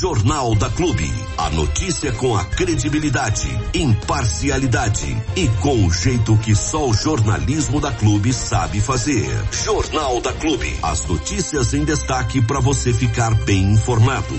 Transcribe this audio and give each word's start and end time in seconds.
Jornal 0.00 0.54
da 0.54 0.70
Clube. 0.70 1.12
A 1.36 1.50
notícia 1.50 2.10
com 2.12 2.34
a 2.34 2.42
credibilidade, 2.42 3.46
imparcialidade 3.74 5.14
e 5.36 5.46
com 5.60 5.84
o 5.84 5.92
jeito 5.92 6.38
que 6.38 6.54
só 6.54 6.88
o 6.88 6.94
jornalismo 6.94 7.78
da 7.82 7.92
Clube 7.92 8.32
sabe 8.32 8.80
fazer. 8.80 9.28
Jornal 9.52 10.18
da 10.22 10.32
Clube. 10.32 10.74
As 10.82 11.04
notícias 11.04 11.74
em 11.74 11.84
destaque 11.84 12.40
para 12.40 12.60
você 12.60 12.94
ficar 12.94 13.34
bem 13.44 13.72
informado. 13.72 14.34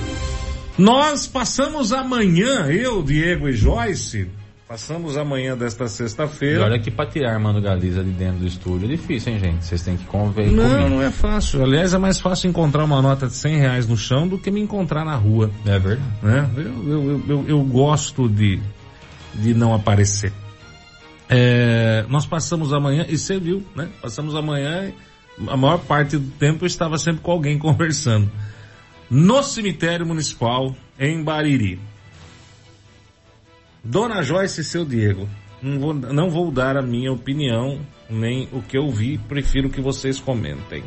Nós 0.79 1.27
passamos 1.27 1.93
amanhã, 1.93 2.65
eu, 2.65 3.03
Diego 3.03 3.47
e 3.47 3.53
Joyce, 3.53 4.28
Passamos 4.72 5.17
amanhã 5.17 5.58
desta 5.58 5.85
sexta-feira. 5.90 6.63
olha 6.63 6.79
que 6.79 6.90
pra 6.90 7.06
tirar 7.06 7.33
Armando 7.33 7.60
Galiza 7.60 8.01
de 8.01 8.12
dentro 8.12 8.37
do 8.40 8.47
estúdio 8.47 8.86
é 8.86 8.96
difícil, 8.96 9.33
hein, 9.33 9.37
gente? 9.40 9.65
Vocês 9.65 9.81
têm 9.81 9.97
que 9.97 10.05
conver 10.05 10.49
Não, 10.49 10.63
comigo. 10.63 10.90
não 10.92 11.01
é 11.01 11.12
fácil. 11.12 11.62
Aliás, 11.62 11.94
é 11.94 11.97
mais 11.97 12.22
fácil 12.22 12.49
encontrar 12.49 12.86
uma 12.86 13.01
nota 13.01 13.28
de 13.28 13.33
100 13.33 13.58
reais 13.58 13.86
no 13.86 13.97
chão 13.97 14.29
do 14.29 14.37
que 14.37 14.49
me 14.49 14.62
encontrar 14.62 15.04
na 15.04 15.13
rua. 15.13 15.51
É 15.65 15.78
verdade. 15.78 16.09
Né? 16.23 16.49
Eu, 16.55 16.88
eu, 16.90 17.23
eu, 17.27 17.45
eu 17.50 17.64
gosto 17.64 18.30
de, 18.30 18.62
de 19.34 19.54
não 19.54 19.73
aparecer. 19.73 20.31
É, 21.28 22.06
nós 22.08 22.26
passamos 22.26 22.72
amanhã, 22.72 23.06
e 23.09 23.17
você 23.17 23.38
viu, 23.38 23.66
né? 23.76 23.90
Passamos 24.02 24.36
amanhã, 24.36 24.94
a 25.50 25.58
maior 25.58 25.80
parte 25.80 26.16
do 26.16 26.31
tempo 26.40 26.64
eu 26.64 26.67
estava 26.67 26.98
sempre 26.98 27.20
com 27.20 27.31
alguém 27.31 27.59
conversando. 27.59 28.31
No 29.09 29.44
cemitério 29.44 30.06
municipal, 30.06 30.73
em 30.98 31.22
Bariri. 31.22 31.91
Dona 33.84 34.21
Joyce 34.21 34.62
e 34.62 34.63
seu 34.63 34.85
Diego, 34.85 35.27
não 35.62 35.80
vou, 35.80 35.94
não 35.94 36.30
vou 36.30 36.52
dar 36.52 36.77
a 36.77 36.81
minha 36.81 37.12
opinião, 37.12 37.80
nem 38.09 38.48
o 38.52 38.62
que 38.62 38.77
eu 38.77 38.89
vi, 38.89 39.17
prefiro 39.17 39.70
que 39.70 39.81
vocês 39.81 40.20
comentem. 40.20 40.84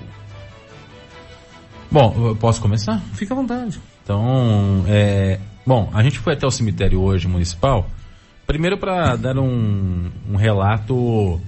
Bom, 1.91 2.29
eu 2.29 2.37
posso 2.37 2.61
começar? 2.61 3.01
Fica 3.15 3.35
à 3.35 3.37
vontade. 3.37 3.81
Então, 4.03 4.85
é, 4.89 5.39
bom, 5.65 5.91
a 5.93 6.03
gente 6.03 6.19
foi 6.19 6.35
até 6.35 6.47
o 6.47 6.51
cemitério 6.51 7.01
hoje 7.01 7.27
municipal, 7.29 7.89
primeiro 8.47 8.77
para 8.79 9.17
dar 9.17 9.39
um, 9.39 10.11
um, 10.29 10.37
relato 10.37 11.41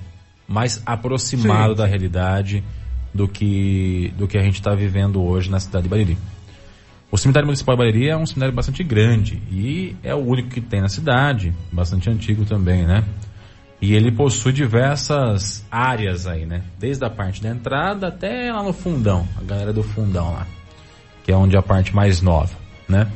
mais 0.49 0.83
aproximado 0.87 1.73
sim, 1.73 1.79
da 1.79 1.87
realidade 1.87 2.65
do 3.13 3.29
que, 3.29 4.13
do 4.17 4.27
que 4.27 4.39
a 4.39 4.43
gente 4.43 4.55
está 4.55 4.75
vivendo 4.75 5.23
hoje 5.23 5.51
na 5.51 5.61
cidade 5.61 5.85
de 5.85 5.89
Bariri. 5.89 6.19
O 7.11 7.17
cemitério 7.17 7.47
municipal 7.47 7.77
de 7.77 7.79
Bariri 7.79 8.09
é 8.09 8.17
um 8.17 8.27
cemitério 8.27 8.55
bastante 8.55 8.83
grande 8.83 9.41
e 9.51 9.95
é 10.03 10.15
o 10.15 10.19
único 10.19 10.49
que 10.49 10.61
tem 10.61 10.81
na 10.81 10.89
cidade, 10.89 11.55
bastante 11.73 12.11
antigo 12.11 12.45
também, 12.45 12.85
né? 12.85 13.05
E 13.81 13.95
ele 13.95 14.11
possui 14.11 14.53
diversas 14.53 15.65
áreas 15.71 16.27
aí, 16.27 16.47
né? 16.47 16.63
Desde 16.79 17.05
a 17.05 17.11
parte 17.11 17.43
da 17.43 17.51
entrada 17.51 18.09
até 18.09 18.53
lá 18.53 18.63
no 18.63 18.73
fundão, 18.73 19.27
a 19.39 19.43
galera 19.43 19.73
do 19.73 19.83
fundão 19.83 20.33
lá, 20.33 20.47
que 21.25 21.31
é 21.31 21.37
onde 21.37 21.55
é 21.55 21.59
a 21.59 21.63
parte 21.63 21.95
mais 21.95 22.21
nova, 22.21 22.55
né? 22.89 23.07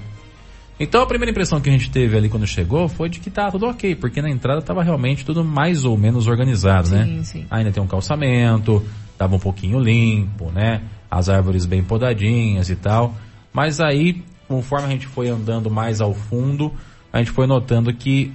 Então 0.78 1.02
a 1.02 1.06
primeira 1.06 1.30
impressão 1.30 1.61
que 1.61 1.68
a 1.68 1.72
gente 1.72 1.91
teve 1.91 2.16
ali 2.16 2.28
quando 2.28 2.46
chegou 2.46 2.88
foi 2.88 3.08
de 3.08 3.20
que 3.20 3.28
tá 3.28 3.50
tudo 3.50 3.66
ok, 3.66 3.94
porque 3.96 4.22
na 4.22 4.30
entrada 4.30 4.62
tava 4.62 4.83
realmente 4.83 5.24
tudo 5.27 5.44
mais 5.44 5.84
ou 5.84 5.96
menos 5.98 6.27
organizado, 6.27 6.88
sim, 6.88 6.94
né? 6.94 7.20
Sim. 7.22 7.46
Ainda 7.50 7.72
tem 7.72 7.83
um 7.83 7.86
calçamento, 7.86 8.83
tava 9.18 9.34
um 9.34 9.38
pouquinho 9.38 9.78
limpo, 9.80 10.50
né? 10.50 10.83
As 11.11 11.28
árvores 11.28 11.66
bem 11.66 11.83
podadinhas 11.83 12.70
e 12.70 12.77
tal. 12.77 13.14
Mas 13.52 13.80
aí, 13.80 14.22
conforme 14.48 14.86
a 14.86 14.90
gente 14.90 15.06
foi 15.06 15.28
andando 15.28 15.70
mais 15.70 16.00
ao 16.00 16.14
fundo, 16.14 16.72
a 17.12 17.18
gente 17.18 17.30
foi 17.30 17.46
notando 17.46 17.92
que 17.92 18.32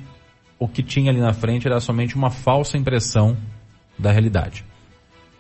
o 0.60 0.68
que 0.68 0.84
tinha 0.84 1.12
ali 1.12 1.20
na 1.20 1.34
frente 1.34 1.68
era 1.68 1.80
somente 1.80 2.16
uma 2.16 2.30
falsa 2.30 2.78
impressão 2.78 3.38
da 3.98 4.12
realidade. 4.12 4.64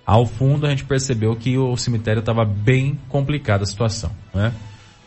Ao 0.05 0.25
fundo 0.25 0.67
a 0.67 0.69
gente 0.69 0.85
percebeu 0.85 1.35
que 1.35 1.57
o 1.57 1.75
cemitério 1.75 2.19
estava 2.19 2.45
bem 2.45 2.99
complicada 3.09 3.63
a 3.63 3.65
situação. 3.65 4.11
Né? 4.33 4.53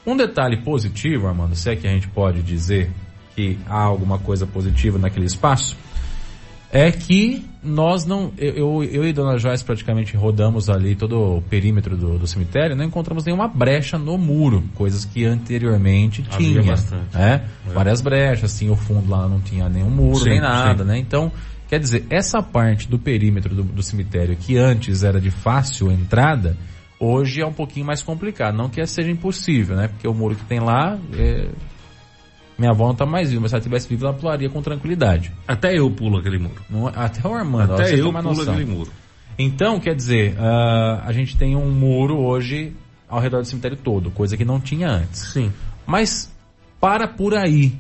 Um 0.07 0.17
detalhe 0.17 0.57
positivo, 0.59 1.29
Armando, 1.29 1.55
se 1.55 1.71
é 1.71 1.77
que 1.77 1.87
a 1.87 1.91
gente 1.91 2.09
pode 2.09 2.43
dizer 2.43 2.91
que 3.37 3.59
há 3.67 3.81
alguma 3.81 4.19
coisa 4.19 4.47
positiva 4.47 4.99
naquele 4.99 5.27
espaço, 5.27 5.77
é 6.73 6.91
que 6.91 7.45
nós 7.63 8.05
não, 8.05 8.33
eu, 8.37 8.85
eu 8.85 9.07
e 9.07 9.13
Dona 9.13 9.39
Joyce 9.39 9.65
praticamente 9.65 10.17
rodamos 10.17 10.69
ali 10.69 10.95
todo 10.95 11.39
o 11.39 11.43
perímetro 11.43 11.97
do, 11.97 12.19
do 12.19 12.27
cemitério, 12.27 12.77
não 12.77 12.85
encontramos 12.85 13.25
nenhuma 13.25 13.49
brecha 13.49 13.99
no 13.99 14.17
muro, 14.17 14.63
coisas 14.75 15.05
que 15.05 15.25
anteriormente 15.25 16.25
Havia 16.31 16.61
tinha, 16.61 16.63
bastante. 16.63 17.17
né? 17.17 17.45
É. 17.67 17.73
Várias 17.73 18.01
brechas, 18.01 18.53
assim, 18.53 18.71
o 18.71 18.77
fundo 18.77 19.11
lá 19.11 19.29
não 19.29 19.41
tinha 19.41 19.69
nenhum 19.69 19.91
muro, 19.91 20.19
sim, 20.19 20.31
nem 20.31 20.41
nada, 20.41 20.85
sim. 20.85 20.89
né? 20.91 20.99
Então, 20.99 21.33
quer 21.69 21.81
dizer, 21.81 22.07
essa 22.11 22.43
parte 22.43 22.89
do 22.89 22.99
perímetro 22.99 23.55
do, 23.55 23.63
do 23.63 23.83
cemitério 23.83 24.37
que 24.37 24.57
antes 24.57 25.03
era 25.03 25.21
de 25.21 25.31
fácil 25.31 25.91
entrada, 25.91 26.57
hoje 27.01 27.41
é 27.41 27.47
um 27.47 27.53
pouquinho 27.53 27.87
mais 27.87 28.03
complicado. 28.03 28.57
Não 28.57 28.69
que 28.69 28.85
seja 28.87 29.11
impossível, 29.11 29.77
né? 29.77 29.89
Porque 29.89 30.07
o 30.07 30.15
muro 30.15 30.35
que 30.35 30.45
tem 30.45 30.61
lá 30.61 30.99
é, 31.15 31.49
minha 32.59 32.73
avó 32.73 32.89
não 32.89 32.95
tá 32.95 33.07
mais 33.07 33.31
viva, 33.31 33.43
mas 33.43 33.51
se 33.51 33.55
ela 33.55 33.63
tivesse 33.63 33.89
viva, 33.89 34.09
ela 34.09 34.17
pularia 34.17 34.51
com 34.51 34.61
tranquilidade. 34.61 35.33
Até 35.47 35.79
eu 35.79 35.89
pulo 35.91 36.19
aquele 36.19 36.39
muro. 36.39 36.61
Não, 36.69 36.89
até 36.89 37.27
o 37.27 37.33
Armando, 37.33 37.75
até 37.75 37.95
eu 37.95 38.13
pulo 38.13 38.23
noção. 38.23 38.53
aquele 38.53 38.69
muro. 38.69 38.91
Então, 39.39 39.79
quer 39.79 39.95
dizer, 39.95 40.33
uh, 40.33 41.01
a 41.05 41.13
gente 41.13 41.37
tem 41.37 41.55
um 41.55 41.71
muro 41.71 42.19
hoje 42.19 42.73
ao 43.09 43.21
redor 43.21 43.41
do 43.41 43.47
cemitério 43.47 43.77
todo, 43.77 44.11
coisa 44.11 44.37
que 44.37 44.45
não 44.45 44.61
tinha 44.61 44.89
antes. 44.91 45.33
Sim. 45.33 45.53
Mas 45.87 46.35
para 46.81 47.07
por 47.07 47.35
aí 47.35 47.79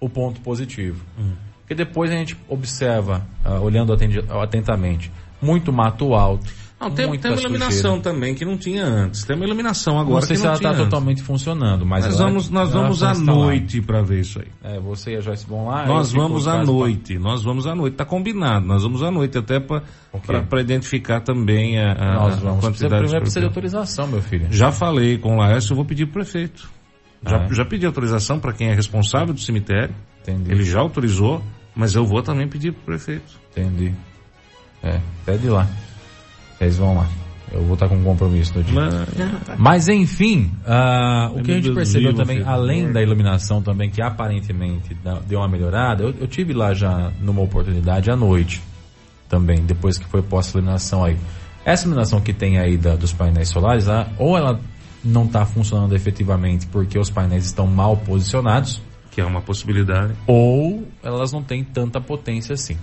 o 0.00 0.08
ponto 0.08 0.40
positivo. 0.40 1.02
Hum. 1.18 1.32
Porque 1.60 1.74
depois 1.74 2.10
a 2.10 2.14
gente 2.14 2.36
observa, 2.48 3.26
uh, 3.44 3.60
olhando 3.60 3.92
atentamente, 4.40 5.10
muito 5.40 5.72
mato 5.72 6.14
alto, 6.14 6.48
não, 6.88 6.90
tem, 6.90 7.18
tem 7.18 7.30
uma 7.30 7.40
iluminação 7.40 7.96
sujeira. 7.96 8.02
também 8.02 8.34
que 8.34 8.44
não 8.44 8.56
tinha 8.56 8.84
antes. 8.84 9.24
Tem 9.24 9.36
uma 9.36 9.44
iluminação 9.44 9.98
agora 9.98 10.20
não 10.20 10.26
sei 10.26 10.36
se 10.36 10.46
ela 10.46 10.54
está 10.54 10.74
totalmente 10.74 11.22
funcionando, 11.22 11.86
mas 11.86 12.04
nós 12.04 12.18
vamos, 12.18 12.50
nós 12.50 12.72
vamos 12.72 13.02
à 13.02 13.14
noite 13.14 13.80
para 13.80 14.02
ver 14.02 14.20
isso 14.20 14.40
aí. 14.40 14.48
É, 14.62 14.80
você 14.80 15.12
e 15.12 15.16
a 15.16 15.20
Joyce 15.20 15.46
vão 15.46 15.66
lá. 15.66 15.86
Nós 15.86 16.12
vamos 16.12 16.48
à 16.48 16.62
noite, 16.62 17.14
pra... 17.14 17.22
nós 17.22 17.42
vamos 17.42 17.66
à 17.66 17.74
noite, 17.74 17.94
tá 17.94 18.04
combinado. 18.04 18.66
Nós 18.66 18.82
vamos 18.82 19.02
à 19.02 19.10
noite 19.10 19.38
até 19.38 19.60
para 19.60 19.82
okay. 20.12 20.60
identificar 20.60 21.20
também 21.20 21.78
a, 21.78 21.92
a, 21.92 22.14
nós 22.14 22.38
vamos. 22.38 22.58
a 22.58 22.68
quantidade. 22.68 22.94
Primeiro 22.94 23.20
precisa 23.20 23.40
de 23.40 23.46
autorização, 23.46 24.06
meu 24.08 24.22
filho. 24.22 24.48
Já 24.50 24.72
falei 24.72 25.18
com 25.18 25.36
o 25.36 25.38
Laércio, 25.38 25.72
eu 25.72 25.76
vou 25.76 25.84
pedir 25.84 26.06
pro 26.06 26.14
prefeito. 26.14 26.68
Já, 27.24 27.36
ah, 27.36 27.46
é? 27.48 27.54
já 27.54 27.64
pedi 27.64 27.86
autorização 27.86 28.40
para 28.40 28.52
quem 28.52 28.68
é 28.68 28.74
responsável 28.74 29.32
do 29.32 29.40
cemitério. 29.40 29.94
Entendi. 30.22 30.50
Ele 30.50 30.64
já 30.64 30.80
autorizou, 30.80 31.42
mas 31.74 31.94
eu 31.94 32.04
vou 32.04 32.22
também 32.22 32.48
pedir 32.48 32.72
pro 32.72 32.82
prefeito. 32.84 33.40
Entendi. 33.50 33.92
É, 34.82 35.00
pede 35.24 35.48
lá. 35.48 35.68
Vocês 36.62 36.78
vão 36.78 36.94
lá. 36.94 37.08
Eu 37.50 37.64
vou 37.64 37.74
estar 37.74 37.88
com 37.88 37.96
um 37.96 38.04
compromisso 38.04 38.56
no 38.56 38.62
dia. 38.62 38.80
Mas, 38.80 39.58
Mas 39.58 39.88
enfim, 39.88 40.52
uh, 40.64 41.36
o 41.36 41.42
que 41.42 41.50
a 41.50 41.54
gente 41.56 41.72
percebeu 41.72 42.14
também, 42.14 42.40
além 42.44 42.92
da 42.92 43.02
iluminação 43.02 43.60
também, 43.60 43.90
que 43.90 44.00
aparentemente 44.00 44.96
deu 45.26 45.40
uma 45.40 45.48
melhorada, 45.48 46.04
eu, 46.04 46.14
eu 46.20 46.26
tive 46.28 46.52
lá 46.52 46.72
já 46.72 47.10
numa 47.20 47.42
oportunidade 47.42 48.10
à 48.12 48.16
noite 48.16 48.62
também, 49.28 49.60
depois 49.64 49.98
que 49.98 50.06
foi 50.06 50.22
posta 50.22 50.56
a 50.56 50.60
iluminação 50.60 51.04
aí. 51.04 51.16
Essa 51.64 51.84
iluminação 51.84 52.20
que 52.20 52.32
tem 52.32 52.58
aí 52.58 52.78
da, 52.78 52.94
dos 52.94 53.12
painéis 53.12 53.48
solares, 53.48 53.86
ou 54.16 54.38
ela 54.38 54.60
não 55.04 55.24
está 55.24 55.44
funcionando 55.44 55.96
efetivamente 55.96 56.68
porque 56.68 56.96
os 56.96 57.10
painéis 57.10 57.44
estão 57.44 57.66
mal 57.66 57.96
posicionados, 57.96 58.80
que 59.10 59.20
é 59.20 59.24
uma 59.24 59.42
possibilidade, 59.42 60.14
ou 60.28 60.86
elas 61.02 61.32
não 61.32 61.42
têm 61.42 61.64
tanta 61.64 62.00
potência 62.00 62.54
assim 62.54 62.78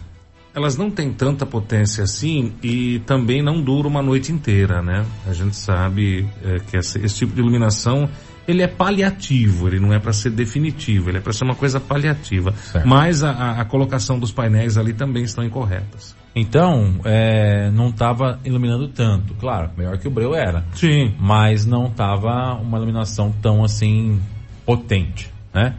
elas 0.60 0.78
não 0.78 0.92
têm 0.92 1.12
tanta 1.12 1.46
potência 1.46 2.04
assim 2.04 2.54
e 2.62 3.00
também 3.06 3.42
não 3.42 3.62
dura 3.62 3.88
uma 3.88 4.02
noite 4.02 4.32
inteira, 4.32 4.82
né? 4.82 5.06
A 5.28 5.34
gente 5.34 5.56
sabe 5.56 6.28
é, 6.44 6.60
que 6.60 6.78
esse, 6.78 7.00
esse, 7.00 7.16
tipo 7.16 7.34
de 7.34 7.40
iluminação 7.40 8.10
ele 8.48 8.62
é 8.62 8.68
paliativo, 8.68 9.68
ele 9.68 9.80
não 9.80 9.94
é 9.94 10.00
para 10.00 10.12
ser 10.12 10.32
definitivo, 10.32 11.10
ele 11.10 11.20
é 11.20 11.22
para 11.22 11.32
ser 11.32 11.46
uma 11.46 11.56
coisa 11.56 11.80
paliativa. 11.80 12.52
Certo. 12.52 12.88
Mas 12.88 13.24
a, 13.24 13.62
a, 13.62 13.66
colocação 13.66 14.20
dos 14.20 14.32
painéis 14.32 14.78
ali 14.78 14.94
também 14.94 15.24
estão 15.24 15.44
incorretas. 15.44 16.16
Então, 16.36 17.00
é, 17.06 17.70
não 17.72 17.90
estava 17.90 18.40
iluminando 18.44 18.88
tanto. 18.88 19.34
Claro, 19.36 19.72
melhor 19.78 19.98
que 19.98 20.08
o 20.08 20.12
Breu 20.12 20.36
era. 20.36 20.66
Sim. 20.74 21.14
Mas 21.20 21.66
não 21.66 21.88
estava 21.88 22.56
uma 22.56 22.78
iluminação 22.78 23.32
tão 23.42 23.64
assim 23.64 24.20
potente, 24.66 25.32
né? 25.54 25.76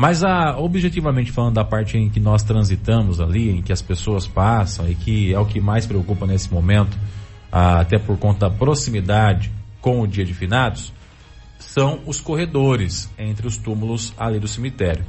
Mas 0.00 0.24
a, 0.24 0.56
objetivamente 0.56 1.30
falando 1.30 1.56
da 1.56 1.64
parte 1.64 1.98
em 1.98 2.08
que 2.08 2.18
nós 2.18 2.42
transitamos 2.42 3.20
ali, 3.20 3.50
em 3.50 3.60
que 3.60 3.70
as 3.70 3.82
pessoas 3.82 4.26
passam 4.26 4.88
e 4.88 4.94
que 4.94 5.34
é 5.34 5.38
o 5.38 5.44
que 5.44 5.60
mais 5.60 5.84
preocupa 5.84 6.26
nesse 6.26 6.50
momento, 6.50 6.96
até 7.52 7.98
por 7.98 8.16
conta 8.16 8.48
da 8.48 8.56
proximidade 8.56 9.52
com 9.78 10.00
o 10.00 10.06
dia 10.06 10.24
de 10.24 10.32
finados, 10.32 10.90
são 11.58 12.00
os 12.06 12.18
corredores 12.18 13.10
entre 13.18 13.46
os 13.46 13.58
túmulos 13.58 14.14
ali 14.16 14.40
do 14.40 14.48
cemitério. 14.48 15.04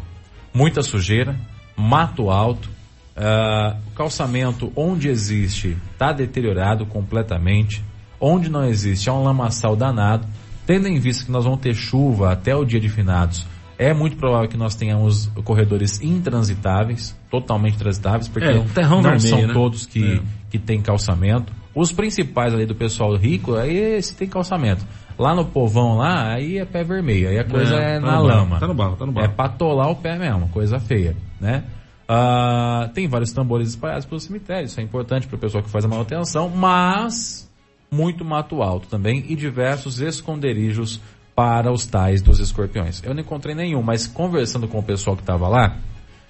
Muita 0.54 0.84
sujeira, 0.84 1.40
mato 1.74 2.30
alto, 2.30 2.70
uh, 3.16 3.80
calçamento 3.96 4.74
onde 4.76 5.08
existe 5.08 5.78
está 5.94 6.12
deteriorado 6.12 6.86
completamente, 6.86 7.82
onde 8.20 8.50
não 8.50 8.66
existe 8.66 9.08
é 9.08 9.14
um 9.14 9.24
lamaçal 9.24 9.74
danado, 9.74 10.28
tendo 10.68 10.90
em 10.90 11.00
vista 11.00 11.24
que 11.24 11.32
nós 11.32 11.46
vamos 11.46 11.62
ter 11.62 11.74
chuva 11.74 12.34
até 12.34 12.54
o 12.54 12.66
dia 12.66 12.82
de 12.82 12.90
finados 12.90 13.48
é 13.82 13.96
muito 13.96 14.16
provável 14.16 14.48
que 14.48 14.56
nós 14.56 14.76
tenhamos 14.76 15.26
corredores 15.44 16.00
intransitáveis, 16.04 17.18
totalmente 17.32 17.80
transitáveis, 17.80 18.28
porque 18.28 18.48
é, 18.48 18.54
não 18.54 19.02
vermelho, 19.02 19.20
são 19.20 19.48
né? 19.48 19.54
todos 19.54 19.88
que, 19.88 20.18
é. 20.18 20.22
que 20.52 20.60
têm 20.60 20.80
calçamento. 20.84 21.52
Os 21.74 21.92
principais 21.92 22.54
ali 22.54 22.68
do 22.68 22.76
pessoal 22.76 23.16
rico, 23.16 23.56
aí 23.56 24.00
se 24.04 24.16
tem 24.16 24.28
calçamento. 24.30 24.86
Lá 25.18 25.34
no 25.34 25.46
povão 25.46 25.98
lá, 25.98 26.32
aí 26.32 26.60
é 26.60 26.66
pé 26.66 26.84
vermelho, 26.84 27.30
aí 27.30 27.40
a 27.40 27.44
coisa 27.44 27.74
é, 27.74 28.00
tá 28.00 28.06
na 28.06 28.18
no 28.18 28.28
barro, 28.28 28.28
lama. 28.28 28.60
Tá 28.60 28.68
no 28.68 28.74
barro, 28.76 28.96
tá 28.98 29.06
no 29.08 29.12
É 29.14 29.16
barro. 29.16 29.34
pra 29.34 29.46
atolar 29.46 29.90
o 29.90 29.96
pé 29.96 30.16
mesmo, 30.16 30.48
coisa 30.50 30.80
feia, 30.80 31.18
né? 31.40 31.64
Ah, 32.08 32.88
tem 32.94 33.08
vários 33.08 33.32
tambores 33.32 33.70
espalhados 33.70 34.06
pelo 34.06 34.20
cemitério, 34.20 34.66
isso 34.66 34.80
é 34.80 34.84
importante 34.84 35.26
para 35.26 35.38
o 35.38 35.40
pessoal 35.40 35.64
que 35.64 35.72
faz 35.72 35.86
a 35.86 35.88
manutenção, 35.88 36.50
mas 36.50 37.50
muito 37.90 38.24
mato 38.24 38.62
alto 38.62 38.88
também 38.88 39.26
e 39.28 39.36
diversos 39.36 40.00
esconderijos 40.00 41.02
para 41.36 41.72
os 41.72 41.86
tais 41.86 42.22
dos 42.22 42.40
escorpiões. 42.40 43.02
Eu 43.04 43.14
não 43.14 43.22
encontrei 43.22 43.56
nenhum, 43.56 43.82
mas 43.82 44.08
conversando 44.08 44.68
com 44.68 44.80
o 44.80 44.84
pessoal 44.84 45.16
que 45.16 45.24
estava 45.24 45.48
lá, 45.48 45.78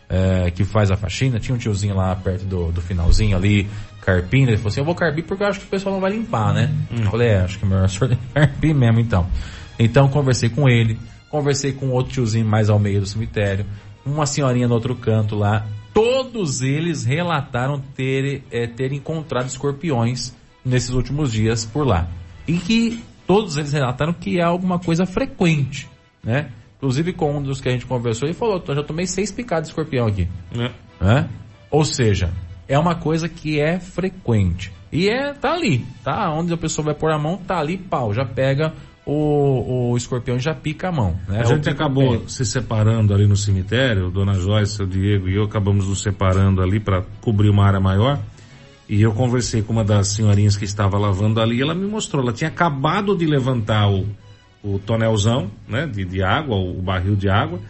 é, 0.10 0.52
que 0.52 0.64
faz 0.64 0.92
a 0.92 0.98
faxina, 0.98 1.40
tinha 1.40 1.56
um 1.56 1.58
tiozinho 1.58 1.96
lá 1.96 2.16
perto 2.16 2.46
do, 2.46 2.72
do 2.72 2.82
finalzinho 2.82 3.36
ali, 3.36 3.70
carpindo, 4.02 4.50
ele 4.50 4.58
falou 4.58 4.70
assim, 4.70 4.82
eu 4.82 4.86
vou 4.86 4.96
carpir 4.96 5.24
porque 5.24 5.44
eu 5.44 5.48
acho 5.48 5.60
que 5.60 5.66
o 5.66 5.70
pessoal 5.70 5.94
não 5.94 6.02
vai 6.02 6.12
limpar, 6.12 6.54
né? 6.54 6.70
Eu 6.92 7.10
falei, 7.10 7.30
é, 7.30 7.42
acho 7.42 7.58
que 7.58 7.66
é 7.66 7.68
melhor 7.68 7.88
o 7.88 8.18
carpir 8.34 8.76
mesmo 8.76 9.00
então. 9.00 9.28
Então 9.80 10.10
conversei 10.10 10.50
com 10.50 10.68
ele, 10.68 11.00
conversei 11.30 11.72
com 11.72 11.90
outro 11.90 12.14
tiozinho 12.14 12.46
mais 12.46 12.70
ao 12.70 12.78
meio 12.78 13.00
do 13.00 13.06
cemitério, 13.06 13.66
uma 14.06 14.26
senhorinha 14.26 14.68
no 14.68 14.74
outro 14.74 14.96
canto 14.96 15.36
lá, 15.36 15.66
todos 15.94 16.62
eles 16.62 17.06
relataram 17.06 17.80
ter, 17.96 18.44
é, 18.52 18.68
ter 18.68 18.92
encontrado 18.92 19.48
escorpiões 19.48 20.34
nesses 20.64 20.90
últimos 20.92 21.32
dias 21.32 21.66
por 21.66 21.86
lá. 21.86 22.08
E 22.48 22.58
que 22.58 23.04
todos 23.32 23.56
eles 23.56 23.72
relataram 23.72 24.12
que 24.12 24.40
é 24.40 24.44
alguma 24.44 24.78
coisa 24.78 25.06
frequente, 25.06 25.90
né? 26.22 26.50
Inclusive 26.78 27.14
com 27.14 27.38
um 27.38 27.42
dos 27.42 27.62
que 27.62 27.70
a 27.70 27.72
gente 27.72 27.86
conversou, 27.86 28.28
ele 28.28 28.34
falou, 28.34 28.62
"Eu 28.68 28.76
já 28.76 28.84
tomei 28.84 29.06
seis 29.06 29.32
picadas 29.32 29.68
de 29.68 29.70
escorpião 29.70 30.06
aqui. 30.06 30.28
É. 30.54 30.72
né? 31.00 31.30
Ou 31.70 31.86
seja, 31.86 32.30
é 32.68 32.78
uma 32.78 32.96
coisa 32.96 33.30
que 33.30 33.58
é 33.58 33.80
frequente. 33.80 34.74
E 34.92 35.08
é, 35.08 35.34
tá 35.34 35.54
ali, 35.54 35.86
tá? 36.04 36.30
Onde 36.34 36.54
a 36.54 36.58
pessoa 36.58 36.84
vai 36.84 36.94
pôr 36.94 37.10
a 37.12 37.18
mão, 37.18 37.38
tá 37.38 37.58
ali, 37.58 37.78
pau, 37.78 38.14
já 38.14 38.26
pega 38.26 38.74
o, 39.06 39.92
o 39.92 39.98
escorpião 39.98 40.36
e 40.36 40.40
já 40.40 40.54
pica 40.54 40.90
a 40.90 40.92
mão. 40.92 41.18
Né? 41.28 41.38
A 41.38 41.42
É 41.42 41.46
gente 41.46 41.70
acabou 41.70 42.28
se 42.28 42.46
separando 42.46 43.14
ali 43.14 43.26
no 43.28 43.38
cemitério, 43.38 44.12
Dona 44.12 44.34
Joyce, 44.34 44.84
o 44.84 44.88
Diego 44.88 45.30
e 45.30 45.36
eu 45.36 45.44
acabamos 45.44 45.88
nos 45.88 46.02
separando 46.02 46.62
ali 46.62 46.80
para 46.80 47.04
cobrir 47.22 47.50
uma 47.50 47.66
área 47.66 47.80
maior. 47.80 48.20
E 48.92 49.02
eu 49.02 49.14
conversei 49.14 49.62
com 49.62 49.72
uma 49.72 49.86
das 49.86 50.10
senhorinhas 50.10 50.58
que 50.58 50.66
estava 50.66 50.98
lavando 50.98 51.40
ali 51.40 51.60
e 51.60 51.62
ela 51.62 51.74
me 51.74 51.88
mostrou, 51.88 52.22
ela 52.22 52.34
tinha 52.34 52.50
acabado 52.50 53.16
de 53.16 53.26
levantar 53.26 53.90
o, 53.90 54.06
o 54.62 54.80
tonelzão, 54.80 55.50
né, 55.66 55.88
de, 55.88 56.04
de 56.04 56.22
água, 56.22 56.58
o, 56.58 56.82
barril 56.82 57.16
de 57.16 57.30
água, 57.30 57.62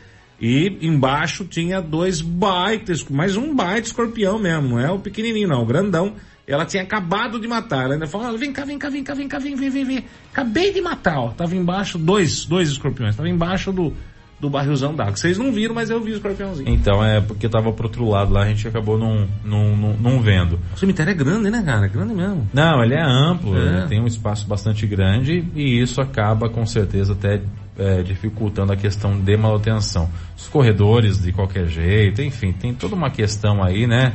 e 0.42 0.80
embaixo 0.82 1.46
tinha 1.46 1.80
dois 1.80 2.22
baitas, 2.22 3.04
mais 3.08 3.38
um 3.38 3.56
baita 3.56 3.86
escorpião 3.86 4.40
mesmo, 4.40 4.70
não 4.70 4.80
é 4.80 4.90
o 4.90 4.98
pequenininho 4.98 5.48
não, 5.48 5.62
o 5.62 5.66
grandão. 5.66 6.16
Ela 6.48 6.66
tinha 6.66 6.82
acabado 6.82 7.40
de 7.40 7.48
matar, 7.48 7.84
ela 7.84 7.94
ainda 7.94 8.08
falou, 8.08 8.26
"Ah, 8.26 8.36
vem 8.36 8.52
cá, 8.52 8.66
vem 8.66 8.80
cá, 8.80 8.90
vem 8.90 9.04
cá, 9.04 9.14
vem 9.14 9.28
cá, 9.28 9.38
vem, 9.38 9.56
vem, 9.56 9.70
vem, 9.70 9.86
vem. 9.86 10.06
Acabei 10.32 10.74
de 10.74 10.82
matar, 10.82 11.20
ó, 11.20 11.30
tava 11.30 11.56
embaixo, 11.56 12.00
dois, 12.00 12.46
dois 12.46 12.70
escorpiões, 12.72 13.16
tava 13.16 13.30
embaixo 13.30 13.72
do, 13.72 13.94
do 14.42 14.50
barrilzão 14.50 14.94
d'água. 14.96 15.16
Vocês 15.16 15.38
não 15.38 15.54
viram, 15.54 15.76
mas 15.76 15.92
eu 15.92 16.02
vi 16.02 16.12
o 16.12 16.16
escorpiãozinho. 16.16 16.68
Então, 16.68 17.04
é 17.04 17.22
porque 17.22 17.48
tava 17.48 17.72
pro 17.72 17.86
outro 17.86 18.10
lado 18.10 18.34
lá, 18.34 18.42
a 18.42 18.48
gente 18.48 18.68
acabou 18.68 18.98
não, 18.98 19.28
não, 19.46 19.78
não, 19.78 19.94
não 19.94 20.20
vendo. 20.22 20.60
O 20.76 20.80
cemitério 20.80 21.12
é 21.12 21.14
grande, 21.14 21.52
né, 21.52 21.62
cara? 21.64 21.86
É 21.86 21.90
grande 21.90 22.14
mesmo. 22.16 22.50
Não, 22.52 22.84
ele 22.84 22.96
é 22.96 23.02
amplo, 23.04 23.56
É. 23.56 23.86
tem 23.86 24.02
um 24.02 24.08
espaço 24.08 24.48
bastante 24.48 24.88
grande 24.88 25.46
e 25.56 25.80
isso 25.80 26.02
acaba 26.02 26.50
com 26.50 26.66
certeza 26.66 27.14
até 27.14 27.40
é, 27.78 28.02
dificultando 28.02 28.74
a 28.74 28.76
questão 28.76 29.20
de 29.20 29.38
manutenção. 29.38 30.10
Os 30.36 30.48
corredores 30.48 31.22
de 31.22 31.32
qualquer 31.32 31.68
jeito, 31.68 32.22
enfim, 32.22 32.52
tem 32.52 32.74
toda 32.74 32.96
uma 32.96 33.10
questão 33.12 33.64
aí, 33.64 33.86
né, 33.86 34.14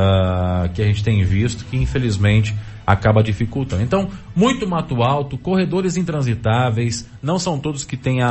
ah, 0.00 0.68
que 0.72 0.80
a 0.80 0.84
gente 0.84 1.02
tem 1.02 1.24
visto 1.24 1.64
que 1.64 1.76
infelizmente 1.76 2.54
acaba 2.86 3.20
dificultando. 3.22 3.82
Então, 3.82 4.08
muito 4.34 4.66
mato 4.66 5.02
alto, 5.02 5.36
corredores 5.36 5.96
intransitáveis, 5.96 7.06
não 7.20 7.38
são 7.38 7.58
todos 7.58 7.84
que 7.84 7.96
têm 7.96 8.22
a, 8.22 8.30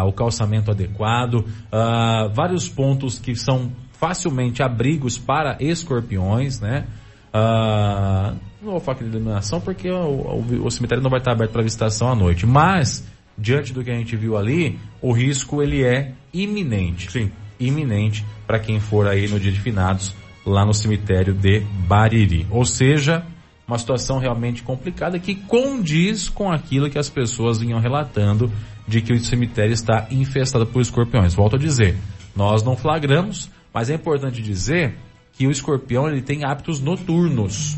a- 0.00 0.04
o 0.04 0.12
calçamento 0.12 0.70
adequado, 0.70 1.44
ah, 1.72 2.30
vários 2.32 2.68
pontos 2.68 3.18
que 3.18 3.34
são 3.34 3.72
facilmente 3.92 4.62
abrigos 4.62 5.18
para 5.18 5.56
escorpiões, 5.60 6.60
né? 6.60 6.84
Ah, 7.32 8.34
não 8.62 8.72
vou 8.72 8.80
falar 8.80 8.96
aqui 8.98 9.04
de 9.04 9.10
iluminação 9.10 9.60
porque 9.60 9.90
o, 9.90 9.96
o- 9.96 10.66
o 10.66 10.70
cemitério 10.70 11.02
não 11.02 11.10
vai 11.10 11.18
estar 11.18 11.32
aberto 11.32 11.50
para 11.52 11.62
visitação 11.62 12.08
à 12.10 12.14
noite, 12.14 12.46
mas 12.46 13.04
diante 13.36 13.72
do 13.72 13.82
que 13.82 13.90
a 13.90 13.94
gente 13.94 14.14
viu 14.16 14.36
ali, 14.36 14.78
o 15.02 15.12
risco 15.12 15.60
ele 15.62 15.82
é 15.84 16.12
iminente. 16.32 17.10
Sim. 17.10 17.30
Iminente 17.58 18.24
para 18.46 18.58
quem 18.58 18.80
for 18.80 19.06
aí 19.06 19.28
no 19.28 19.38
dia 19.38 19.52
de 19.52 19.60
finados 19.60 20.14
lá 20.44 20.64
no 20.64 20.74
cemitério 20.74 21.34
de 21.34 21.60
Bariri. 21.60 22.46
Ou 22.50 22.64
seja, 22.64 23.24
uma 23.66 23.78
situação 23.78 24.18
realmente 24.18 24.62
complicada 24.62 25.18
que 25.18 25.34
condiz 25.34 26.28
com 26.28 26.50
aquilo 26.50 26.90
que 26.90 26.98
as 26.98 27.08
pessoas 27.08 27.60
vinham 27.60 27.78
relatando 27.78 28.50
de 28.86 29.00
que 29.00 29.12
o 29.12 29.20
cemitério 29.20 29.72
está 29.72 30.08
infestado 30.10 30.66
por 30.66 30.82
escorpiões. 30.82 31.34
Volto 31.34 31.56
a 31.56 31.58
dizer, 31.58 31.96
nós 32.34 32.62
não 32.62 32.76
flagramos, 32.76 33.50
mas 33.72 33.88
é 33.88 33.94
importante 33.94 34.42
dizer 34.42 34.96
que 35.32 35.46
o 35.46 35.50
escorpião 35.50 36.08
ele 36.08 36.20
tem 36.20 36.44
hábitos 36.44 36.80
noturnos. 36.80 37.76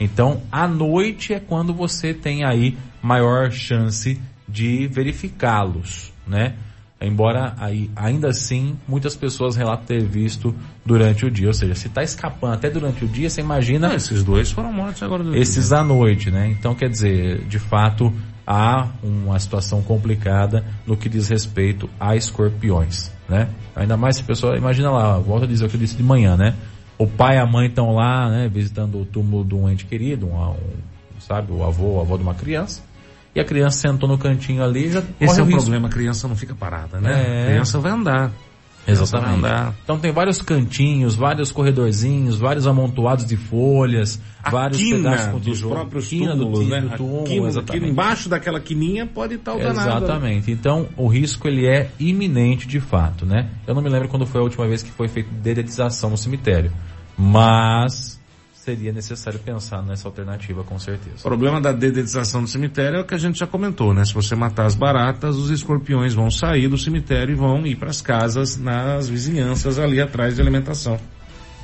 Então, 0.00 0.42
à 0.50 0.66
noite 0.66 1.34
é 1.34 1.40
quando 1.40 1.74
você 1.74 2.14
tem 2.14 2.44
aí 2.44 2.76
maior 3.02 3.50
chance 3.50 4.20
de 4.48 4.86
verificá-los, 4.88 6.12
né? 6.26 6.54
Embora 7.00 7.54
aí, 7.58 7.90
ainda 7.94 8.28
assim, 8.28 8.74
muitas 8.88 9.14
pessoas 9.14 9.54
relatam 9.54 9.84
ter 9.84 10.02
visto 10.02 10.54
durante 10.84 11.26
o 11.26 11.30
dia. 11.30 11.48
Ou 11.48 11.52
seja, 11.54 11.74
se 11.74 11.88
está 11.88 12.02
escapando 12.02 12.54
até 12.54 12.70
durante 12.70 13.04
o 13.04 13.08
dia, 13.08 13.28
você 13.28 13.42
imagina 13.42 13.88
Não, 13.88 13.94
esses 13.96 14.24
dois 14.24 14.50
foram 14.50 14.72
mortos 14.72 15.02
agora. 15.02 15.22
do- 15.22 15.36
esses 15.36 15.72
à 15.72 15.84
noite, 15.84 16.30
né? 16.30 16.48
Então, 16.58 16.74
quer 16.74 16.88
dizer, 16.88 17.44
de 17.46 17.58
fato, 17.58 18.10
há 18.46 18.88
uma 19.02 19.38
situação 19.38 19.82
complicada 19.82 20.64
no 20.86 20.96
que 20.96 21.08
diz 21.08 21.28
respeito 21.28 21.88
a 22.00 22.16
escorpiões, 22.16 23.10
né? 23.28 23.48
Ainda 23.74 23.96
mais 23.98 24.16
se 24.16 24.22
a 24.22 24.24
pessoa, 24.24 24.56
imagina 24.56 24.90
lá, 24.90 25.18
volta 25.18 25.44
a 25.44 25.48
dizer 25.48 25.66
o 25.66 25.68
que 25.68 25.76
eu 25.76 25.80
disse 25.80 25.96
de 25.96 26.02
manhã, 26.02 26.34
né? 26.34 26.54
O 26.98 27.06
pai 27.06 27.36
e 27.36 27.38
a 27.38 27.44
mãe 27.46 27.66
estão 27.66 27.94
lá, 27.94 28.30
né, 28.30 28.48
visitando 28.48 28.98
o 29.02 29.04
túmulo 29.04 29.44
de 29.44 29.54
um 29.54 29.68
ente 29.68 29.84
querido, 29.84 30.26
um, 30.28 30.34
um, 30.50 30.56
sabe, 31.20 31.52
o 31.52 31.62
avô, 31.62 31.98
o 31.98 32.00
avô 32.00 32.16
de 32.16 32.22
uma 32.22 32.32
criança, 32.32 32.80
e 33.36 33.40
a 33.40 33.44
criança 33.44 33.76
sentou 33.88 34.08
no 34.08 34.16
cantinho 34.16 34.64
ali 34.64 34.90
já 34.90 35.02
Esse 35.20 35.38
é 35.38 35.42
o 35.42 35.46
risco. 35.46 35.60
problema, 35.60 35.88
a 35.88 35.90
criança 35.90 36.26
não 36.26 36.34
fica 36.34 36.54
parada, 36.54 36.98
né? 36.98 37.12
É. 37.12 37.42
A 37.42 37.46
criança 37.50 37.78
vai 37.78 37.92
andar. 37.92 38.32
Exatamente. 38.88 39.40
Vai 39.40 39.50
andar. 39.50 39.74
Então 39.84 39.98
tem 39.98 40.12
vários 40.12 40.40
cantinhos, 40.40 41.14
vários 41.16 41.50
corredorzinhos, 41.52 42.38
vários 42.38 42.66
amontoados 42.66 43.26
de 43.26 43.36
folhas, 43.36 44.20
A 44.42 44.48
vários 44.48 44.78
quina 44.78 45.10
pedaços 45.10 45.42
dos 45.42 45.60
próprios 45.60 46.06
quina 46.06 46.32
túmulos, 46.36 46.66
né? 46.68 46.80
do 46.80 46.94
A 46.94 46.96
túmulo, 46.96 47.24
quina, 47.24 47.48
exatamente. 47.48 47.80
quina, 47.82 47.92
embaixo 47.92 48.28
daquela 48.28 48.60
quininha 48.60 49.04
pode 49.04 49.34
estar 49.34 49.54
o 49.54 49.58
danado. 49.58 50.04
Exatamente. 50.04 50.50
Então, 50.50 50.86
o 50.96 51.08
risco 51.08 51.46
ele 51.48 51.66
é 51.66 51.90
iminente 51.98 52.66
de 52.66 52.80
fato, 52.80 53.26
né? 53.26 53.50
Eu 53.66 53.74
não 53.74 53.82
me 53.82 53.88
lembro 53.90 54.08
quando 54.08 54.24
foi 54.24 54.40
a 54.40 54.44
última 54.44 54.66
vez 54.68 54.82
que 54.82 54.90
foi 54.92 55.08
feita 55.08 55.28
dedetização 55.42 56.08
no 56.10 56.16
cemitério, 56.16 56.70
mas 57.18 58.15
seria 58.66 58.92
necessário 58.92 59.38
pensar 59.38 59.80
nessa 59.80 60.08
alternativa 60.08 60.64
com 60.64 60.74
O 60.74 60.80
certeza. 60.80 61.22
problema 61.22 61.60
da 61.60 61.70
dedetização 61.70 62.42
do 62.42 62.48
cemitério 62.48 62.98
é 62.98 63.00
o 63.00 63.04
que 63.04 63.14
a 63.14 63.18
gente 63.18 63.38
já 63.38 63.46
comentou, 63.46 63.94
né? 63.94 64.04
Se 64.04 64.12
você 64.12 64.34
matar 64.34 64.66
as 64.66 64.74
baratas, 64.74 65.36
os 65.36 65.50
escorpiões 65.50 66.14
vão 66.14 66.28
sair 66.32 66.66
do 66.66 66.76
cemitério 66.76 67.30
e 67.32 67.36
vão 67.36 67.64
ir 67.64 67.76
para 67.76 67.90
as 67.90 68.02
casas 68.02 68.56
nas 68.56 69.08
vizinhanças 69.08 69.78
ali 69.78 70.00
atrás 70.00 70.34
de 70.34 70.40
alimentação. 70.42 70.98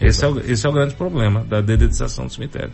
Esse 0.01 0.25
é, 0.25 0.29
o, 0.29 0.39
esse 0.39 0.65
é 0.65 0.71
o 0.71 0.73
grande 0.73 0.95
problema 0.95 1.43
da 1.45 1.61
dedetização 1.61 2.27
do 2.27 2.33
cemitério. 2.33 2.73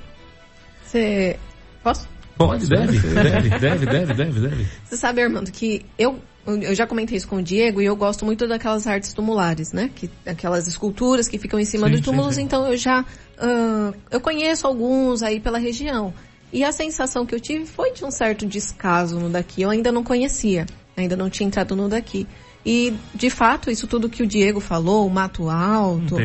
Você. 0.84 1.38
Posso? 1.82 2.06
Pode, 2.38 2.68
deve, 2.68 2.98
deve, 2.98 3.50
deve, 3.58 3.86
deve, 3.86 4.14
deve, 4.14 4.40
deve. 4.40 4.66
Você 4.84 4.96
sabe, 4.96 5.20
Armando, 5.20 5.50
que 5.50 5.84
eu, 5.98 6.18
eu 6.46 6.74
já 6.74 6.86
comentei 6.86 7.16
isso 7.16 7.26
com 7.26 7.36
o 7.36 7.42
Diego 7.42 7.82
e 7.82 7.84
eu 7.84 7.96
gosto 7.96 8.24
muito 8.24 8.46
daquelas 8.46 8.86
artes 8.86 9.12
tumulares, 9.12 9.72
né? 9.72 9.90
Que, 9.94 10.08
aquelas 10.24 10.68
esculturas 10.68 11.26
que 11.26 11.36
ficam 11.36 11.58
em 11.58 11.64
cima 11.64 11.86
Sim, 11.86 11.92
dos 11.92 12.00
sim, 12.00 12.04
túmulos, 12.04 12.34
sim. 12.36 12.42
então 12.42 12.66
eu 12.66 12.76
já. 12.76 13.04
ah, 13.38 13.92
eu 14.10 14.20
conheço 14.20 14.66
alguns 14.66 15.22
aí 15.22 15.40
pela 15.40 15.58
região. 15.58 16.14
E 16.52 16.64
a 16.64 16.72
sensação 16.72 17.26
que 17.26 17.34
eu 17.34 17.40
tive 17.40 17.66
foi 17.66 17.92
de 17.92 18.04
um 18.04 18.10
certo 18.10 18.46
descaso 18.46 19.18
no 19.18 19.28
daqui. 19.28 19.62
Eu 19.62 19.70
ainda 19.70 19.92
não 19.92 20.02
conhecia, 20.02 20.64
ainda 20.96 21.16
não 21.16 21.28
tinha 21.28 21.46
entrado 21.46 21.76
no 21.76 21.88
daqui. 21.88 22.26
E, 22.64 22.94
de 23.14 23.30
fato, 23.30 23.70
isso 23.70 23.86
tudo 23.86 24.08
que 24.08 24.22
o 24.22 24.26
Diego 24.26 24.60
falou, 24.60 25.06
o 25.06 25.10
mato 25.10 25.48
alto, 25.48 26.16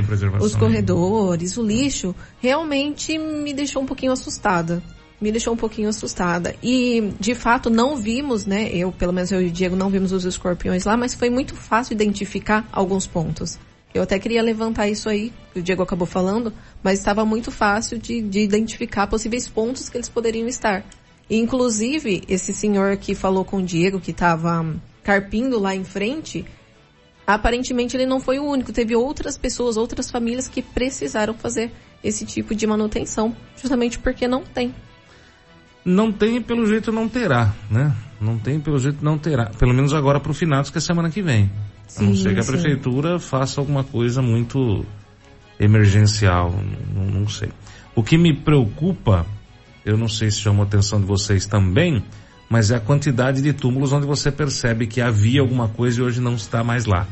os 0.41 0.55
corredores, 0.55 1.57
o 1.57 1.63
lixo, 1.63 2.15
realmente 2.41 3.17
me 3.17 3.53
deixou 3.53 3.81
um 3.81 3.85
pouquinho 3.85 4.11
assustada. 4.11 4.81
Me 5.23 5.31
deixou 5.31 5.53
um 5.53 5.57
pouquinho 5.57 5.87
assustada. 5.87 6.53
E, 6.61 7.13
de 7.17 7.33
fato, 7.33 7.69
não 7.69 7.95
vimos, 7.95 8.45
né? 8.45 8.69
Eu, 8.73 8.91
pelo 8.91 9.13
menos 9.13 9.31
eu 9.31 9.41
e 9.41 9.47
o 9.47 9.51
Diego, 9.51 9.73
não 9.73 9.89
vimos 9.89 10.11
os 10.11 10.25
escorpiões 10.25 10.83
lá, 10.83 10.97
mas 10.97 11.13
foi 11.13 11.29
muito 11.29 11.55
fácil 11.55 11.93
identificar 11.93 12.67
alguns 12.73 13.07
pontos. 13.07 13.57
Eu 13.93 14.03
até 14.03 14.19
queria 14.19 14.43
levantar 14.43 14.89
isso 14.89 15.07
aí, 15.07 15.31
que 15.53 15.61
o 15.61 15.63
Diego 15.63 15.81
acabou 15.81 16.05
falando, 16.05 16.51
mas 16.83 16.99
estava 16.99 17.23
muito 17.23 17.51
fácil 17.51 17.97
de, 17.97 18.19
de 18.21 18.41
identificar 18.41 19.07
possíveis 19.07 19.47
pontos 19.47 19.87
que 19.87 19.95
eles 19.95 20.09
poderiam 20.09 20.45
estar. 20.45 20.83
E, 21.29 21.37
inclusive, 21.37 22.21
esse 22.27 22.53
senhor 22.53 22.97
que 22.97 23.15
falou 23.15 23.45
com 23.45 23.59
o 23.59 23.63
Diego, 23.63 24.01
que 24.01 24.11
estava 24.11 24.75
carpindo 25.01 25.57
lá 25.57 25.73
em 25.73 25.85
frente, 25.85 26.43
aparentemente 27.25 27.95
ele 27.95 28.05
não 28.05 28.19
foi 28.19 28.39
o 28.39 28.43
único. 28.43 28.73
Teve 28.73 28.93
outras 28.93 29.37
pessoas, 29.37 29.77
outras 29.77 30.11
famílias 30.11 30.49
que 30.49 30.61
precisaram 30.61 31.33
fazer 31.33 31.71
esse 32.03 32.25
tipo 32.25 32.53
de 32.53 32.67
manutenção, 32.67 33.33
justamente 33.55 33.97
porque 33.99 34.27
não 34.27 34.43
tem. 34.43 34.75
Não 35.85 36.11
tem, 36.11 36.41
pelo 36.41 36.65
jeito 36.65 36.91
não 36.91 37.09
terá, 37.09 37.53
né? 37.69 37.93
Não 38.19 38.37
tem, 38.37 38.59
pelo 38.59 38.79
jeito 38.79 39.03
não 39.03 39.17
terá. 39.17 39.51
Pelo 39.57 39.73
menos 39.73 39.93
agora 39.93 40.19
para 40.19 40.31
o 40.31 40.33
finados, 40.33 40.69
que 40.69 40.77
é 40.77 40.81
semana 40.81 41.09
que 41.09 41.21
vem. 41.21 41.51
Sim, 41.87 42.05
a 42.05 42.07
não 42.07 42.15
ser 42.15 42.33
que 42.33 42.39
a 42.39 42.43
prefeitura 42.43 43.19
faça 43.19 43.59
alguma 43.59 43.83
coisa 43.83 44.21
muito 44.21 44.85
emergencial, 45.59 46.53
não, 46.93 47.05
não 47.05 47.27
sei. 47.27 47.49
O 47.95 48.01
que 48.01 48.17
me 48.17 48.33
preocupa, 48.33 49.25
eu 49.85 49.97
não 49.97 50.07
sei 50.07 50.31
se 50.31 50.39
chamou 50.39 50.63
a 50.63 50.65
atenção 50.65 50.99
de 50.99 51.05
vocês 51.05 51.45
também, 51.45 52.03
mas 52.49 52.71
é 52.71 52.75
a 52.75 52.79
quantidade 52.79 53.41
de 53.41 53.53
túmulos 53.53 53.91
onde 53.91 54.05
você 54.05 54.31
percebe 54.31 54.87
que 54.87 55.01
havia 55.01 55.41
alguma 55.41 55.67
coisa 55.67 55.99
e 55.99 56.03
hoje 56.03 56.21
não 56.21 56.35
está 56.35 56.63
mais 56.63 56.85
lá, 56.85 57.05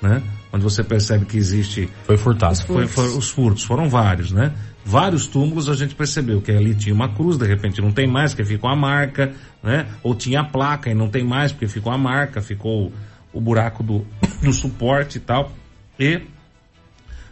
né? 0.00 0.22
Onde 0.52 0.64
você 0.64 0.82
percebe 0.82 1.26
que 1.26 1.36
existe... 1.36 1.88
Foi 2.04 2.16
furtado. 2.16 2.52
Os 2.52 2.60
furtos. 2.60 2.92
Foi, 2.92 3.08
foi, 3.08 3.18
os 3.18 3.28
furtos, 3.28 3.64
foram 3.64 3.88
vários, 3.88 4.32
né? 4.32 4.52
Vários 4.86 5.26
túmulos 5.26 5.68
a 5.68 5.74
gente 5.74 5.96
percebeu 5.96 6.40
que 6.40 6.52
ali 6.52 6.72
tinha 6.72 6.94
uma 6.94 7.12
cruz, 7.12 7.36
de 7.36 7.44
repente 7.44 7.82
não 7.82 7.90
tem 7.90 8.06
mais, 8.06 8.32
porque 8.32 8.44
ficou 8.44 8.70
a 8.70 8.76
marca, 8.76 9.34
né? 9.60 9.84
Ou 10.00 10.14
tinha 10.14 10.42
a 10.42 10.44
placa 10.44 10.88
e 10.88 10.94
não 10.94 11.08
tem 11.08 11.24
mais, 11.24 11.50
porque 11.50 11.66
ficou 11.66 11.92
a 11.92 11.98
marca, 11.98 12.40
ficou 12.40 12.92
o 13.32 13.40
buraco 13.40 13.82
do, 13.82 14.06
do 14.40 14.52
suporte 14.52 15.18
e 15.18 15.20
tal. 15.20 15.50
E 15.98 16.22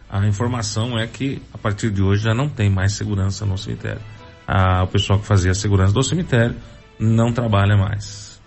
a 0.09 0.27
informação 0.27 0.99
é 0.99 1.07
que 1.07 1.41
a 1.53 1.57
partir 1.57 1.91
de 1.91 2.01
hoje 2.01 2.23
já 2.23 2.33
não 2.33 2.49
tem 2.49 2.69
mais 2.69 2.91
segurança 2.91 3.45
no 3.45 3.57
cemitério. 3.57 4.01
Ah, 4.45 4.83
o 4.83 4.87
pessoal 4.87 5.17
que 5.17 5.25
fazia 5.25 5.51
a 5.51 5.55
segurança 5.55 5.93
do 5.93 6.03
cemitério 6.03 6.57
não 6.99 7.31
trabalha 7.31 7.77
mais. 7.77 8.41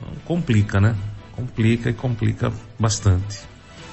Então, 0.00 0.14
complica, 0.24 0.80
né? 0.80 0.96
Complica 1.32 1.90
e 1.90 1.92
complica 1.92 2.50
bastante. 2.80 3.40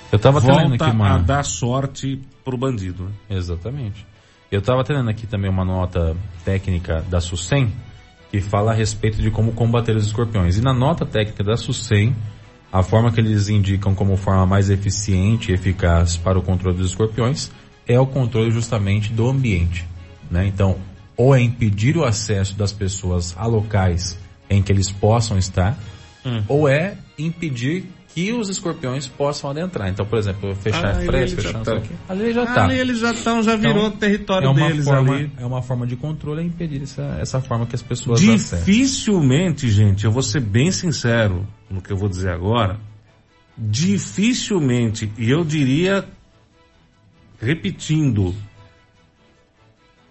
Eu 0.10 0.16
estava 0.16 0.40
lendo 0.40 0.76
aqui 0.76 1.02
a 1.02 1.18
dar 1.18 1.44
sorte 1.44 2.22
pro 2.44 2.58
bandido. 2.58 3.06
Né? 3.06 3.12
Exatamente. 3.38 4.06
Eu 4.52 4.60
estava 4.60 4.84
tendo 4.84 5.10
aqui 5.10 5.26
também 5.26 5.50
uma 5.50 5.64
nota 5.64 6.16
técnica 6.44 7.02
da 7.10 7.22
SUSEM 7.22 7.72
que 8.30 8.40
fala 8.40 8.72
a 8.72 8.74
respeito 8.74 9.22
de 9.22 9.30
como 9.30 9.52
combater 9.52 9.96
os 9.96 10.06
escorpiões. 10.06 10.58
E 10.58 10.62
na 10.62 10.74
nota 10.74 11.06
técnica 11.06 11.44
da 11.44 11.58
SUSEM, 11.58 12.16
a 12.72 12.82
forma 12.82 13.12
que 13.12 13.20
eles 13.20 13.50
indicam 13.50 13.94
como 13.94 14.16
forma 14.16 14.46
mais 14.46 14.70
eficiente 14.70 15.52
e 15.52 15.54
eficaz 15.54 16.16
para 16.16 16.40
o 16.40 16.42
controle 16.42 16.78
dos 16.78 16.92
escorpiões 16.92 17.52
é 17.86 18.00
o 18.00 18.08
controle 18.08 18.50
justamente 18.50 19.12
do 19.12 19.28
ambiente. 19.28 19.86
Né? 20.30 20.48
Então, 20.48 20.78
ou 21.18 21.36
é 21.36 21.42
impedir 21.42 21.98
o 21.98 22.06
acesso 22.06 22.56
das 22.58 22.72
pessoas 22.72 23.36
a 23.38 23.46
locais 23.46 24.18
em 24.50 24.62
que 24.62 24.72
eles 24.72 24.90
possam 24.92 25.38
estar, 25.38 25.78
hum. 26.26 26.44
ou 26.48 26.70
é 26.70 26.98
impedir 27.18 27.86
que 28.14 28.34
os 28.34 28.50
escorpiões 28.50 29.08
possam 29.08 29.50
adentrar. 29.50 29.90
Então, 29.90 30.06
por 30.06 30.20
exemplo, 30.20 30.54
fechar 30.56 30.92
ah, 30.92 31.02
frete, 31.02 31.36
fechar 31.36 31.64
tá. 31.64 31.78
aqui. 31.78 31.94
Ali 32.10 32.34
já 32.34 32.44
está. 32.44 32.64
Ali 32.66 32.80
eles 32.80 33.00
já 33.00 33.12
estão, 33.12 33.42
já 33.42 33.56
virou 33.56 33.88
então, 33.88 33.98
território 33.98 34.50
é 34.50 34.54
deles 34.54 34.86
forma, 34.86 35.16
ali. 35.16 35.32
É 35.38 35.46
uma 35.46 35.62
forma 35.62 35.88
de 35.88 35.96
controle 35.96 36.42
é 36.42 36.44
impedir 36.44 36.84
essa, 36.84 37.18
essa 37.20 37.40
forma 37.40 37.66
que 37.66 37.76
as 37.76 37.82
pessoas 37.82 38.20
Dificilmente, 38.20 39.70
gente, 39.70 40.06
eu 40.06 40.12
vou 40.12 40.22
ser 40.22 40.42
bem 40.42 40.72
sincero 40.72 41.48
no 41.70 41.82
que 41.82 41.92
eu 41.92 41.98
vou 41.98 42.10
dizer 42.10 42.32
agora, 42.32 42.80
dificilmente, 43.58 45.12
e 45.18 45.30
eu 45.30 45.46
diria, 45.46 46.06
repetindo, 47.40 48.36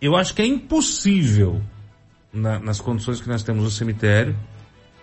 eu 0.01 0.17
acho 0.17 0.35
que 0.35 0.41
é 0.41 0.47
impossível, 0.47 1.61
na, 2.33 2.59
nas 2.59 2.81
condições 2.81 3.21
que 3.21 3.29
nós 3.29 3.43
temos 3.43 3.63
no 3.63 3.71
cemitério, 3.71 4.35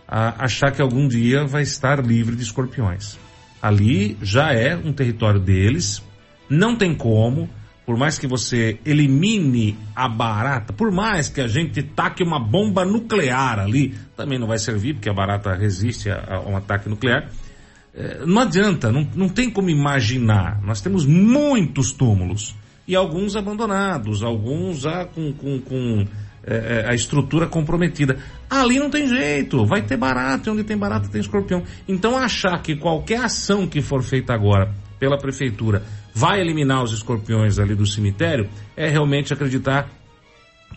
a 0.08 0.46
achar 0.46 0.72
que 0.72 0.82
algum 0.82 1.08
dia 1.08 1.46
vai 1.46 1.64
estar 1.64 2.04
livre 2.06 2.36
de 2.36 2.44
escorpiões. 2.44 3.18
Ali 3.62 4.18
já 4.22 4.54
é 4.54 4.76
um 4.76 4.94
território 4.94 5.40
deles, 5.40 6.02
não 6.50 6.76
tem 6.76 6.96
como, 6.96 7.50
por 7.86 7.98
mais 7.98 8.18
que 8.18 8.28
você 8.28 8.80
elimine 8.86 9.78
a 9.96 10.08
barata, 10.08 10.72
por 10.74 10.92
mais 10.92 11.30
que 11.30 11.42
a 11.42 11.48
gente 11.48 11.82
taque 11.82 12.24
uma 12.24 12.40
bomba 12.40 12.86
nuclear 12.86 13.60
ali, 13.60 13.96
também 14.16 14.40
não 14.40 14.48
vai 14.48 14.60
servir, 14.60 14.94
porque 14.94 15.10
a 15.10 15.14
barata 15.14 15.54
resiste 15.56 16.10
a, 16.10 16.36
a 16.36 16.40
um 16.42 16.56
ataque 16.56 16.90
nuclear. 16.90 17.30
É, 17.94 18.26
não 18.26 18.42
adianta, 18.42 18.92
não, 18.92 19.08
não 19.16 19.28
tem 19.28 19.50
como 19.50 19.70
imaginar. 19.70 20.62
Nós 20.62 20.82
temos 20.82 21.06
muitos 21.06 21.92
túmulos 21.92 22.56
e 22.88 22.96
alguns 22.96 23.36
abandonados, 23.36 24.22
alguns 24.22 24.82
já 24.82 25.06
com, 25.06 25.34
com, 25.34 25.60
com 25.60 26.06
é, 26.48 26.86
é, 26.86 26.90
a 26.90 26.96
estrutura 26.96 27.46
comprometida. 27.46 28.18
Ali 28.50 28.80
não 28.80 28.90
tem 28.90 29.06
jeito, 29.08 29.66
vai 29.66 29.82
ter 29.82 29.98
barato, 29.98 30.48
e 30.48 30.52
onde 30.54 30.64
tem 30.64 30.78
barato 30.78 31.10
tem 31.10 31.20
escorpião. 31.20 31.64
Então 31.88 32.18
achar 32.18 32.62
que 32.62 32.76
qualquer 32.76 33.20
ação 33.20 33.68
que 33.68 33.82
for 33.82 34.02
feita 34.02 34.34
agora 34.34 34.74
pela 34.98 35.18
prefeitura 35.18 35.84
vai 36.16 36.40
eliminar 36.40 36.82
os 36.82 36.94
escorpiões 36.94 37.60
ali 37.60 37.76
do 37.76 37.86
cemitério 37.86 38.50
é 38.76 38.88
realmente 38.88 39.34
acreditar 39.34 39.90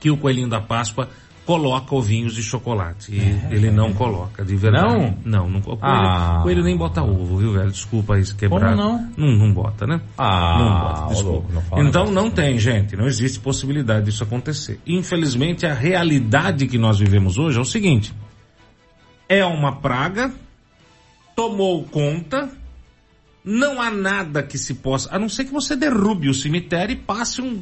que 0.00 0.11
o 0.11 0.17
coelhinho 0.17 0.49
da 0.49 0.61
Páscoa 0.61 1.09
coloca 1.50 1.97
ovinhos 1.97 2.37
de 2.37 2.45
chocolate. 2.45 3.12
E 3.12 3.19
é, 3.19 3.49
ele 3.50 3.73
não 3.73 3.92
coloca, 3.92 4.45
de 4.45 4.54
verdade. 4.54 4.87
Não? 4.87 5.19
Não, 5.25 5.50
não 5.50 5.61
coelho, 5.61 5.80
ah. 5.83 6.38
coelho 6.45 6.62
nem 6.62 6.76
bota 6.76 7.02
ovo, 7.02 7.38
viu, 7.38 7.52
velho? 7.54 7.73
Desculpa 7.73 8.14
aí 8.14 8.25
se 8.25 8.37
quebrar. 8.37 8.76
Como 8.76 8.80
não? 8.80 9.12
Não, 9.16 9.37
não 9.37 9.52
bota, 9.52 9.85
né? 9.85 10.00
Ah, 10.16 10.59
não 10.61 10.80
bota, 10.80 11.14
desculpa. 11.14 11.52
Louco, 11.52 11.76
não 11.76 11.88
então 11.88 12.12
não 12.12 12.30
tem, 12.30 12.57
gente, 12.57 12.95
não 12.95 13.04
existe 13.04 13.40
possibilidade 13.40 14.04
disso 14.04 14.23
acontecer. 14.23 14.78
Infelizmente, 14.87 15.66
a 15.66 15.75
realidade 15.75 16.69
que 16.69 16.78
nós 16.78 17.00
vivemos 17.00 17.37
hoje 17.37 17.59
é 17.59 17.61
o 17.61 17.64
seguinte. 17.64 18.14
É 19.28 19.45
uma 19.45 19.75
praga, 19.75 20.33
tomou 21.35 21.83
conta, 21.83 22.49
não 23.45 23.83
há 23.83 23.90
nada 23.90 24.40
que 24.40 24.57
se 24.57 24.75
possa, 24.75 25.12
a 25.12 25.19
não 25.19 25.28
ser 25.28 25.47
que 25.47 25.52
você 25.52 25.75
derrube 25.75 26.28
o 26.28 26.35
cemitério 26.35 26.92
e 26.92 26.97
passe 26.97 27.42
um 27.42 27.61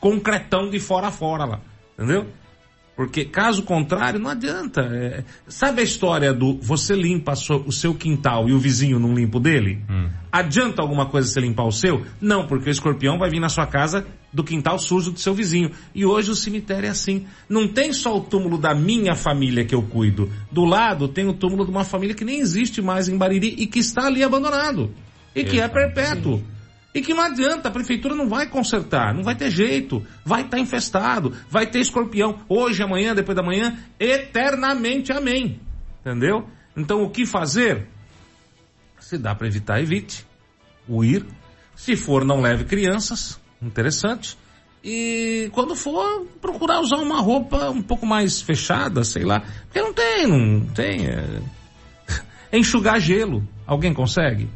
concretão 0.00 0.70
de 0.70 0.80
fora 0.80 1.08
a 1.08 1.10
fora 1.10 1.44
lá, 1.44 1.60
entendeu? 1.98 2.26
Porque 2.96 3.26
caso 3.26 3.62
contrário, 3.62 4.18
não 4.18 4.30
adianta. 4.30 4.80
É, 4.80 5.22
sabe 5.46 5.82
a 5.82 5.84
história 5.84 6.32
do 6.32 6.56
você 6.62 6.94
limpa 6.94 7.34
o 7.66 7.70
seu 7.70 7.94
quintal 7.94 8.48
e 8.48 8.54
o 8.54 8.58
vizinho 8.58 8.98
não 8.98 9.14
limpa 9.14 9.36
o 9.36 9.40
dele? 9.40 9.84
Hum. 9.88 10.08
Adianta 10.32 10.80
alguma 10.80 11.04
coisa 11.04 11.28
você 11.28 11.38
limpar 11.40 11.64
o 11.64 11.72
seu? 11.72 12.06
Não, 12.18 12.46
porque 12.46 12.70
o 12.70 12.72
escorpião 12.72 13.18
vai 13.18 13.28
vir 13.28 13.38
na 13.38 13.50
sua 13.50 13.66
casa 13.66 14.06
do 14.32 14.42
quintal 14.42 14.78
sujo 14.78 15.12
do 15.12 15.20
seu 15.20 15.34
vizinho. 15.34 15.70
E 15.94 16.06
hoje 16.06 16.30
o 16.30 16.34
cemitério 16.34 16.86
é 16.86 16.90
assim. 16.90 17.26
Não 17.48 17.68
tem 17.68 17.92
só 17.92 18.16
o 18.16 18.20
túmulo 18.20 18.56
da 18.56 18.74
minha 18.74 19.14
família 19.14 19.64
que 19.64 19.74
eu 19.74 19.82
cuido. 19.82 20.30
Do 20.50 20.64
lado 20.64 21.06
tem 21.06 21.28
o 21.28 21.34
túmulo 21.34 21.66
de 21.66 21.70
uma 21.70 21.84
família 21.84 22.14
que 22.14 22.24
nem 22.24 22.40
existe 22.40 22.80
mais 22.80 23.08
em 23.08 23.18
Bariri 23.18 23.54
e 23.58 23.66
que 23.66 23.78
está 23.78 24.06
ali 24.06 24.22
abandonado. 24.22 24.90
E 25.34 25.44
que 25.44 25.60
é 25.60 25.68
perpétuo. 25.68 26.42
E 26.96 27.02
que 27.02 27.12
não 27.12 27.24
adianta, 27.24 27.68
a 27.68 27.70
prefeitura 27.70 28.14
não 28.14 28.26
vai 28.26 28.48
consertar, 28.48 29.12
não 29.12 29.22
vai 29.22 29.34
ter 29.34 29.50
jeito, 29.50 30.02
vai 30.24 30.40
estar 30.40 30.56
tá 30.56 30.62
infestado, 30.62 31.36
vai 31.50 31.66
ter 31.66 31.78
escorpião, 31.80 32.38
hoje, 32.48 32.82
amanhã, 32.82 33.14
depois 33.14 33.36
da 33.36 33.42
manhã, 33.42 33.78
eternamente, 34.00 35.12
amém. 35.12 35.60
Entendeu? 36.00 36.48
Então 36.74 37.02
o 37.02 37.10
que 37.10 37.26
fazer? 37.26 37.86
Se 38.98 39.18
dá 39.18 39.34
para 39.34 39.46
evitar, 39.46 39.78
evite. 39.78 40.26
O 40.88 41.04
ir. 41.04 41.26
Se 41.74 41.96
for, 41.96 42.24
não 42.24 42.40
leve 42.40 42.64
crianças, 42.64 43.38
interessante. 43.60 44.38
E 44.82 45.50
quando 45.52 45.76
for, 45.76 46.26
procurar 46.40 46.80
usar 46.80 46.96
uma 46.96 47.20
roupa 47.20 47.68
um 47.68 47.82
pouco 47.82 48.06
mais 48.06 48.40
fechada, 48.40 49.04
sei 49.04 49.22
lá. 49.22 49.42
Porque 49.64 49.82
não 49.82 49.92
tem, 49.92 50.26
não 50.26 50.66
tem. 50.68 51.08
É... 51.08 51.42
Enxugar 52.56 52.98
gelo. 52.98 53.46
Alguém 53.66 53.92
consegue? 53.92 54.48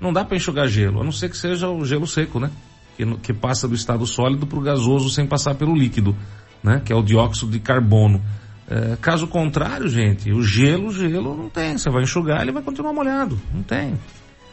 Não 0.00 0.12
dá 0.12 0.24
para 0.24 0.36
enxugar 0.36 0.68
gelo, 0.68 1.00
a 1.00 1.04
não 1.04 1.12
ser 1.12 1.30
que 1.30 1.36
seja 1.36 1.68
o 1.68 1.84
gelo 1.84 2.06
seco, 2.06 2.38
né? 2.38 2.50
Que, 2.96 3.04
que 3.18 3.32
passa 3.32 3.66
do 3.66 3.74
estado 3.74 4.06
sólido 4.06 4.46
para 4.46 4.58
o 4.58 4.62
gasoso 4.62 5.10
sem 5.10 5.26
passar 5.26 5.54
pelo 5.54 5.74
líquido, 5.74 6.16
né? 6.62 6.82
Que 6.84 6.92
é 6.92 6.96
o 6.96 7.02
dióxido 7.02 7.50
de 7.50 7.60
carbono. 7.60 8.22
É, 8.68 8.96
caso 9.00 9.26
contrário, 9.26 9.88
gente, 9.88 10.32
o 10.32 10.42
gelo, 10.42 10.92
gelo 10.92 11.36
não 11.36 11.48
tem. 11.48 11.78
Você 11.78 11.88
vai 11.90 12.02
enxugar, 12.02 12.42
ele 12.42 12.52
vai 12.52 12.62
continuar 12.62 12.92
molhado. 12.92 13.40
Não 13.54 13.62
tem. 13.62 13.94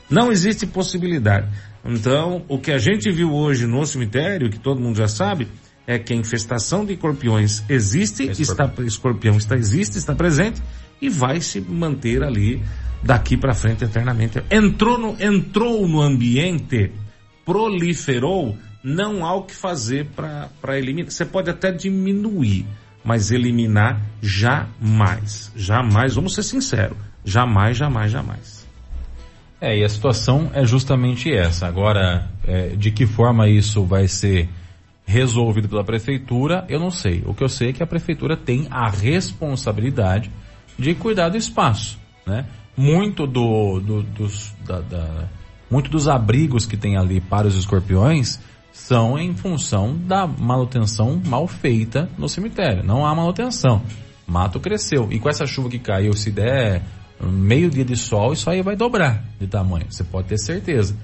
Não 0.10 0.32
existe 0.32 0.68
possibilidade. 0.68 1.48
Então, 1.84 2.44
o 2.48 2.58
que 2.60 2.72
a 2.72 2.78
gente 2.78 3.12
viu 3.12 3.34
hoje 3.34 3.66
no 3.66 3.86
cemitério, 3.86 4.50
que 4.50 4.60
todo 4.60 4.80
mundo 4.80 4.98
já 4.98 5.08
sabe, 5.08 5.48
é 5.86 6.00
que 6.00 6.14
a 6.14 6.16
infestação 6.16 6.86
de 6.86 6.94
escorpiões 6.94 7.64
existe, 7.68 8.30
está, 8.40 8.72
escorpião 8.86 9.38
está, 9.38 9.56
existe, 9.56 9.98
está 9.98 10.16
presente 10.16 10.62
e 11.02 11.10
vai 11.10 11.42
se 11.42 11.60
manter 11.60 12.24
ali 12.24 12.64
daqui 13.04 13.36
para 13.38 13.54
frente 13.54 13.84
eternamente. 13.84 14.42
Entrou 14.50 14.98
no, 14.98 15.16
entrou 15.22 15.88
no 15.88 16.02
ambiente, 16.02 16.92
proliferou, 17.46 18.58
não 18.84 19.26
há 19.26 19.34
o 19.36 19.44
que 19.44 19.54
fazer 19.54 20.08
para 20.16 20.78
eliminar. 20.78 21.12
Você 21.12 21.26
pode 21.26 21.50
até 21.50 21.72
diminuir, 21.72 22.66
mas 23.04 23.32
eliminar 23.32 24.02
jamais. 24.22 25.52
Jamais, 25.56 26.16
vamos 26.16 26.34
ser 26.34 26.44
sinceros. 26.44 26.98
Jamais, 27.26 27.78
jamais, 27.78 28.12
jamais. 28.12 28.64
É, 29.60 29.78
e 29.78 29.84
a 29.84 29.90
situação 29.90 30.52
é 30.54 30.66
justamente 30.66 31.34
essa. 31.34 31.68
Agora, 31.68 32.28
é, 32.46 32.70
de 32.70 32.92
que 32.92 33.06
forma 33.06 33.48
isso 33.48 33.86
vai 33.86 34.08
ser 34.08 34.50
resolvido 35.06 35.70
pela 35.70 35.84
prefeitura, 35.84 36.66
eu 36.68 36.80
não 36.80 36.92
sei. 36.92 37.24
O 37.26 37.34
que 37.34 37.44
eu 37.44 37.50
sei 37.50 37.70
é 37.70 37.74
que 37.74 37.84
a 37.84 37.88
prefeitura 37.88 38.36
tem 38.36 38.68
a 38.70 38.90
responsabilidade 38.90 40.30
de 40.78 40.94
cuidar 40.96 41.30
do 41.30 41.38
espaço, 41.38 41.98
né? 42.26 42.46
Muito 42.76 43.28
do, 43.28 43.80
do 43.80 44.04
dos, 44.04 44.54
da, 44.66 44.80
da, 44.82 45.30
muito 45.70 45.90
dos 45.90 46.08
abrigos 46.08 46.66
que 46.66 46.78
tem 46.78 46.98
ali 46.98 47.22
para 47.22 47.48
os 47.48 47.56
escorpiões 47.56 48.40
são 48.72 49.18
em 49.20 49.36
função 49.36 49.96
da 49.96 50.26
manutenção 50.26 51.22
mal 51.24 51.48
feita 51.48 52.10
no 52.18 52.28
cemitério. 52.28 52.84
Não 52.84 53.06
há 53.06 53.14
manutenção. 53.14 53.84
Mato 54.26 54.60
cresceu. 54.60 55.08
E 55.12 55.20
com 55.20 55.30
essa 55.30 55.46
chuva 55.46 55.70
que 55.70 55.78
caiu, 55.78 56.14
se 56.14 56.32
der 56.32 56.82
meio 57.22 57.70
dia 57.70 57.86
de 57.86 57.96
sol, 57.96 58.34
isso 58.34 58.50
aí 58.50 58.62
vai 58.62 58.76
dobrar 58.76 59.24
de 59.40 59.48
tamanho. 59.48 59.86
Você 59.90 60.04
pode 60.04 60.28
ter 60.28 60.40
certeza. 60.40 60.96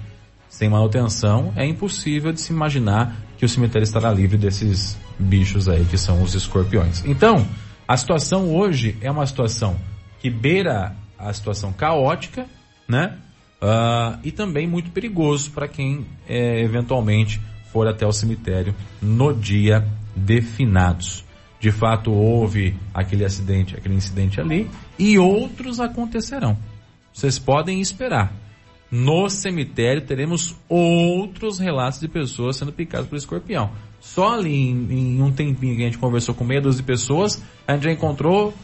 Sem 0.48 0.68
manutenção, 0.68 1.52
é 1.54 1.64
impossível 1.64 2.32
de 2.32 2.40
se 2.40 2.52
imaginar 2.52 3.16
que 3.38 3.44
o 3.44 3.48
cemitério 3.48 3.84
estará 3.84 4.12
livre 4.12 4.36
desses 4.36 4.98
bichos 5.16 5.68
aí, 5.68 5.84
que 5.84 5.96
são 5.96 6.22
os 6.22 6.34
escorpiões. 6.34 7.04
Então, 7.06 7.46
a 7.86 7.96
situação 7.96 8.54
hoje 8.54 8.98
é 9.00 9.10
uma 9.10 9.24
situação 9.26 9.76
que 10.18 10.28
beira 10.28 10.94
a 11.20 11.32
situação 11.32 11.72
caótica, 11.72 12.46
né? 12.88 13.18
Uh, 13.62 14.18
e 14.24 14.32
também 14.32 14.66
muito 14.66 14.90
perigoso 14.90 15.50
para 15.50 15.68
quem 15.68 16.06
é, 16.26 16.62
eventualmente 16.62 17.40
for 17.70 17.86
até 17.86 18.06
o 18.06 18.12
cemitério 18.12 18.74
no 19.02 19.34
dia 19.34 19.86
de 20.16 20.40
finados. 20.40 21.24
De 21.60 21.70
fato, 21.70 22.10
houve 22.10 22.74
aquele 22.94 23.22
acidente, 23.22 23.76
aquele 23.76 23.94
incidente 23.94 24.40
ali, 24.40 24.68
e 24.98 25.18
outros 25.18 25.78
acontecerão. 25.78 26.56
Vocês 27.12 27.38
podem 27.38 27.80
esperar. 27.80 28.32
No 28.90 29.28
cemitério 29.28 30.02
teremos 30.02 30.56
outros 30.68 31.58
relatos 31.58 32.00
de 32.00 32.08
pessoas 32.08 32.56
sendo 32.56 32.72
picadas 32.72 33.06
por 33.06 33.16
escorpião. 33.16 33.70
Só 34.00 34.34
ali 34.34 34.70
em, 34.70 35.18
em 35.18 35.22
um 35.22 35.30
tempinho 35.30 35.76
que 35.76 35.82
a 35.82 35.84
gente 35.84 35.98
conversou 35.98 36.34
com 36.34 36.44
meia 36.44 36.62
dúzia 36.62 36.80
de 36.80 36.86
pessoas, 36.86 37.42
a 37.68 37.74
gente 37.74 37.84
já 37.84 37.92
encontrou 37.92 38.54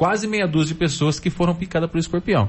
quase 0.00 0.26
meia 0.26 0.48
dúzia 0.48 0.72
de 0.72 0.78
pessoas 0.78 1.20
que 1.20 1.28
foram 1.28 1.54
picadas 1.54 1.90
por 1.90 1.98
escorpião. 1.98 2.48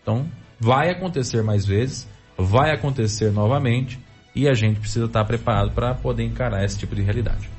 Então, 0.00 0.26
vai 0.58 0.88
acontecer 0.88 1.42
mais 1.42 1.66
vezes, 1.66 2.08
vai 2.34 2.70
acontecer 2.70 3.30
novamente, 3.30 4.00
e 4.34 4.48
a 4.48 4.54
gente 4.54 4.80
precisa 4.80 5.04
estar 5.04 5.22
preparado 5.26 5.72
para 5.72 5.94
poder 5.94 6.24
encarar 6.24 6.64
esse 6.64 6.78
tipo 6.78 6.94
de 6.94 7.02
realidade. 7.02 7.50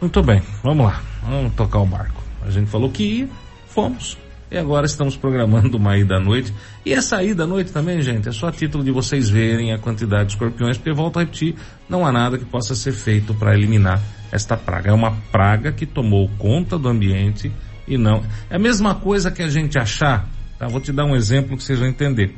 Muito 0.00 0.20
bem, 0.24 0.42
vamos 0.64 0.86
lá, 0.86 1.00
vamos 1.22 1.54
tocar 1.54 1.78
o 1.78 1.86
barco. 1.86 2.20
A 2.42 2.50
gente 2.50 2.68
falou 2.68 2.90
que 2.90 3.20
ia, 3.20 3.28
fomos. 3.68 4.18
E 4.50 4.58
agora 4.58 4.86
estamos 4.86 5.16
programando 5.16 5.76
uma 5.76 5.96
ida 5.96 6.16
à 6.16 6.20
noite. 6.20 6.52
E 6.84 6.92
essa 6.92 7.22
ida 7.22 7.44
à 7.44 7.46
noite 7.46 7.70
também, 7.70 8.02
gente, 8.02 8.28
é 8.28 8.32
só 8.32 8.48
a 8.48 8.52
título 8.52 8.82
de 8.82 8.90
vocês 8.90 9.30
verem 9.30 9.72
a 9.72 9.78
quantidade 9.78 10.30
de 10.30 10.32
escorpiões, 10.32 10.76
porque 10.76 10.92
volto 10.92 11.18
a 11.18 11.20
repetir, 11.20 11.54
não 11.88 12.04
há 12.04 12.10
nada 12.10 12.36
que 12.36 12.44
possa 12.44 12.74
ser 12.74 12.92
feito 12.92 13.32
para 13.34 13.54
eliminar 13.54 14.02
esta 14.32 14.56
praga. 14.56 14.90
É 14.90 14.92
uma 14.92 15.12
praga 15.30 15.70
que 15.70 15.86
tomou 15.86 16.28
conta 16.38 16.76
do 16.76 16.88
ambiente 16.88 17.52
e 17.88 17.96
não. 17.96 18.22
É 18.50 18.56
a 18.56 18.58
mesma 18.58 18.94
coisa 18.94 19.30
que 19.30 19.42
a 19.42 19.48
gente 19.48 19.78
achar, 19.78 20.28
tá? 20.58 20.66
Vou 20.66 20.80
te 20.80 20.92
dar 20.92 21.04
um 21.04 21.16
exemplo 21.16 21.56
que 21.56 21.62
vocês 21.62 21.78
vão 21.78 21.88
entender. 21.88 22.34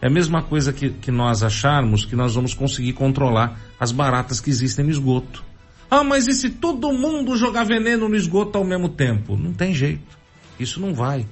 É 0.00 0.06
a 0.06 0.10
mesma 0.10 0.42
coisa 0.42 0.72
que, 0.72 0.90
que 0.90 1.10
nós 1.10 1.42
acharmos 1.42 2.04
que 2.04 2.14
nós 2.14 2.34
vamos 2.34 2.52
conseguir 2.52 2.92
controlar 2.92 3.58
as 3.80 3.90
baratas 3.90 4.40
que 4.40 4.50
existem 4.50 4.84
no 4.84 4.90
esgoto. 4.90 5.44
Ah, 5.90 6.04
mas 6.04 6.26
e 6.26 6.32
se 6.32 6.50
todo 6.50 6.92
mundo 6.92 7.36
jogar 7.36 7.64
veneno 7.64 8.08
no 8.08 8.16
esgoto 8.16 8.58
ao 8.58 8.64
mesmo 8.64 8.88
tempo? 8.88 9.36
Não 9.36 9.52
tem 9.52 9.74
jeito. 9.74 10.18
Isso 10.58 10.80
não 10.80 10.92
vai. 10.92 11.26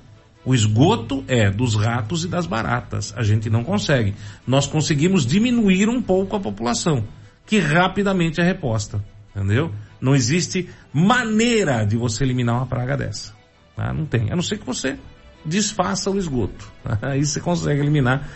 O 0.44 0.54
esgoto 0.54 1.24
é 1.28 1.50
dos 1.50 1.74
ratos 1.74 2.24
e 2.24 2.28
das 2.28 2.46
baratas. 2.46 3.12
A 3.16 3.22
gente 3.22 3.48
não 3.48 3.62
consegue. 3.62 4.14
Nós 4.46 4.66
conseguimos 4.66 5.26
diminuir 5.26 5.88
um 5.88 6.02
pouco 6.02 6.34
a 6.34 6.40
população, 6.40 7.04
que 7.46 7.58
rapidamente 7.58 8.40
é 8.40 8.44
reposta. 8.44 9.02
Entendeu? 9.34 9.72
Não 10.00 10.14
existe 10.14 10.68
maneira 10.92 11.84
de 11.84 11.96
você 11.96 12.24
eliminar 12.24 12.56
uma 12.56 12.66
praga 12.66 12.96
dessa. 12.96 13.34
Tá? 13.82 13.92
Não 13.92 14.06
tem. 14.06 14.30
A 14.30 14.36
não 14.36 14.42
ser 14.42 14.58
que 14.58 14.64
você 14.64 14.96
desfaça 15.44 16.08
o 16.08 16.16
esgoto. 16.16 16.70
Aí 17.02 17.24
você 17.24 17.40
consegue 17.40 17.80
eliminar 17.80 18.28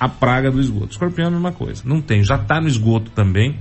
a 0.00 0.08
praga 0.08 0.50
do 0.50 0.58
esgoto. 0.58 0.92
Escorpião 0.92 1.26
é 1.26 1.28
a 1.28 1.30
mesma 1.30 1.52
coisa. 1.52 1.82
Não 1.84 2.00
tem. 2.00 2.24
Já 2.24 2.36
está 2.36 2.58
no 2.60 2.66
esgoto 2.66 3.10
também. 3.10 3.58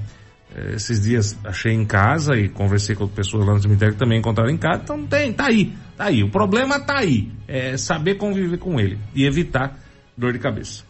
É, 0.56 0.76
esses 0.76 1.02
dias 1.02 1.38
achei 1.44 1.74
em 1.74 1.86
casa 1.86 2.36
e 2.36 2.48
conversei 2.48 2.96
com 2.96 3.08
pessoas 3.08 3.46
lá 3.46 3.54
no 3.54 3.62
cemitério 3.62 3.94
que 3.94 4.00
também 4.00 4.20
encontraram 4.20 4.50
em 4.50 4.58
casa. 4.58 4.82
Então 4.84 4.98
não 4.98 5.08
tem, 5.08 5.34
tá 5.34 5.48
aí. 5.48 5.74
Tá 5.98 6.06
aí. 6.06 6.24
O 6.24 6.30
problema 6.30 6.80
tá 6.80 7.00
aí. 7.00 7.30
É 7.48 7.76
saber 7.76 8.16
conviver 8.16 8.58
com 8.58 8.80
ele 8.80 8.98
e 9.14 9.26
evitar 9.26 9.78
dor 10.16 10.32
de 10.32 10.40
cabeça. 10.40 10.84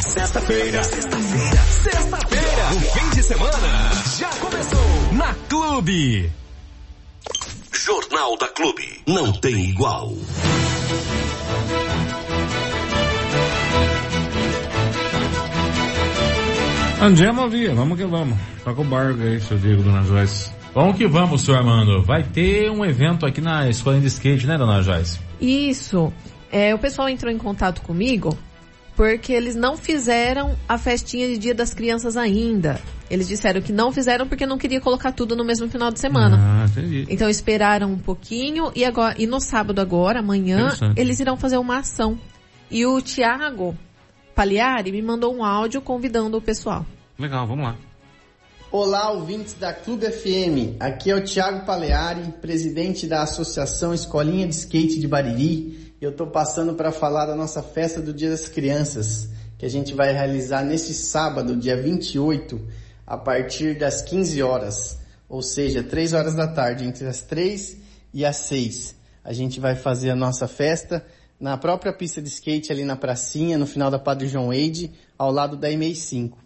Sexta-feira. 0.00 0.82
Sexta-feira. 0.82 1.62
Sexta-feira. 1.82 2.74
O 2.74 2.80
fim 2.80 3.16
de 3.16 3.22
semana 3.22 3.92
já 4.18 4.30
começou 4.40 5.12
na 5.12 5.34
Clube. 5.48 6.43
Jornal 7.84 8.38
da 8.38 8.48
Clube. 8.48 9.02
Não 9.06 9.30
tem 9.30 9.68
igual. 9.68 10.10
Andemos 17.02 17.52
via, 17.52 17.74
vamos 17.74 17.98
que 17.98 18.06
vamos. 18.06 18.38
Toca 18.64 18.80
o 18.80 18.84
barco 18.84 19.20
aí, 19.20 19.38
seu 19.38 19.58
Diego, 19.58 19.82
dona 19.82 20.02
Joyce. 20.02 20.50
Vamos 20.72 20.96
que 20.96 21.06
vamos, 21.06 21.42
senhor 21.42 21.58
Armando. 21.58 22.02
Vai 22.02 22.22
ter 22.22 22.70
um 22.70 22.82
evento 22.86 23.26
aqui 23.26 23.42
na 23.42 23.68
escola 23.68 24.00
de 24.00 24.06
skate, 24.06 24.46
né, 24.46 24.56
dona 24.56 24.82
Joyce? 24.82 25.20
Isso. 25.38 26.10
É, 26.50 26.74
o 26.74 26.78
pessoal 26.78 27.10
entrou 27.10 27.30
em 27.30 27.36
contato 27.36 27.82
comigo 27.82 28.34
porque 28.96 29.32
eles 29.32 29.54
não 29.54 29.76
fizeram 29.76 30.56
a 30.68 30.78
festinha 30.78 31.28
de 31.28 31.38
Dia 31.38 31.54
das 31.54 31.74
Crianças 31.74 32.16
ainda. 32.16 32.80
Eles 33.10 33.28
disseram 33.28 33.60
que 33.60 33.72
não 33.72 33.92
fizeram 33.92 34.26
porque 34.26 34.46
não 34.46 34.56
queria 34.56 34.80
colocar 34.80 35.12
tudo 35.12 35.36
no 35.36 35.44
mesmo 35.44 35.68
final 35.68 35.90
de 35.90 35.98
semana. 35.98 36.38
Ah, 36.40 36.66
entendi. 36.66 37.06
Então 37.08 37.28
esperaram 37.28 37.92
um 37.92 37.98
pouquinho 37.98 38.72
e 38.74 38.84
agora 38.84 39.14
e 39.18 39.26
no 39.26 39.40
sábado 39.40 39.80
agora, 39.80 40.20
amanhã, 40.20 40.70
eles 40.96 41.20
irão 41.20 41.36
fazer 41.36 41.58
uma 41.58 41.78
ação. 41.78 42.18
E 42.70 42.86
o 42.86 43.00
Tiago 43.00 43.76
Paliari 44.34 44.90
me 44.90 45.02
mandou 45.02 45.34
um 45.34 45.44
áudio 45.44 45.80
convidando 45.80 46.38
o 46.38 46.40
pessoal. 46.40 46.86
Legal, 47.18 47.46
vamos 47.46 47.64
lá. 47.64 47.76
Olá, 48.72 49.12
ouvintes 49.12 49.54
da 49.54 49.72
Clube 49.72 50.10
FM. 50.10 50.80
Aqui 50.80 51.08
é 51.08 51.14
o 51.14 51.22
Thiago 51.22 51.64
Paleari, 51.64 52.32
presidente 52.40 53.06
da 53.06 53.22
Associação 53.22 53.94
Escolinha 53.94 54.48
de 54.48 54.54
Skate 54.54 54.98
de 54.98 55.06
Bariri. 55.06 55.83
Eu 56.00 56.10
estou 56.10 56.26
passando 56.26 56.74
para 56.74 56.90
falar 56.90 57.26
da 57.26 57.36
nossa 57.36 57.62
festa 57.62 58.00
do 58.00 58.12
Dia 58.12 58.30
das 58.30 58.48
Crianças, 58.48 59.28
que 59.56 59.64
a 59.64 59.68
gente 59.68 59.94
vai 59.94 60.12
realizar 60.12 60.62
neste 60.64 60.92
sábado, 60.92 61.56
dia 61.56 61.80
28, 61.80 62.60
a 63.06 63.16
partir 63.16 63.78
das 63.78 64.02
15 64.02 64.42
horas, 64.42 64.98
ou 65.28 65.40
seja, 65.40 65.82
3 65.82 66.12
horas 66.12 66.34
da 66.34 66.48
tarde, 66.48 66.84
entre 66.84 67.06
as 67.06 67.20
3 67.20 67.78
e 68.12 68.24
as 68.24 68.36
6. 68.36 68.96
A 69.22 69.32
gente 69.32 69.60
vai 69.60 69.76
fazer 69.76 70.10
a 70.10 70.16
nossa 70.16 70.48
festa 70.48 71.04
na 71.38 71.56
própria 71.56 71.92
pista 71.92 72.20
de 72.20 72.28
skate 72.28 72.72
ali 72.72 72.84
na 72.84 72.96
pracinha, 72.96 73.56
no 73.56 73.66
final 73.66 73.90
da 73.90 73.98
Padre 73.98 74.26
João 74.26 74.52
Eide, 74.52 74.92
ao 75.16 75.30
lado 75.30 75.56
da 75.56 75.70
EMEI 75.70 75.94
5. 75.94 76.36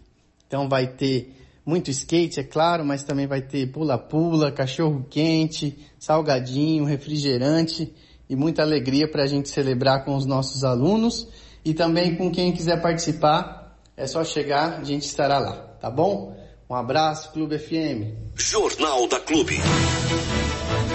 Então 0.47 0.69
vai 0.69 0.87
ter 0.87 1.35
muito 1.65 1.89
skate, 1.89 2.39
é 2.39 2.43
claro, 2.43 2.85
mas 2.85 3.03
também 3.03 3.25
vai 3.27 3.41
ter 3.41 3.71
pula-pula, 3.71 4.51
cachorro 4.51 5.05
quente, 5.09 5.77
salgadinho, 5.97 6.85
refrigerante 6.85 7.93
e 8.29 8.35
muita 8.35 8.61
alegria 8.61 9.07
para 9.07 9.23
a 9.23 9.27
gente 9.27 9.49
celebrar 9.49 10.05
com 10.05 10.15
os 10.15 10.25
nossos 10.25 10.63
alunos 10.63 11.27
e 11.65 11.73
também 11.73 12.15
com 12.15 12.31
quem 12.31 12.51
quiser 12.51 12.81
participar, 12.81 13.75
é 13.97 14.05
só 14.05 14.23
chegar, 14.23 14.79
a 14.79 14.83
gente 14.83 15.03
estará 15.03 15.39
lá, 15.39 15.53
tá 15.81 15.89
bom? 15.89 16.37
Um 16.69 16.75
abraço, 16.75 17.31
Clube 17.31 17.57
FM. 17.57 18.13
Jornal 18.35 19.07
da 19.07 19.19
Clube. 19.19 19.57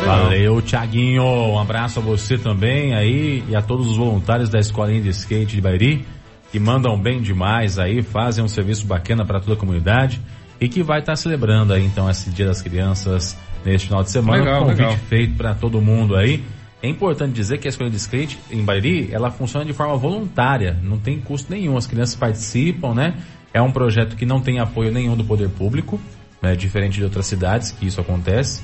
Valeu, 0.07 0.63
Tiaguinho. 0.63 1.25
Um 1.25 1.59
abraço 1.59 1.99
a 1.99 2.03
você 2.03 2.39
também 2.39 2.95
aí 2.95 3.43
e 3.49 3.57
a 3.57 3.61
todos 3.61 3.89
os 3.89 3.97
voluntários 3.97 4.49
da 4.49 4.61
Escolinha 4.61 5.03
de 5.03 5.09
Skate 5.09 5.57
de 5.57 5.61
Bairi 5.61 6.07
que 6.55 6.61
mandam 6.61 6.97
bem 6.97 7.21
demais 7.21 7.81
aí, 7.81 8.01
fazem 8.01 8.45
um 8.45 8.47
serviço 8.47 8.87
bacana 8.87 9.27
para 9.27 9.41
toda 9.41 9.55
a 9.55 9.57
comunidade 9.57 10.21
e 10.61 10.69
que 10.69 10.85
vai 10.85 11.01
estar 11.01 11.15
tá 11.15 11.17
celebrando 11.17 11.73
aí 11.73 11.85
então 11.85 12.09
esse 12.09 12.31
Dia 12.31 12.47
das 12.47 12.63
Crianças 12.63 13.37
neste 13.65 13.89
final 13.89 14.05
de 14.05 14.11
semana. 14.13 14.39
Legal, 14.39 14.61
convite 14.61 14.79
legal. 14.79 14.97
feito 15.09 15.37
para 15.37 15.53
todo 15.57 15.81
mundo 15.81 16.15
aí. 16.15 16.45
É 16.85 16.87
importante 16.87 17.33
dizer 17.33 17.57
que 17.57 17.67
a 17.67 17.71
escola 17.71 17.89
de 17.89 17.97
skate 17.97 18.39
em 18.51 18.63
Bairi, 18.63 19.09
ela 19.11 19.31
funciona 19.31 19.65
de 19.65 19.73
forma 19.73 19.97
voluntária, 19.97 20.79
não 20.83 20.99
tem 20.99 21.19
custo 21.19 21.51
nenhum, 21.51 21.79
as 21.79 21.87
crianças 21.87 22.15
participam, 22.15 22.93
né? 22.93 23.15
É 23.55 23.63
um 23.63 23.73
projeto 23.73 24.15
que 24.15 24.27
não 24.27 24.39
tem 24.39 24.59
apoio 24.59 24.93
nenhum 24.93 25.17
do 25.17 25.25
poder 25.25 25.49
público, 25.49 25.99
né? 26.43 26.55
diferente 26.55 26.99
de 26.99 27.05
outras 27.05 27.25
cidades 27.25 27.71
que 27.71 27.87
isso 27.87 28.03
acontece, 28.03 28.61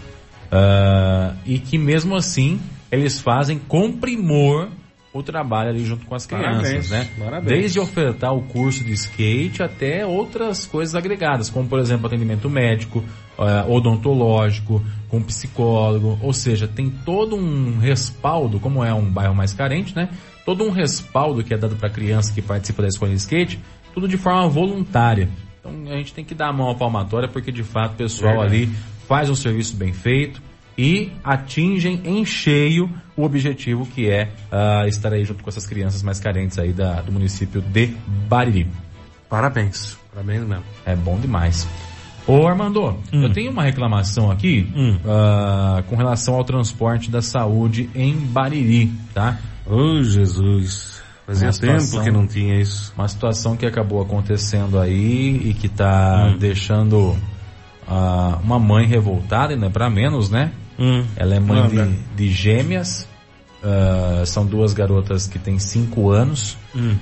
uh, 0.53 1.35
e 1.47 1.59
que 1.59 1.79
mesmo 1.79 2.15
assim 2.15 2.61
eles 2.93 3.19
fazem 3.23 3.59
com 3.59 3.91
primor 3.91 4.69
o 5.13 5.23
trabalho 5.23 5.71
ali 5.71 5.85
junto 5.85 6.07
com 6.07 6.15
as 6.15 6.25
crianças, 6.25 6.89
Parabéns, 6.89 6.91
né? 6.91 7.09
parabéns. 7.19 7.61
Desde 7.61 7.81
ofertar 7.81 8.33
o 8.33 8.43
curso 8.43 8.85
de 8.85 8.93
skate 8.93 9.63
até 9.63 10.07
outras 10.07 10.67
coisas 10.67 10.95
agregadas, 10.95 11.51
como 11.51 11.69
por 11.69 11.81
exemplo 11.81 12.07
atendimento 12.07 12.49
médico, 12.49 13.03
eh, 13.39 13.65
odontológico, 13.69 14.83
com 15.09 15.21
psicólogo, 15.23 16.17
ou 16.23 16.33
seja, 16.33 16.69
tem 16.69 16.89
todo 16.89 17.35
um 17.35 17.79
respaldo, 17.79 18.61
como 18.61 18.85
é 18.85 18.95
um 18.95 19.11
bairro 19.11 19.35
mais 19.35 19.53
carente, 19.53 19.97
né? 19.97 20.09
Todo 20.45 20.63
um 20.63 20.71
respaldo 20.71 21.43
que 21.43 21.53
é 21.53 21.59
dado 21.59 21.75
para 21.75 21.89
a 21.89 21.93
criança 21.93 22.33
que 22.33 22.41
participa 22.41 22.83
da 22.83 22.89
escola 22.89 23.11
de 23.11 23.17
skate, 23.17 23.59
tudo 23.93 24.07
de 24.07 24.17
forma 24.17 24.49
voluntária. 24.49 25.29
Então 25.59 25.73
a 25.93 25.97
gente 25.97 26.15
tem 26.15 26.25
que 26.25 26.35
dar 26.35 26.49
a 26.49 26.53
mão 26.53 26.71
à 26.71 26.75
palmatória 26.77 27.29
porque 27.29 27.51
de 27.51 27.65
fato 27.65 27.95
o 27.95 27.97
pessoal 27.97 28.41
Verdade. 28.41 28.57
ali 28.57 28.73
faz 29.09 29.29
um 29.29 29.35
serviço 29.35 29.77
bem 29.77 29.93
feito 29.93 30.41
e 30.77 31.11
atingem 31.23 32.01
em 32.05 32.25
cheio 32.25 32.91
o 33.17 33.23
objetivo 33.23 33.87
que 33.87 34.09
é 34.09 34.31
ah, 34.51 34.87
estar 34.87 35.13
aí 35.13 35.25
junto 35.25 35.43
com 35.43 35.51
essas 35.51 35.67
crianças 35.67 36.03
mais 36.03 36.19
carentes 36.19 36.59
aí 36.59 36.73
da- 36.73 37.03
do 37.03 37.13
município 37.13 37.61
de 37.61 37.95
Bariri. 38.29 38.67
Parabéns. 39.29 39.99
Parabéns 40.13 40.43
mesmo. 40.43 40.65
É 40.85 40.97
bom 40.97 41.19
demais. 41.19 41.69
Ô 42.27 42.47
Armando, 42.47 42.97
hum. 43.13 43.23
eu 43.23 43.33
tenho 43.33 43.51
uma 43.51 43.63
reclamação 43.63 44.31
aqui 44.31 44.71
hum. 44.75 44.97
uh, 45.05 45.83
com 45.85 45.97
relação 45.97 46.35
ao 46.35 46.45
transporte 46.45 47.11
da 47.11 47.23
saúde 47.23 47.91
em 47.95 48.15
Bariri, 48.15 48.93
tá? 49.15 49.39
Ô 49.67 49.75
oh, 49.75 50.03
Jesus, 50.03 51.03
fazia 51.27 51.51
tempo 51.53 52.03
que 52.03 52.11
não 52.11 52.27
tinha 52.27 52.61
isso. 52.61 52.93
Uma 52.97 53.09
situação 53.09 53.57
que 53.57 53.65
acabou 53.65 54.03
acontecendo 54.03 54.79
aí 54.79 55.41
e 55.45 55.55
que 55.55 55.69
tá 55.69 56.29
hum. 56.29 56.39
deixando 56.39 57.17
uh, 57.89 58.39
uma 58.43 58.59
mãe 58.59 58.87
revoltada, 58.87 59.53
e 59.53 59.57
não 59.57 59.69
é 59.69 59.71
pra 59.71 59.89
menos, 59.89 60.31
né? 60.31 60.53
Hum. 60.81 61.05
Ela 61.17 61.35
é 61.35 61.41
mãe 61.41 61.69
de, 61.69 61.97
de, 62.17 62.33
gêmeas, 62.33 63.07
uh, 63.63 64.25
são 64.25 64.47
duas 64.47 64.73
garotas 64.73 65.29
que 65.29 65.39
têm 65.39 65.59
cinco 65.59 66.11
anos 66.11 66.57
hum. 66.75 66.97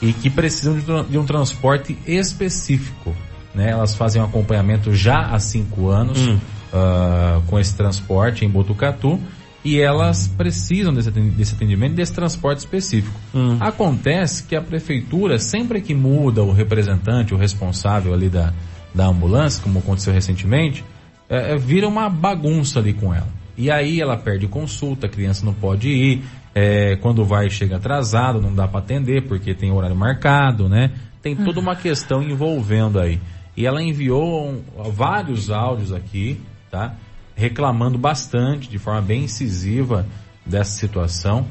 e 0.00 0.12
que 0.12 0.28
precisam 0.28 0.78
de, 0.78 1.10
de 1.10 1.18
um 1.18 1.24
transporte 1.24 1.96
específico 2.06 3.16
né? 3.54 3.70
Elas 3.70 3.94
fazem 3.94 4.20
um 4.20 4.24
acompanhamento 4.24 4.94
já 4.94 5.26
há 5.26 5.38
cinco 5.38 5.88
anos 5.88 6.18
hum. 6.18 6.38
uh, 6.72 7.42
com 7.46 7.58
esse 7.58 7.74
transporte 7.76 8.44
em 8.44 8.48
Botucatu 8.48 9.20
e 9.64 9.78
elas 9.78 10.26
precisam 10.26 10.92
desse, 10.92 11.10
desse 11.10 11.54
atendimento, 11.54 11.94
desse 11.94 12.12
transporte 12.12 12.60
específico. 12.60 13.18
Hum. 13.34 13.58
Acontece 13.60 14.42
que 14.44 14.56
a 14.56 14.62
prefeitura, 14.62 15.38
sempre 15.38 15.80
que 15.80 15.94
muda 15.94 16.42
o 16.42 16.52
representante, 16.52 17.32
o 17.32 17.36
responsável 17.36 18.12
ali 18.12 18.28
da, 18.28 18.52
da 18.94 19.06
ambulância, 19.06 19.62
como 19.62 19.78
aconteceu 19.78 20.12
recentemente, 20.12 20.84
é, 21.32 21.52
é, 21.52 21.56
vira 21.56 21.88
uma 21.88 22.10
bagunça 22.10 22.78
ali 22.78 22.92
com 22.92 23.14
ela. 23.14 23.28
E 23.56 23.70
aí 23.70 24.02
ela 24.02 24.18
perde 24.18 24.46
consulta, 24.46 25.06
a 25.06 25.08
criança 25.08 25.46
não 25.46 25.54
pode 25.54 25.88
ir, 25.88 26.22
é, 26.54 26.96
quando 26.96 27.24
vai 27.24 27.48
chega 27.48 27.76
atrasado, 27.76 28.38
não 28.38 28.54
dá 28.54 28.68
para 28.68 28.80
atender 28.80 29.26
porque 29.26 29.54
tem 29.54 29.72
horário 29.72 29.96
marcado, 29.96 30.68
né? 30.68 30.90
Tem 31.22 31.34
toda 31.34 31.58
uma 31.58 31.74
questão 31.74 32.22
envolvendo 32.22 33.00
aí. 33.00 33.18
E 33.56 33.64
ela 33.64 33.82
enviou 33.82 34.62
vários 34.92 35.50
áudios 35.50 35.90
aqui, 35.90 36.38
tá? 36.70 36.94
Reclamando 37.34 37.96
bastante, 37.96 38.68
de 38.68 38.78
forma 38.78 39.00
bem 39.00 39.24
incisiva 39.24 40.06
dessa 40.44 40.72
situação. 40.72 41.46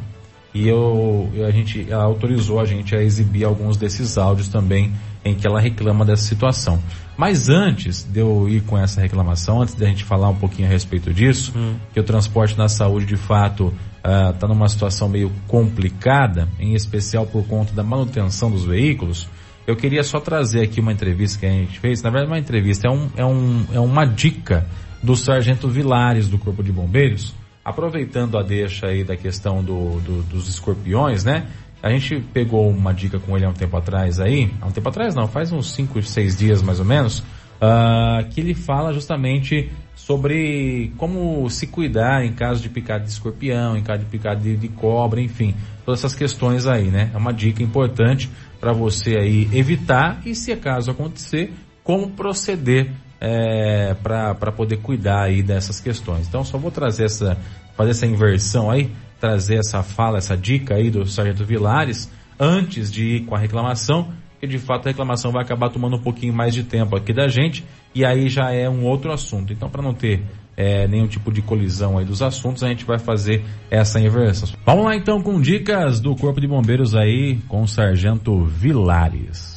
E 0.54 0.68
eu, 0.68 1.32
a 1.48 1.52
gente 1.52 1.88
ela 1.90 2.04
autorizou 2.04 2.60
a 2.60 2.66
gente 2.66 2.96
a 2.96 3.02
exibir 3.02 3.46
alguns 3.46 3.78
desses 3.78 4.18
áudios 4.18 4.50
também 4.50 4.92
em 5.24 5.36
que 5.36 5.48
ela 5.48 5.62
reclama 5.62 6.04
dessa 6.04 6.24
situação. 6.24 6.82
Mas 7.16 7.50
antes 7.50 8.04
de 8.04 8.20
eu 8.20 8.50
ir 8.50 8.62
com 8.62 8.78
essa 8.78 9.00
reclamação, 9.00 9.62
antes 9.62 9.76
da 9.76 9.86
gente 9.86 10.04
falar 10.04 10.30
um 10.30 10.36
pouquinho 10.36 10.68
a 10.68 10.72
respeito 10.72 11.14
disso, 11.14 11.54
hum. 11.56 11.76
que 11.94 12.00
o 12.00 12.04
transporte 12.04 12.58
na 12.58 12.68
saúde 12.68 13.06
de 13.06 13.18
fato 13.18 13.74
está 13.98 14.48
uh, 14.48 14.50
numa 14.50 14.68
situação 14.68 15.08
meio 15.08 15.32
complicada, 15.48 16.48
em 16.60 16.74
especial 16.74 17.26
por 17.28 17.46
conta 17.46 17.74
da 17.74 17.84
manutenção 17.84 18.50
dos 18.50 18.66
veículos, 18.66 19.30
eu 19.68 19.76
queria 19.76 20.04
só 20.04 20.20
trazer 20.20 20.62
aqui 20.62 20.80
uma 20.80 20.92
entrevista 20.92 21.40
que 21.40 21.46
a 21.46 21.52
gente 21.52 21.80
fez. 21.80 22.02
Na 22.02 22.10
verdade, 22.10 22.32
uma 22.32 22.40
entrevista 22.40 22.88
é, 22.88 22.92
um, 22.92 23.10
é, 23.16 23.26
um, 23.26 23.66
é 23.74 23.80
uma 23.80 24.06
dica 24.06 24.66
do 25.04 25.16
Sargento 25.16 25.68
Vilares 25.68 26.28
do 26.28 26.38
Corpo 26.38 26.64
de 26.64 26.72
Bombeiros, 26.72 27.34
aproveitando 27.64 28.38
a 28.38 28.44
deixa 28.44 28.88
aí 28.88 29.04
da 29.04 29.16
questão 29.16 29.64
do, 29.64 30.00
do, 30.00 30.24
dos 30.24 30.48
escorpiões, 30.48 31.24
né? 31.24 31.48
A 31.82 31.90
gente 31.90 32.20
pegou 32.34 32.70
uma 32.70 32.94
dica 32.94 33.20
com 33.20 33.36
ele 33.36 33.46
há 33.46 33.50
um 33.50 33.54
tempo 33.54 33.76
atrás 33.76 34.20
aí, 34.20 34.52
há 34.62 34.68
um 34.68 34.72
tempo 34.72 34.88
atrás 34.88 35.16
não, 35.16 35.28
faz 35.28 35.52
uns 35.52 35.72
5, 35.74 36.02
6 36.02 36.38
dias 36.38 36.62
mais 36.62 36.80
ou 36.80 36.86
menos, 36.86 37.20
uh, 37.20 38.28
que 38.30 38.40
ele 38.40 38.54
fala 38.54 38.94
justamente 38.94 39.72
sobre 39.96 40.92
como 40.98 41.48
se 41.50 41.68
cuidar 41.68 42.26
em 42.26 42.34
caso 42.34 42.62
de 42.62 42.70
picada 42.70 43.04
de 43.04 43.10
escorpião, 43.10 43.78
em 43.78 43.84
caso 43.84 44.00
de 44.00 44.06
picada 44.06 44.40
de, 44.40 44.58
de 44.58 44.68
cobra, 44.68 45.22
enfim, 45.22 45.56
todas 45.86 46.02
essas 46.02 46.16
questões 46.16 46.68
aí, 46.68 46.90
né? 46.90 47.12
É 47.14 47.18
uma 47.18 47.34
dica 47.34 47.64
importante 47.64 48.30
para 48.60 48.74
você 48.74 49.18
aí 49.18 49.50
evitar 49.52 50.22
e 50.26 50.36
se 50.36 50.52
acaso 50.52 50.92
acontecer, 50.92 51.52
como 51.84 52.12
proceder 52.12 52.92
é, 53.22 53.94
para 54.02 54.52
poder 54.52 54.78
cuidar 54.78 55.22
aí 55.26 55.44
dessas 55.44 55.80
questões. 55.80 56.28
Então 56.28 56.44
só 56.44 56.58
vou 56.58 56.72
trazer 56.72 57.06
essa, 57.06 57.38
fazer 57.78 57.92
essa 57.92 58.08
inversão 58.08 58.72
aí, 58.72 58.90
trazer 59.20 59.60
essa 59.60 59.84
fala, 59.84 60.18
essa 60.18 60.36
dica 60.36 60.74
aí 60.74 60.90
do 60.90 61.06
Sargento 61.06 61.46
Vilares, 61.46 62.12
antes 62.40 62.92
de 62.92 63.18
ir 63.18 63.26
com 63.26 63.36
a 63.36 63.38
reclamação, 63.38 64.12
que 64.40 64.48
de 64.48 64.58
fato 64.58 64.88
a 64.88 64.90
reclamação 64.90 65.32
vai 65.32 65.44
acabar 65.44 65.70
tomando 65.70 65.98
um 65.98 66.02
pouquinho 66.02 66.34
mais 66.34 66.56
de 66.56 66.64
tempo 66.64 66.96
aqui 66.96 67.14
da 67.14 67.28
gente, 67.28 67.64
e 67.94 68.04
aí 68.04 68.28
já 68.28 68.52
é 68.52 68.68
um 68.68 68.84
outro 68.84 69.12
assunto. 69.12 69.54
Então 69.54 69.70
para 69.70 69.84
não 69.84 69.94
ter 69.94 70.24
é, 70.58 70.88
nenhum 70.88 71.08
tipo 71.08 71.32
de 71.32 71.44
colisão 71.44 72.00
aí 72.00 72.06
dos 72.06 72.24
assuntos, 72.24 72.64
a 72.64 72.70
gente 72.70 72.84
vai 72.84 72.98
fazer 72.98 73.44
essa 73.70 74.00
inversão. 74.00 74.50
Vamos 74.66 74.86
lá 74.86 74.96
então 74.96 75.22
com 75.22 75.40
dicas 75.40 76.00
do 76.00 76.16
Corpo 76.16 76.42
de 76.42 76.48
Bombeiros 76.48 76.96
aí 76.96 77.38
com 77.48 77.62
o 77.62 77.68
Sargento 77.68 78.44
Vilares. 78.46 79.51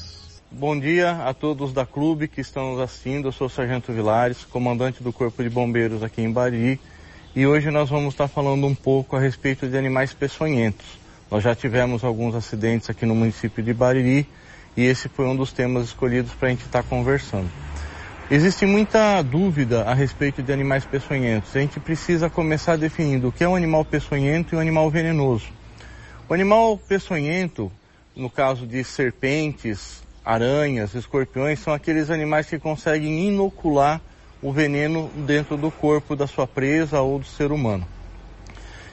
Bom 0.56 0.78
dia 0.78 1.10
a 1.26 1.34
todos 1.34 1.72
da 1.72 1.84
clube 1.84 2.28
que 2.28 2.40
estão 2.40 2.70
nos 2.70 2.80
assistindo. 2.80 3.26
Eu 3.26 3.32
sou 3.32 3.48
o 3.48 3.50
Sargento 3.50 3.92
Vilares, 3.92 4.44
comandante 4.44 5.02
do 5.02 5.12
Corpo 5.12 5.42
de 5.42 5.50
Bombeiros 5.50 6.00
aqui 6.00 6.22
em 6.22 6.30
Bariri. 6.30 6.78
E 7.34 7.44
hoje 7.44 7.72
nós 7.72 7.90
vamos 7.90 8.14
estar 8.14 8.28
falando 8.28 8.64
um 8.64 8.74
pouco 8.74 9.16
a 9.16 9.20
respeito 9.20 9.66
de 9.66 9.76
animais 9.76 10.14
peçonhentos. 10.14 10.86
Nós 11.28 11.42
já 11.42 11.56
tivemos 11.56 12.04
alguns 12.04 12.36
acidentes 12.36 12.88
aqui 12.88 13.04
no 13.04 13.16
município 13.16 13.64
de 13.64 13.74
Bariri 13.74 14.28
e 14.76 14.84
esse 14.84 15.08
foi 15.08 15.26
um 15.26 15.34
dos 15.34 15.50
temas 15.50 15.86
escolhidos 15.86 16.32
para 16.34 16.46
a 16.46 16.50
gente 16.52 16.64
estar 16.64 16.84
conversando. 16.84 17.50
Existe 18.30 18.64
muita 18.64 19.22
dúvida 19.22 19.82
a 19.82 19.92
respeito 19.92 20.40
de 20.40 20.52
animais 20.52 20.84
peçonhentos. 20.84 21.56
A 21.56 21.58
gente 21.58 21.80
precisa 21.80 22.30
começar 22.30 22.76
definindo 22.76 23.26
o 23.26 23.32
que 23.32 23.42
é 23.42 23.48
um 23.48 23.56
animal 23.56 23.84
peçonhento 23.84 24.54
e 24.54 24.56
um 24.56 24.60
animal 24.60 24.88
venenoso. 24.88 25.48
O 26.28 26.32
animal 26.32 26.78
peçonhento, 26.78 27.72
no 28.14 28.30
caso 28.30 28.68
de 28.68 28.84
serpentes, 28.84 30.03
aranhas, 30.24 30.94
escorpiões, 30.94 31.58
são 31.58 31.72
aqueles 31.72 32.10
animais 32.10 32.48
que 32.48 32.58
conseguem 32.58 33.28
inocular 33.28 34.00
o 34.40 34.52
veneno 34.52 35.10
dentro 35.26 35.56
do 35.56 35.70
corpo 35.70 36.16
da 36.16 36.26
sua 36.26 36.46
presa 36.46 37.00
ou 37.00 37.18
do 37.18 37.26
ser 37.26 37.52
humano. 37.52 37.86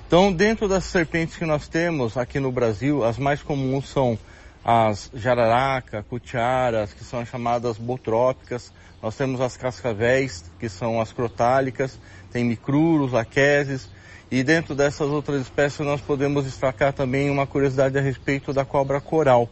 Então, 0.08 0.32
dentro 0.32 0.67
das 0.67 0.84
serpentes 0.84 1.38
que 1.38 1.46
nós 1.46 1.67
temos 1.67 2.17
aqui 2.17 2.39
no 2.39 2.52
Brasil, 2.52 3.04
as 3.04 3.17
mais 3.17 3.41
comuns 3.41 3.88
são 3.88 4.20
as 4.63 5.10
jararaca, 5.13 6.04
cutiaras, 6.04 6.94
que 6.94 7.04
são 7.04 7.26
chamadas 7.26 7.78
botrópicas, 7.78 8.72
nós 9.02 9.15
temos 9.15 9.41
as 9.41 9.58
cascavéis, 9.58 10.52
que 10.60 10.70
são 10.70 11.02
as 11.02 11.12
crotálicas, 11.12 11.98
tem 12.32 12.44
micruros, 12.44 13.13
laqueses, 13.13 13.89
e 14.30 14.44
dentro 14.44 14.76
dessas 14.76 15.10
outras 15.10 15.41
espécies 15.41 15.86
nós 15.86 16.00
podemos 16.00 16.46
destacar 16.46 16.94
também 16.94 17.30
uma 17.30 17.48
curiosidade 17.48 17.98
a 17.98 18.02
respeito 18.02 18.54
da 18.54 18.63
cobra 18.63 19.02
coral. 19.02 19.50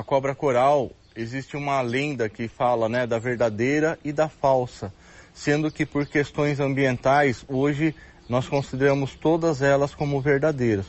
A 0.00 0.02
cobra 0.02 0.34
coral, 0.34 0.90
existe 1.14 1.58
uma 1.58 1.78
lenda 1.82 2.26
que 2.26 2.48
fala 2.48 2.88
né, 2.88 3.06
da 3.06 3.18
verdadeira 3.18 3.98
e 4.02 4.12
da 4.12 4.30
falsa, 4.30 4.90
sendo 5.34 5.70
que 5.70 5.84
por 5.84 6.06
questões 6.06 6.58
ambientais, 6.58 7.44
hoje 7.46 7.94
nós 8.26 8.48
consideramos 8.48 9.14
todas 9.14 9.60
elas 9.60 9.94
como 9.94 10.18
verdadeiras. 10.18 10.86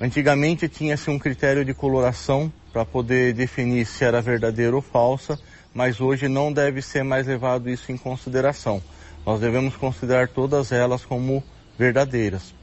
Antigamente 0.00 0.68
tinha-se 0.68 1.10
um 1.10 1.18
critério 1.18 1.64
de 1.64 1.74
coloração 1.74 2.52
para 2.72 2.84
poder 2.84 3.34
definir 3.34 3.84
se 3.84 4.04
era 4.04 4.22
verdadeira 4.22 4.76
ou 4.76 4.80
falsa, 4.80 5.36
mas 5.74 6.00
hoje 6.00 6.28
não 6.28 6.52
deve 6.52 6.80
ser 6.82 7.02
mais 7.02 7.26
levado 7.26 7.68
isso 7.68 7.90
em 7.90 7.96
consideração. 7.96 8.80
Nós 9.26 9.40
devemos 9.40 9.74
considerar 9.74 10.28
todas 10.28 10.70
elas 10.70 11.04
como 11.04 11.42
verdadeiras. 11.76 12.54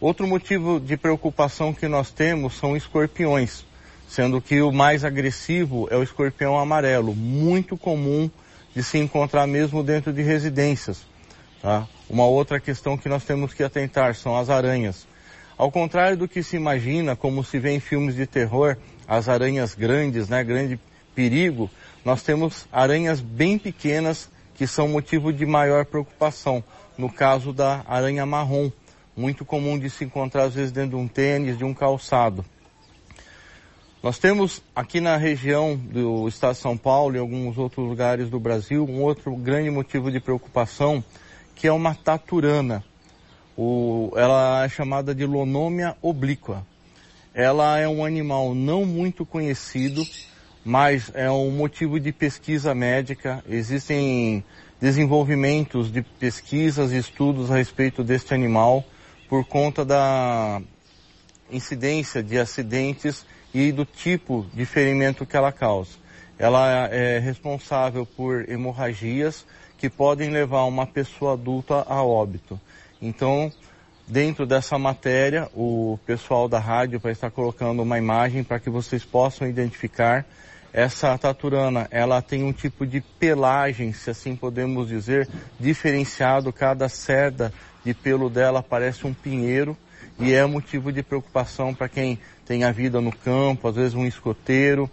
Outro 0.00 0.26
motivo 0.26 0.80
de 0.80 0.96
preocupação 0.96 1.74
que 1.74 1.86
nós 1.86 2.10
temos 2.10 2.54
são 2.54 2.74
escorpiões, 2.74 3.66
sendo 4.12 4.42
que 4.42 4.60
o 4.60 4.70
mais 4.70 5.06
agressivo 5.06 5.88
é 5.90 5.96
o 5.96 6.02
escorpião 6.02 6.58
amarelo, 6.58 7.14
muito 7.14 7.78
comum 7.78 8.30
de 8.74 8.82
se 8.82 8.98
encontrar 8.98 9.46
mesmo 9.46 9.82
dentro 9.82 10.12
de 10.12 10.20
residências. 10.20 11.06
Tá? 11.62 11.88
Uma 12.10 12.26
outra 12.26 12.60
questão 12.60 12.98
que 12.98 13.08
nós 13.08 13.24
temos 13.24 13.54
que 13.54 13.62
atentar 13.62 14.14
são 14.14 14.36
as 14.36 14.50
aranhas. 14.50 15.06
Ao 15.56 15.72
contrário 15.72 16.18
do 16.18 16.28
que 16.28 16.42
se 16.42 16.56
imagina, 16.56 17.16
como 17.16 17.42
se 17.42 17.58
vê 17.58 17.70
em 17.70 17.80
filmes 17.80 18.14
de 18.14 18.26
terror, 18.26 18.76
as 19.08 19.30
aranhas 19.30 19.74
grandes, 19.74 20.28
né, 20.28 20.44
grande 20.44 20.78
perigo, 21.14 21.70
nós 22.04 22.22
temos 22.22 22.68
aranhas 22.70 23.18
bem 23.18 23.58
pequenas 23.58 24.28
que 24.54 24.66
são 24.66 24.88
motivo 24.88 25.32
de 25.32 25.46
maior 25.46 25.86
preocupação. 25.86 26.62
No 26.98 27.10
caso 27.10 27.50
da 27.50 27.82
aranha 27.88 28.26
marrom, 28.26 28.70
muito 29.16 29.42
comum 29.42 29.78
de 29.78 29.88
se 29.88 30.04
encontrar 30.04 30.42
às 30.42 30.54
vezes 30.54 30.70
dentro 30.70 30.90
de 30.90 30.96
um 30.96 31.08
tênis, 31.08 31.56
de 31.56 31.64
um 31.64 31.72
calçado. 31.72 32.44
Nós 34.02 34.18
temos 34.18 34.60
aqui 34.74 35.00
na 35.00 35.16
região 35.16 35.76
do 35.76 36.26
estado 36.26 36.54
de 36.54 36.58
São 36.58 36.76
Paulo 36.76 37.14
e 37.14 37.20
alguns 37.20 37.56
outros 37.56 37.86
lugares 37.86 38.28
do 38.28 38.40
Brasil 38.40 38.84
um 38.84 39.00
outro 39.00 39.36
grande 39.36 39.70
motivo 39.70 40.10
de 40.10 40.18
preocupação 40.18 41.04
que 41.54 41.68
é 41.68 41.72
uma 41.72 41.94
taturana. 41.94 42.82
O, 43.56 44.10
ela 44.16 44.64
é 44.64 44.68
chamada 44.68 45.14
de 45.14 45.24
Lonomia 45.24 45.96
oblíqua. 46.02 46.66
Ela 47.32 47.78
é 47.78 47.86
um 47.86 48.04
animal 48.04 48.56
não 48.56 48.84
muito 48.84 49.24
conhecido, 49.24 50.04
mas 50.64 51.12
é 51.14 51.30
um 51.30 51.52
motivo 51.52 52.00
de 52.00 52.10
pesquisa 52.10 52.74
médica. 52.74 53.44
Existem 53.48 54.42
desenvolvimentos 54.80 55.92
de 55.92 56.02
pesquisas 56.02 56.90
e 56.90 56.98
estudos 56.98 57.52
a 57.52 57.56
respeito 57.56 58.02
deste 58.02 58.34
animal 58.34 58.84
por 59.28 59.44
conta 59.44 59.84
da 59.84 60.60
incidência 61.52 62.20
de 62.20 62.36
acidentes 62.36 63.24
e 63.54 63.70
do 63.72 63.84
tipo 63.84 64.46
de 64.54 64.64
ferimento 64.64 65.26
que 65.26 65.36
ela 65.36 65.52
causa. 65.52 65.90
ela 66.38 66.88
é 66.88 67.18
responsável 67.18 68.04
por 68.04 68.48
hemorragias 68.48 69.46
que 69.78 69.88
podem 69.88 70.30
levar 70.30 70.64
uma 70.64 70.86
pessoa 70.86 71.34
adulta 71.34 71.84
a 71.88 72.02
óbito. 72.02 72.58
Então, 73.00 73.52
dentro 74.06 74.46
dessa 74.46 74.78
matéria, 74.78 75.48
o 75.54 75.98
pessoal 76.06 76.48
da 76.48 76.58
rádio 76.58 76.98
vai 76.98 77.12
estar 77.12 77.30
colocando 77.30 77.82
uma 77.82 77.98
imagem 77.98 78.42
para 78.42 78.58
que 78.58 78.70
vocês 78.70 79.04
possam 79.04 79.48
identificar 79.48 80.24
essa 80.72 81.16
taturana. 81.18 81.86
Ela 81.90 82.22
tem 82.22 82.42
um 82.42 82.52
tipo 82.52 82.86
de 82.86 83.00
pelagem, 83.00 83.92
se 83.92 84.10
assim 84.10 84.34
podemos 84.34 84.88
dizer, 84.88 85.28
diferenciado. 85.60 86.52
Cada 86.52 86.88
cerda 86.88 87.52
de 87.84 87.92
pelo 87.92 88.30
dela 88.30 88.62
parece 88.62 89.06
um 89.06 89.12
pinheiro 89.12 89.76
e 90.22 90.32
é 90.32 90.46
motivo 90.46 90.92
de 90.92 91.02
preocupação 91.02 91.74
para 91.74 91.88
quem 91.88 92.16
tem 92.46 92.62
a 92.62 92.70
vida 92.70 93.00
no 93.00 93.10
campo, 93.10 93.66
às 93.66 93.74
vezes 93.74 93.94
um 93.94 94.06
escoteiro, 94.06 94.88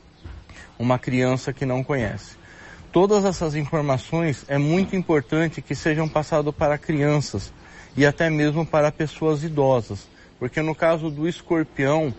uma 0.77 0.97
criança 0.97 1.53
que 1.53 1.67
não 1.67 1.83
conhece. 1.83 2.35
Todas 2.91 3.23
essas 3.23 3.53
informações 3.53 4.43
é 4.47 4.57
muito 4.57 4.95
importante 4.95 5.61
que 5.61 5.75
sejam 5.75 6.09
passadas 6.09 6.53
para 6.55 6.79
crianças 6.79 7.53
e 7.95 8.07
até 8.07 8.27
mesmo 8.27 8.65
para 8.65 8.91
pessoas 8.91 9.43
idosas, 9.43 10.07
porque 10.39 10.63
no 10.63 10.73
caso 10.73 11.11
do 11.11 11.27
escorpião, 11.27 12.11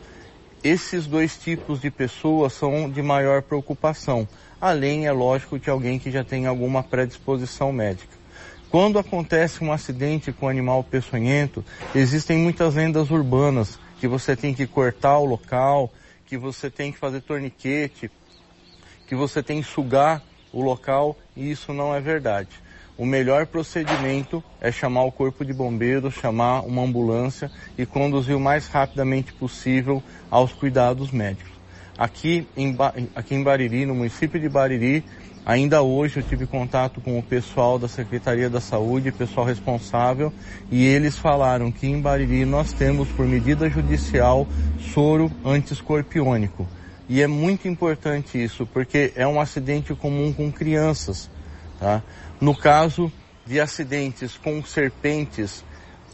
esses 0.63 1.09
dois 1.09 1.37
tipos 1.37 1.81
de 1.81 1.91
pessoas 1.91 2.53
são 2.53 2.89
de 2.89 3.03
maior 3.03 3.43
preocupação, 3.43 4.29
além, 4.61 5.09
é 5.09 5.13
lógico, 5.13 5.59
de 5.59 5.69
alguém 5.69 5.99
que 5.99 6.13
já 6.13 6.23
tem 6.23 6.47
alguma 6.47 6.81
predisposição 6.81 7.73
médica. 7.73 8.20
Quando 8.71 9.01
acontece 9.01 9.65
um 9.65 9.73
acidente 9.73 10.33
com 10.33 10.49
animal 10.49 10.85
peçonhento, 10.85 11.65
existem 11.93 12.39
muitas 12.39 12.77
lendas 12.77 13.11
urbanas 13.11 13.81
que 13.99 14.07
você 14.07 14.37
tem 14.37 14.55
que 14.55 14.65
cortar 14.65 15.19
o 15.19 15.25
local, 15.25 15.93
que 16.25 16.39
você 16.39 16.71
tem 16.71 16.93
que 16.93 16.99
fazer 16.99 17.21
torniquete, 17.21 18.09
que 19.09 19.17
você 19.17 19.43
tem 19.43 19.61
que 19.61 19.69
sugar 19.69 20.23
o 20.53 20.63
local 20.63 21.19
e 21.37 21.51
isso 21.51 21.73
não 21.73 21.93
é 21.93 22.01
verdade. 22.01 22.51
O 22.97 23.05
melhor 23.05 23.45
procedimento 23.47 24.45
é 24.61 24.71
chamar 24.71 25.03
o 25.03 25.11
corpo 25.11 25.45
de 25.45 25.53
bombeiros, 25.53 26.15
chamar 26.15 26.61
uma 26.61 26.83
ambulância 26.83 27.51
e 27.77 27.85
conduzir 27.85 28.37
o 28.37 28.41
mais 28.41 28.69
rapidamente 28.69 29.33
possível 29.33 30.01
aos 30.31 30.53
cuidados 30.53 31.11
médicos. 31.11 31.51
Aqui 31.99 32.47
em, 32.57 32.77
aqui 33.15 33.35
em 33.35 33.43
Bariri, 33.43 33.85
no 33.85 33.95
município 33.95 34.39
de 34.39 34.49
Bariri, 34.49 35.05
ainda 35.45 35.83
hoje 35.83 36.19
eu 36.19 36.23
tive 36.23 36.47
contato 36.47 37.01
com 37.01 37.19
o 37.19 37.23
pessoal 37.23 37.79
da 37.79 37.89
Secretaria 37.89 38.51
da 38.51 38.61
Saúde, 38.61 39.13
pessoal 39.13 39.47
responsável, 39.47 40.33
e 40.71 40.85
eles 40.85 41.17
falaram 41.17 41.71
que 41.71 41.87
em 41.87 42.01
Bariri 42.01 42.45
nós 42.45 42.73
temos, 42.73 43.09
por 43.09 43.27
medida 43.27 43.69
judicial, 43.69 44.47
soro 44.93 45.31
antiescorpiônico. 45.45 46.67
E 47.09 47.21
é 47.21 47.27
muito 47.27 47.67
importante 47.67 48.43
isso, 48.43 48.65
porque 48.67 49.13
é 49.17 49.27
um 49.27 49.41
acidente 49.41 49.95
comum 49.95 50.33
com 50.33 50.53
crianças. 50.53 51.29
Tá? 51.81 52.03
No 52.41 52.55
caso 52.55 53.11
de 53.45 53.59
acidentes 53.59 54.37
com 54.37 54.63
serpentes 54.65 55.65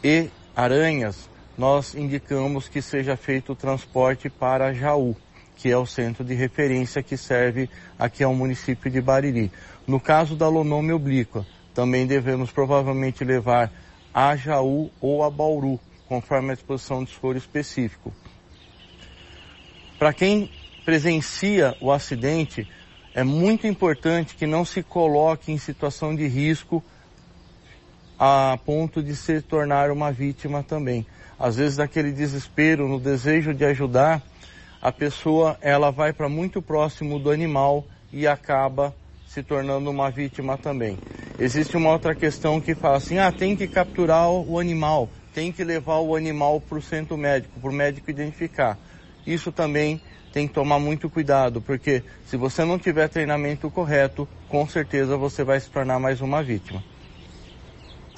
e 0.03 0.29
aranhas, 0.55 1.29
nós 1.57 1.93
indicamos 1.93 2.67
que 2.67 2.81
seja 2.81 3.15
feito 3.15 3.51
o 3.51 3.55
transporte 3.55 4.29
para 4.29 4.73
Jaú, 4.73 5.15
que 5.57 5.69
é 5.69 5.77
o 5.77 5.85
centro 5.85 6.23
de 6.23 6.35
referência 6.35 7.01
que 7.03 7.17
serve 7.17 7.69
aqui 7.97 8.23
ao 8.23 8.33
município 8.33 8.89
de 8.89 9.01
Bariri. 9.01 9.51
No 9.87 9.99
caso 9.99 10.35
da 10.35 10.47
lonome 10.47 10.93
oblíqua, 10.93 11.45
também 11.73 12.05
devemos 12.05 12.51
provavelmente 12.51 13.23
levar 13.23 13.71
a 14.13 14.35
Jaú 14.35 14.91
ou 15.01 15.23
a 15.23 15.29
Bauru, 15.29 15.79
conforme 16.07 16.51
a 16.51 16.53
disposição 16.53 17.03
de 17.03 17.09
esforço 17.09 17.39
específico. 17.39 18.13
Para 19.97 20.13
quem 20.13 20.51
presencia 20.85 21.75
o 21.81 21.91
acidente, 21.91 22.67
é 23.13 23.23
muito 23.23 23.65
importante 23.65 24.35
que 24.35 24.45
não 24.45 24.63
se 24.63 24.83
coloque 24.83 25.51
em 25.51 25.57
situação 25.57 26.15
de 26.15 26.27
risco 26.27 26.83
a 28.19 28.57
ponto 28.63 29.01
de 29.01 29.15
se 29.15 29.41
tornar 29.41 29.91
uma 29.91 30.11
vítima 30.11 30.61
também. 30.63 31.05
Às 31.39 31.57
vezes, 31.57 31.77
naquele 31.77 32.11
desespero, 32.11 32.87
no 32.87 32.99
desejo 32.99 33.53
de 33.53 33.65
ajudar, 33.65 34.23
a 34.81 34.91
pessoa 34.91 35.57
ela 35.61 35.91
vai 35.91 36.13
para 36.13 36.29
muito 36.29 36.61
próximo 36.61 37.19
do 37.19 37.31
animal 37.31 37.85
e 38.11 38.27
acaba 38.27 38.95
se 39.25 39.43
tornando 39.43 39.89
uma 39.89 40.09
vítima 40.09 40.57
também. 40.57 40.97
Existe 41.39 41.75
uma 41.77 41.91
outra 41.91 42.15
questão 42.15 42.59
que 42.61 42.73
fala 42.73 42.97
assim: 42.97 43.19
ah, 43.19 43.31
tem 43.31 43.55
que 43.55 43.67
capturar 43.67 44.29
o 44.29 44.59
animal, 44.59 45.09
tem 45.33 45.51
que 45.51 45.63
levar 45.63 45.99
o 45.99 46.15
animal 46.15 46.59
para 46.61 46.77
o 46.77 46.81
centro 46.81 47.17
médico, 47.17 47.59
para 47.59 47.69
o 47.69 47.73
médico 47.73 48.09
identificar. 48.09 48.79
Isso 49.25 49.51
também 49.51 50.01
tem 50.31 50.47
que 50.47 50.53
tomar 50.53 50.79
muito 50.79 51.09
cuidado, 51.09 51.61
porque 51.61 52.03
se 52.23 52.37
você 52.37 52.63
não 52.63 52.79
tiver 52.79 53.07
treinamento 53.07 53.69
correto, 53.69 54.27
com 54.47 54.67
certeza 54.67 55.17
você 55.17 55.43
vai 55.43 55.59
se 55.59 55.69
tornar 55.69 55.99
mais 55.99 56.21
uma 56.21 56.41
vítima. 56.41 56.83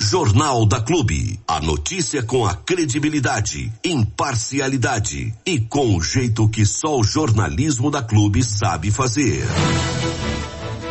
Jornal 0.01 0.65
da 0.65 0.79
Clube. 0.79 1.37
A 1.45 1.59
notícia 1.59 2.23
com 2.23 2.45
a 2.45 2.55
credibilidade, 2.55 3.69
imparcialidade 3.83 5.33
e 5.45 5.59
com 5.59 5.93
o 5.93 6.01
jeito 6.01 6.47
que 6.47 6.65
só 6.65 6.97
o 6.97 7.03
jornalismo 7.03 7.91
da 7.91 8.01
Clube 8.01 8.41
sabe 8.41 8.91
fazer. 8.91 9.43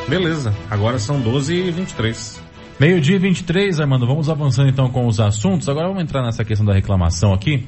Beleza, 0.07 0.55
agora 0.69 0.99
são 0.99 1.19
12 1.19 1.55
e 1.55 1.71
23. 1.71 2.39
Meio-dia 2.79 3.17
e 3.17 3.19
23, 3.19 3.81
Armando. 3.81 4.07
Vamos 4.07 4.29
avançando 4.29 4.69
então 4.69 4.91
com 4.91 5.07
os 5.07 5.19
assuntos. 5.19 5.71
Agora 5.71 5.89
vamos 5.89 6.03
entrar 6.03 6.23
nessa 6.23 6.45
questão 6.45 6.67
da 6.67 6.75
reclamação 6.75 7.33
aqui. 7.33 7.67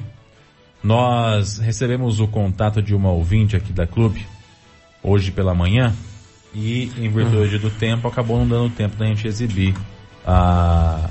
Nós 0.83 1.57
recebemos 1.57 2.19
o 2.19 2.27
contato 2.27 2.83
de 2.83 2.93
uma 2.93 3.09
ouvinte 3.09 3.55
aqui 3.55 3.73
da 3.73 3.87
clube, 3.87 4.27
hoje 5.01 5.31
pela 5.31 5.55
manhã, 5.55 5.91
e 6.53 6.91
em 6.97 7.09
virtude 7.09 7.57
do 7.57 7.71
tempo, 7.71 8.07
acabou 8.07 8.37
não 8.37 8.47
dando 8.47 8.75
tempo 8.75 8.95
da 8.95 9.07
gente 9.07 9.27
exibir 9.27 9.73
a, 10.25 11.09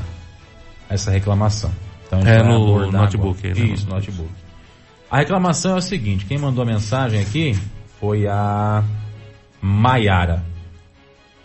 essa 0.91 1.11
reclamação. 1.11 1.71
Então, 2.07 2.21
é 2.21 2.43
no 2.43 2.91
notebook. 2.91 3.47
Né? 3.47 3.53
Isso, 3.73 3.87
no 3.87 3.95
notebook. 3.95 4.31
A 5.11 5.19
reclamação 5.19 5.75
é 5.75 5.79
o 5.79 5.83
seguinte, 5.83 6.27
quem 6.27 6.39
mandou 6.39 6.63
a 6.63 6.67
mensagem 6.67 7.21
aqui 7.21 7.59
foi 7.99 8.27
a 8.27 8.85
Maiara. 9.61 10.45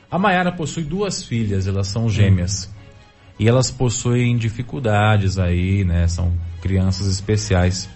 A 0.09 0.19
Maiara 0.19 0.51
possui 0.51 0.83
duas 0.83 1.23
filhas, 1.23 1.67
elas 1.67 1.87
são 1.87 2.09
gêmeas. 2.09 2.69
Hum. 2.71 2.75
E 3.39 3.49
elas 3.49 3.69
possuem 3.69 4.37
dificuldades 4.37 5.37
aí, 5.37 5.83
né? 5.83 6.07
São 6.07 6.31
crianças 6.61 7.07
especiais 7.07 7.89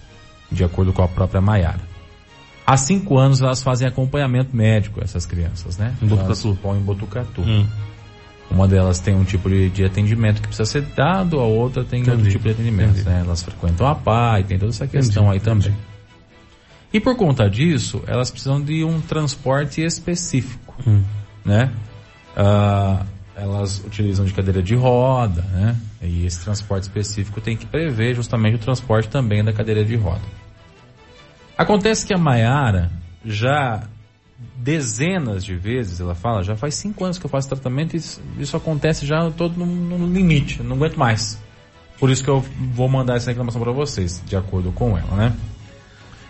de 0.50 0.62
acordo 0.62 0.92
com 0.92 1.02
a 1.02 1.08
própria 1.08 1.40
Maiara. 1.40 1.80
Há 2.66 2.76
cinco 2.76 3.16
anos 3.16 3.40
elas 3.40 3.62
fazem 3.62 3.88
acompanhamento 3.88 4.54
médico, 4.54 5.02
essas 5.02 5.24
crianças, 5.24 5.78
né? 5.78 5.94
Em 6.02 6.06
Botucatu. 6.06 6.58
Elas 6.62 6.76
em 6.76 6.82
Botucatu. 6.82 7.40
Hum. 7.40 7.66
Uma 8.50 8.66
delas 8.66 8.98
tem 8.98 9.14
um 9.14 9.22
tipo 9.22 9.48
de, 9.48 9.70
de, 9.70 9.84
atendimento 9.84 10.42
que 10.42 10.48
precisa 10.48 10.68
ser 10.68 10.82
dado, 10.82 11.38
a 11.38 11.44
outra 11.44 11.84
tem 11.84 12.00
Entendi. 12.00 12.16
outro 12.16 12.30
tipo 12.30 12.44
de 12.44 12.50
atendimento. 12.50 13.04
Né? 13.04 13.22
Elas 13.24 13.42
frequentam 13.42 13.86
a 13.86 13.94
PAI, 13.94 14.42
tem 14.42 14.58
toda 14.58 14.70
essa 14.70 14.88
questão 14.88 15.24
Entendi. 15.24 15.38
aí 15.38 15.40
também. 15.40 15.76
E 16.92 16.98
por 16.98 17.16
conta 17.16 17.48
disso, 17.48 18.02
elas 18.06 18.30
precisam 18.30 18.60
de 18.60 18.82
um 18.82 19.00
transporte 19.00 19.80
específico, 19.80 20.74
hum. 20.84 21.02
né? 21.44 21.72
Uh, 22.36 23.06
elas 23.36 23.82
utilizam 23.84 24.24
de 24.24 24.34
cadeira 24.34 24.60
de 24.60 24.74
roda, 24.74 25.42
né? 25.42 25.76
E 26.02 26.26
esse 26.26 26.42
transporte 26.42 26.82
específico 26.82 27.40
tem 27.40 27.56
que 27.56 27.66
prever 27.66 28.14
justamente 28.14 28.56
o 28.56 28.58
transporte 28.58 29.08
também 29.08 29.44
da 29.44 29.52
cadeira 29.52 29.84
de 29.84 29.94
roda. 29.94 30.20
Acontece 31.56 32.06
que 32.06 32.12
a 32.12 32.18
Maiara 32.18 32.90
já 33.24 33.84
dezenas 34.56 35.44
de 35.44 35.54
vezes, 35.54 36.00
ela 36.00 36.14
fala, 36.14 36.42
já 36.42 36.56
faz 36.56 36.74
cinco 36.74 37.04
anos 37.04 37.18
que 37.18 37.24
eu 37.24 37.30
faço 37.30 37.48
tratamento 37.48 37.94
e 37.94 37.96
isso, 37.96 38.22
isso 38.38 38.56
acontece 38.56 39.06
já 39.06 39.30
todo 39.30 39.56
no, 39.56 39.66
no, 39.66 40.06
limite, 40.06 40.62
não 40.62 40.76
aguento 40.76 40.96
mais. 40.96 41.40
Por 41.98 42.10
isso 42.10 42.22
que 42.22 42.30
eu 42.30 42.44
vou 42.72 42.88
mandar 42.88 43.16
essa 43.16 43.30
reclamação 43.30 43.60
para 43.60 43.72
vocês, 43.72 44.22
de 44.26 44.36
acordo 44.36 44.72
com 44.72 44.96
ela, 44.96 45.16
né? 45.16 45.36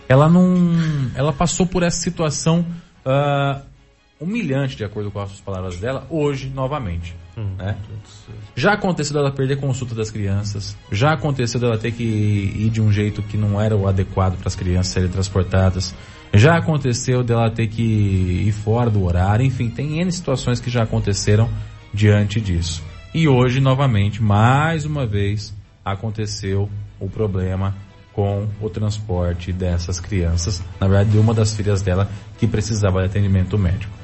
Ela 0.08 0.28
não, 0.28 0.68
ela 1.14 1.32
passou 1.32 1.66
por 1.66 1.82
essa 1.84 2.00
situação 2.00 2.66
uh, 3.06 3.60
humilhante, 4.20 4.76
de 4.76 4.84
acordo 4.84 5.10
com 5.10 5.20
as 5.20 5.40
palavras 5.40 5.78
dela, 5.78 6.06
hoje 6.10 6.50
novamente. 6.50 7.16
Hum, 7.36 7.54
né? 7.56 7.76
Já 8.56 8.72
aconteceu 8.72 9.14
dela 9.14 9.30
perder 9.30 9.58
consulta 9.58 9.94
das 9.94 10.10
crianças, 10.10 10.76
já 10.90 11.12
aconteceu 11.12 11.60
dela 11.60 11.78
ter 11.78 11.92
que 11.92 12.02
ir 12.02 12.70
de 12.70 12.80
um 12.80 12.92
jeito 12.92 13.22
que 13.22 13.36
não 13.36 13.60
era 13.60 13.76
o 13.76 13.88
adequado 13.88 14.36
para 14.36 14.48
as 14.48 14.56
crianças 14.56 14.92
serem 14.92 15.08
transportadas, 15.08 15.94
já 16.32 16.56
aconteceu 16.56 17.22
dela 17.22 17.50
ter 17.50 17.66
que 17.66 17.82
ir 17.82 18.52
fora 18.52 18.88
do 18.88 19.04
horário, 19.04 19.44
enfim, 19.44 19.68
tem 19.68 20.00
N 20.00 20.10
situações 20.12 20.60
que 20.60 20.70
já 20.70 20.82
aconteceram 20.82 21.48
diante 21.92 22.40
disso. 22.40 22.82
E 23.12 23.26
hoje, 23.26 23.60
novamente, 23.60 24.22
mais 24.22 24.84
uma 24.84 25.04
vez, 25.06 25.54
aconteceu 25.84 26.68
o 27.00 27.08
problema 27.08 27.74
com 28.12 28.46
o 28.60 28.68
transporte 28.68 29.52
dessas 29.52 29.98
crianças, 29.98 30.62
na 30.80 30.86
verdade, 30.86 31.10
de 31.10 31.18
uma 31.18 31.34
das 31.34 31.54
filhas 31.54 31.82
dela 31.82 32.08
que 32.38 32.46
precisava 32.46 33.00
de 33.00 33.06
atendimento 33.06 33.58
médico. 33.58 34.00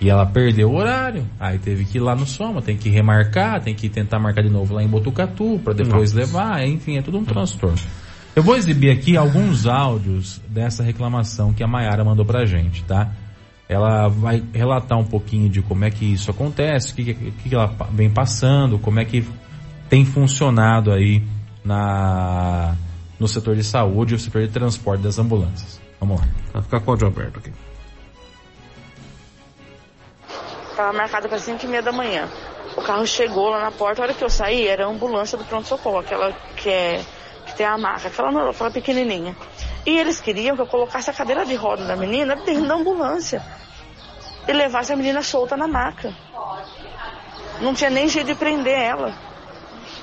E 0.00 0.08
ela 0.08 0.24
perdeu 0.24 0.70
o 0.70 0.76
horário. 0.76 1.26
Aí 1.40 1.58
teve 1.58 1.84
que 1.84 1.98
ir 1.98 2.00
lá 2.00 2.14
no 2.14 2.24
Soma, 2.24 2.62
tem 2.62 2.76
que 2.76 2.88
remarcar, 2.88 3.60
tem 3.60 3.74
que 3.74 3.88
tentar 3.88 4.18
marcar 4.18 4.42
de 4.42 4.48
novo 4.48 4.74
lá 4.74 4.82
em 4.82 4.86
Botucatu 4.86 5.60
para 5.62 5.74
depois 5.74 6.12
Nossa. 6.12 6.16
levar. 6.16 6.66
Enfim, 6.66 6.98
é 6.98 7.02
tudo 7.02 7.18
um 7.18 7.24
transtorno. 7.24 7.78
Eu 8.38 8.42
vou 8.44 8.54
exibir 8.54 8.92
aqui 8.92 9.16
alguns 9.16 9.66
áudios 9.66 10.40
dessa 10.46 10.84
reclamação 10.84 11.52
que 11.52 11.60
a 11.60 11.66
Mayara 11.66 12.04
mandou 12.04 12.24
pra 12.24 12.46
gente, 12.46 12.84
tá? 12.84 13.10
ela 13.68 14.06
vai 14.06 14.40
relatar 14.54 14.96
um 14.96 15.04
pouquinho 15.04 15.48
de 15.50 15.60
como 15.60 15.84
é 15.84 15.90
que 15.90 16.04
isso 16.04 16.30
acontece, 16.30 16.92
o 16.92 16.94
que, 16.94 17.14
que, 17.14 17.32
que 17.32 17.52
ela 17.52 17.66
vem 17.90 18.08
passando, 18.08 18.78
como 18.78 19.00
é 19.00 19.04
que 19.04 19.28
tem 19.88 20.04
funcionado 20.04 20.92
aí 20.92 21.20
na, 21.64 22.76
no 23.18 23.26
setor 23.26 23.56
de 23.56 23.64
saúde 23.64 24.14
e 24.14 24.16
o 24.16 24.20
setor 24.20 24.46
de 24.46 24.52
transporte 24.52 25.02
das 25.02 25.18
ambulâncias. 25.18 25.80
Vamos 25.98 26.20
lá. 26.20 26.28
Vai 26.52 26.62
ficar 26.62 26.78
com 26.78 26.86
o 26.86 26.90
áudio 26.92 27.08
aberto 27.08 27.40
aqui. 27.40 27.52
Estava 30.70 30.92
marcada 30.92 31.28
para 31.28 31.40
5 31.40 31.64
e 31.64 31.68
meia 31.68 31.82
da 31.82 31.90
manhã. 31.90 32.28
O 32.76 32.82
carro 32.82 33.04
chegou 33.04 33.50
lá 33.50 33.64
na 33.64 33.72
porta, 33.72 34.00
a 34.00 34.04
hora 34.04 34.14
que 34.14 34.22
eu 34.22 34.30
saí, 34.30 34.68
era 34.68 34.86
a 34.86 34.88
ambulância 34.88 35.36
do 35.36 35.44
pronto-socorro, 35.44 35.98
aquela 35.98 36.32
que 36.54 36.68
é 36.68 37.04
tem 37.58 37.66
a 37.66 37.76
maca, 37.76 38.06
aquela, 38.06 38.50
aquela 38.50 38.70
pequenininha. 38.70 39.36
E 39.84 39.98
eles 39.98 40.20
queriam 40.20 40.54
que 40.54 40.62
eu 40.62 40.66
colocasse 40.66 41.10
a 41.10 41.12
cadeira 41.12 41.44
de 41.44 41.56
roda 41.56 41.84
da 41.84 41.96
menina 41.96 42.36
dentro 42.36 42.68
da 42.68 42.74
ambulância 42.74 43.42
e 44.46 44.52
levasse 44.52 44.92
a 44.92 44.96
menina 44.96 45.22
solta 45.22 45.56
na 45.56 45.66
maca. 45.66 46.14
Não 47.60 47.74
tinha 47.74 47.90
nem 47.90 48.06
jeito 48.06 48.28
de 48.28 48.34
prender 48.36 48.78
ela. 48.78 49.12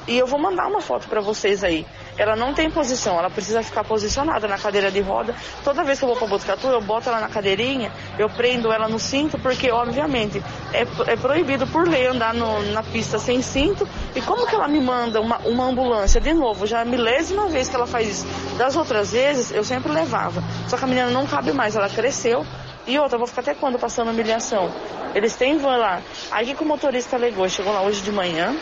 E 0.05 0.17
eu 0.17 0.27
vou 0.27 0.37
mandar 0.37 0.67
uma 0.67 0.81
foto 0.81 1.07
para 1.07 1.21
vocês 1.21 1.63
aí. 1.63 1.87
Ela 2.17 2.35
não 2.35 2.53
tem 2.53 2.69
posição, 2.69 3.19
ela 3.19 3.29
precisa 3.29 3.61
ficar 3.61 3.83
posicionada 3.83 4.47
na 4.47 4.57
cadeira 4.57 4.89
de 4.89 5.01
roda. 5.01 5.35
Toda 5.63 5.83
vez 5.83 5.99
que 5.99 6.05
eu 6.05 6.09
vou 6.09 6.17
para 6.17 6.27
Botucatu, 6.27 6.67
eu 6.67 6.81
boto 6.81 7.09
ela 7.09 7.19
na 7.19 7.27
cadeirinha, 7.27 7.91
eu 8.17 8.29
prendo 8.29 8.71
ela 8.71 8.87
no 8.87 8.99
cinto, 8.99 9.37
porque 9.37 9.69
obviamente 9.69 10.41
é, 10.73 11.11
é 11.11 11.15
proibido 11.15 11.67
por 11.67 11.87
lei 11.87 12.07
andar 12.07 12.33
no, 12.33 12.61
na 12.71 12.83
pista 12.83 13.19
sem 13.19 13.41
cinto. 13.41 13.87
E 14.15 14.21
como 14.21 14.47
que 14.47 14.55
ela 14.55 14.67
me 14.67 14.79
manda 14.79 15.19
uma, 15.19 15.39
uma 15.39 15.65
ambulância 15.65 16.21
de 16.21 16.33
novo? 16.33 16.65
Já 16.65 16.81
é 16.81 16.85
milésima 16.85 17.47
vez 17.47 17.67
que 17.67 17.75
ela 17.75 17.87
faz 17.87 18.07
isso. 18.07 18.27
Das 18.57 18.75
outras 18.75 19.11
vezes, 19.11 19.51
eu 19.51 19.63
sempre 19.63 19.91
levava. 19.91 20.41
Só 20.67 20.77
que 20.77 20.83
a 20.83 20.87
menina 20.87 21.09
não 21.09 21.25
cabe 21.25 21.51
mais, 21.51 21.75
ela 21.75 21.89
cresceu. 21.89 22.45
E 22.87 22.99
outra, 22.99 23.17
vou 23.17 23.27
ficar 23.27 23.41
até 23.41 23.53
quando 23.55 23.79
passando 23.79 24.11
humilhação? 24.11 24.71
Eles 25.15 25.35
têm 25.35 25.57
van 25.57 25.77
lá. 25.77 26.01
Aí 26.31 26.53
que 26.53 26.63
o 26.63 26.65
motorista 26.65 27.15
alegou, 27.15 27.49
chegou 27.49 27.73
lá 27.73 27.81
hoje 27.81 28.01
de 28.01 28.11
manhã, 28.11 28.55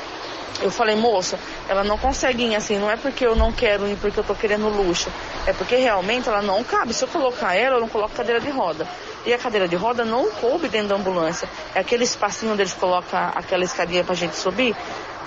eu 0.61 0.71
falei, 0.71 0.95
moça, 0.95 1.39
ela 1.67 1.83
não 1.83 1.97
consegue 1.97 2.43
ir 2.43 2.55
assim, 2.55 2.77
não 2.77 2.89
é 2.89 2.95
porque 2.95 3.25
eu 3.25 3.35
não 3.35 3.51
quero 3.51 3.87
ir 3.87 3.97
porque 3.97 4.19
eu 4.19 4.23
tô 4.23 4.35
querendo 4.35 4.69
luxo, 4.69 5.11
é 5.45 5.53
porque 5.53 5.75
realmente 5.75 6.29
ela 6.29 6.41
não 6.41 6.63
cabe. 6.63 6.93
Se 6.93 7.03
eu 7.03 7.07
colocar 7.07 7.55
ela, 7.55 7.77
eu 7.77 7.81
não 7.81 7.89
coloco 7.89 8.15
cadeira 8.15 8.39
de 8.39 8.49
roda. 8.49 8.87
E 9.25 9.33
a 9.33 9.37
cadeira 9.37 9.67
de 9.67 9.75
roda 9.75 10.03
não 10.03 10.29
coube 10.31 10.67
dentro 10.67 10.89
da 10.89 10.95
ambulância. 10.95 11.49
É 11.73 11.79
aquele 11.79 12.03
espacinho 12.03 12.53
onde 12.53 12.61
eles 12.61 12.73
colocam 12.73 13.19
aquela 13.35 13.63
escadinha 13.63 14.03
pra 14.03 14.15
gente 14.15 14.35
subir. 14.35 14.75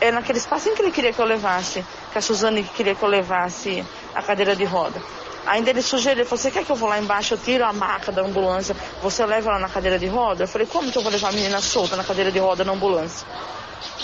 É 0.00 0.10
naquele 0.10 0.38
espacinho 0.38 0.74
que 0.74 0.82
ele 0.82 0.90
queria 0.90 1.12
que 1.12 1.18
eu 1.18 1.24
levasse, 1.24 1.84
que 2.12 2.18
a 2.18 2.20
Suzane 2.20 2.62
queria 2.62 2.94
que 2.94 3.02
eu 3.02 3.08
levasse 3.08 3.84
a 4.14 4.22
cadeira 4.22 4.54
de 4.54 4.64
roda. 4.64 5.00
Ainda 5.46 5.70
ele 5.70 5.80
sugeriu, 5.80 6.24
você 6.24 6.50
quer 6.50 6.64
que 6.64 6.70
eu 6.70 6.76
vou 6.76 6.88
lá 6.88 6.98
embaixo, 6.98 7.34
eu 7.34 7.38
tiro 7.38 7.64
a 7.64 7.72
maca 7.72 8.10
da 8.10 8.20
ambulância, 8.20 8.76
você 9.00 9.24
leva 9.24 9.50
ela 9.50 9.60
na 9.60 9.68
cadeira 9.68 9.98
de 9.98 10.06
roda? 10.06 10.42
Eu 10.42 10.48
falei, 10.48 10.66
como 10.66 10.90
que 10.90 10.98
eu 10.98 11.02
vou 11.02 11.12
levar 11.12 11.28
a 11.28 11.32
menina 11.32 11.60
solta 11.60 11.94
na 11.94 12.02
cadeira 12.02 12.32
de 12.32 12.38
roda 12.38 12.64
na 12.64 12.72
ambulância? 12.72 13.26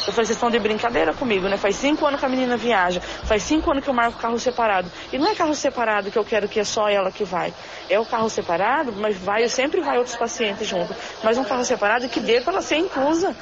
Eu 0.07 0.13
falei, 0.13 0.27
vocês 0.27 0.31
estão 0.31 0.51
de 0.51 0.59
brincadeira 0.59 1.15
comigo, 1.15 1.49
né? 1.49 1.57
Faz 1.57 1.77
cinco 1.77 2.07
anos 2.07 2.19
que 2.19 2.27
a 2.27 2.29
menina 2.29 2.57
viaja, 2.57 3.01
faz 3.01 3.43
cinco 3.43 3.71
anos 3.71 3.85
que 3.85 3.91
eu 3.91 3.95
marco 3.95 4.19
carro 4.19 4.39
separado. 4.39 4.91
E 5.13 5.19
não 5.19 5.29
é 5.29 5.35
carro 5.35 5.55
separado 5.55 6.11
que 6.11 6.19
eu 6.19 6.25
quero 6.25 6.49
que 6.49 6.59
é 6.59 6.65
só 6.65 6.89
ela 6.89 7.11
que 7.11 7.25
vai. 7.25 7.55
É 7.89 7.99
o 7.99 8.05
carro 8.05 8.29
separado, 8.29 8.93
mas 8.93 9.17
vai, 9.17 9.49
sempre 9.49 9.81
vai 9.81 9.99
outros 9.99 10.17
pacientes 10.17 10.67
junto. 10.67 10.95
Mas 11.23 11.39
um 11.39 11.45
carro 11.45 11.65
separado 11.65 12.09
que 12.09 12.21
dê 12.21 12.41
para 12.41 12.55
ela 12.55 12.63
ser 12.63 12.77
inclusa, 12.77 13.35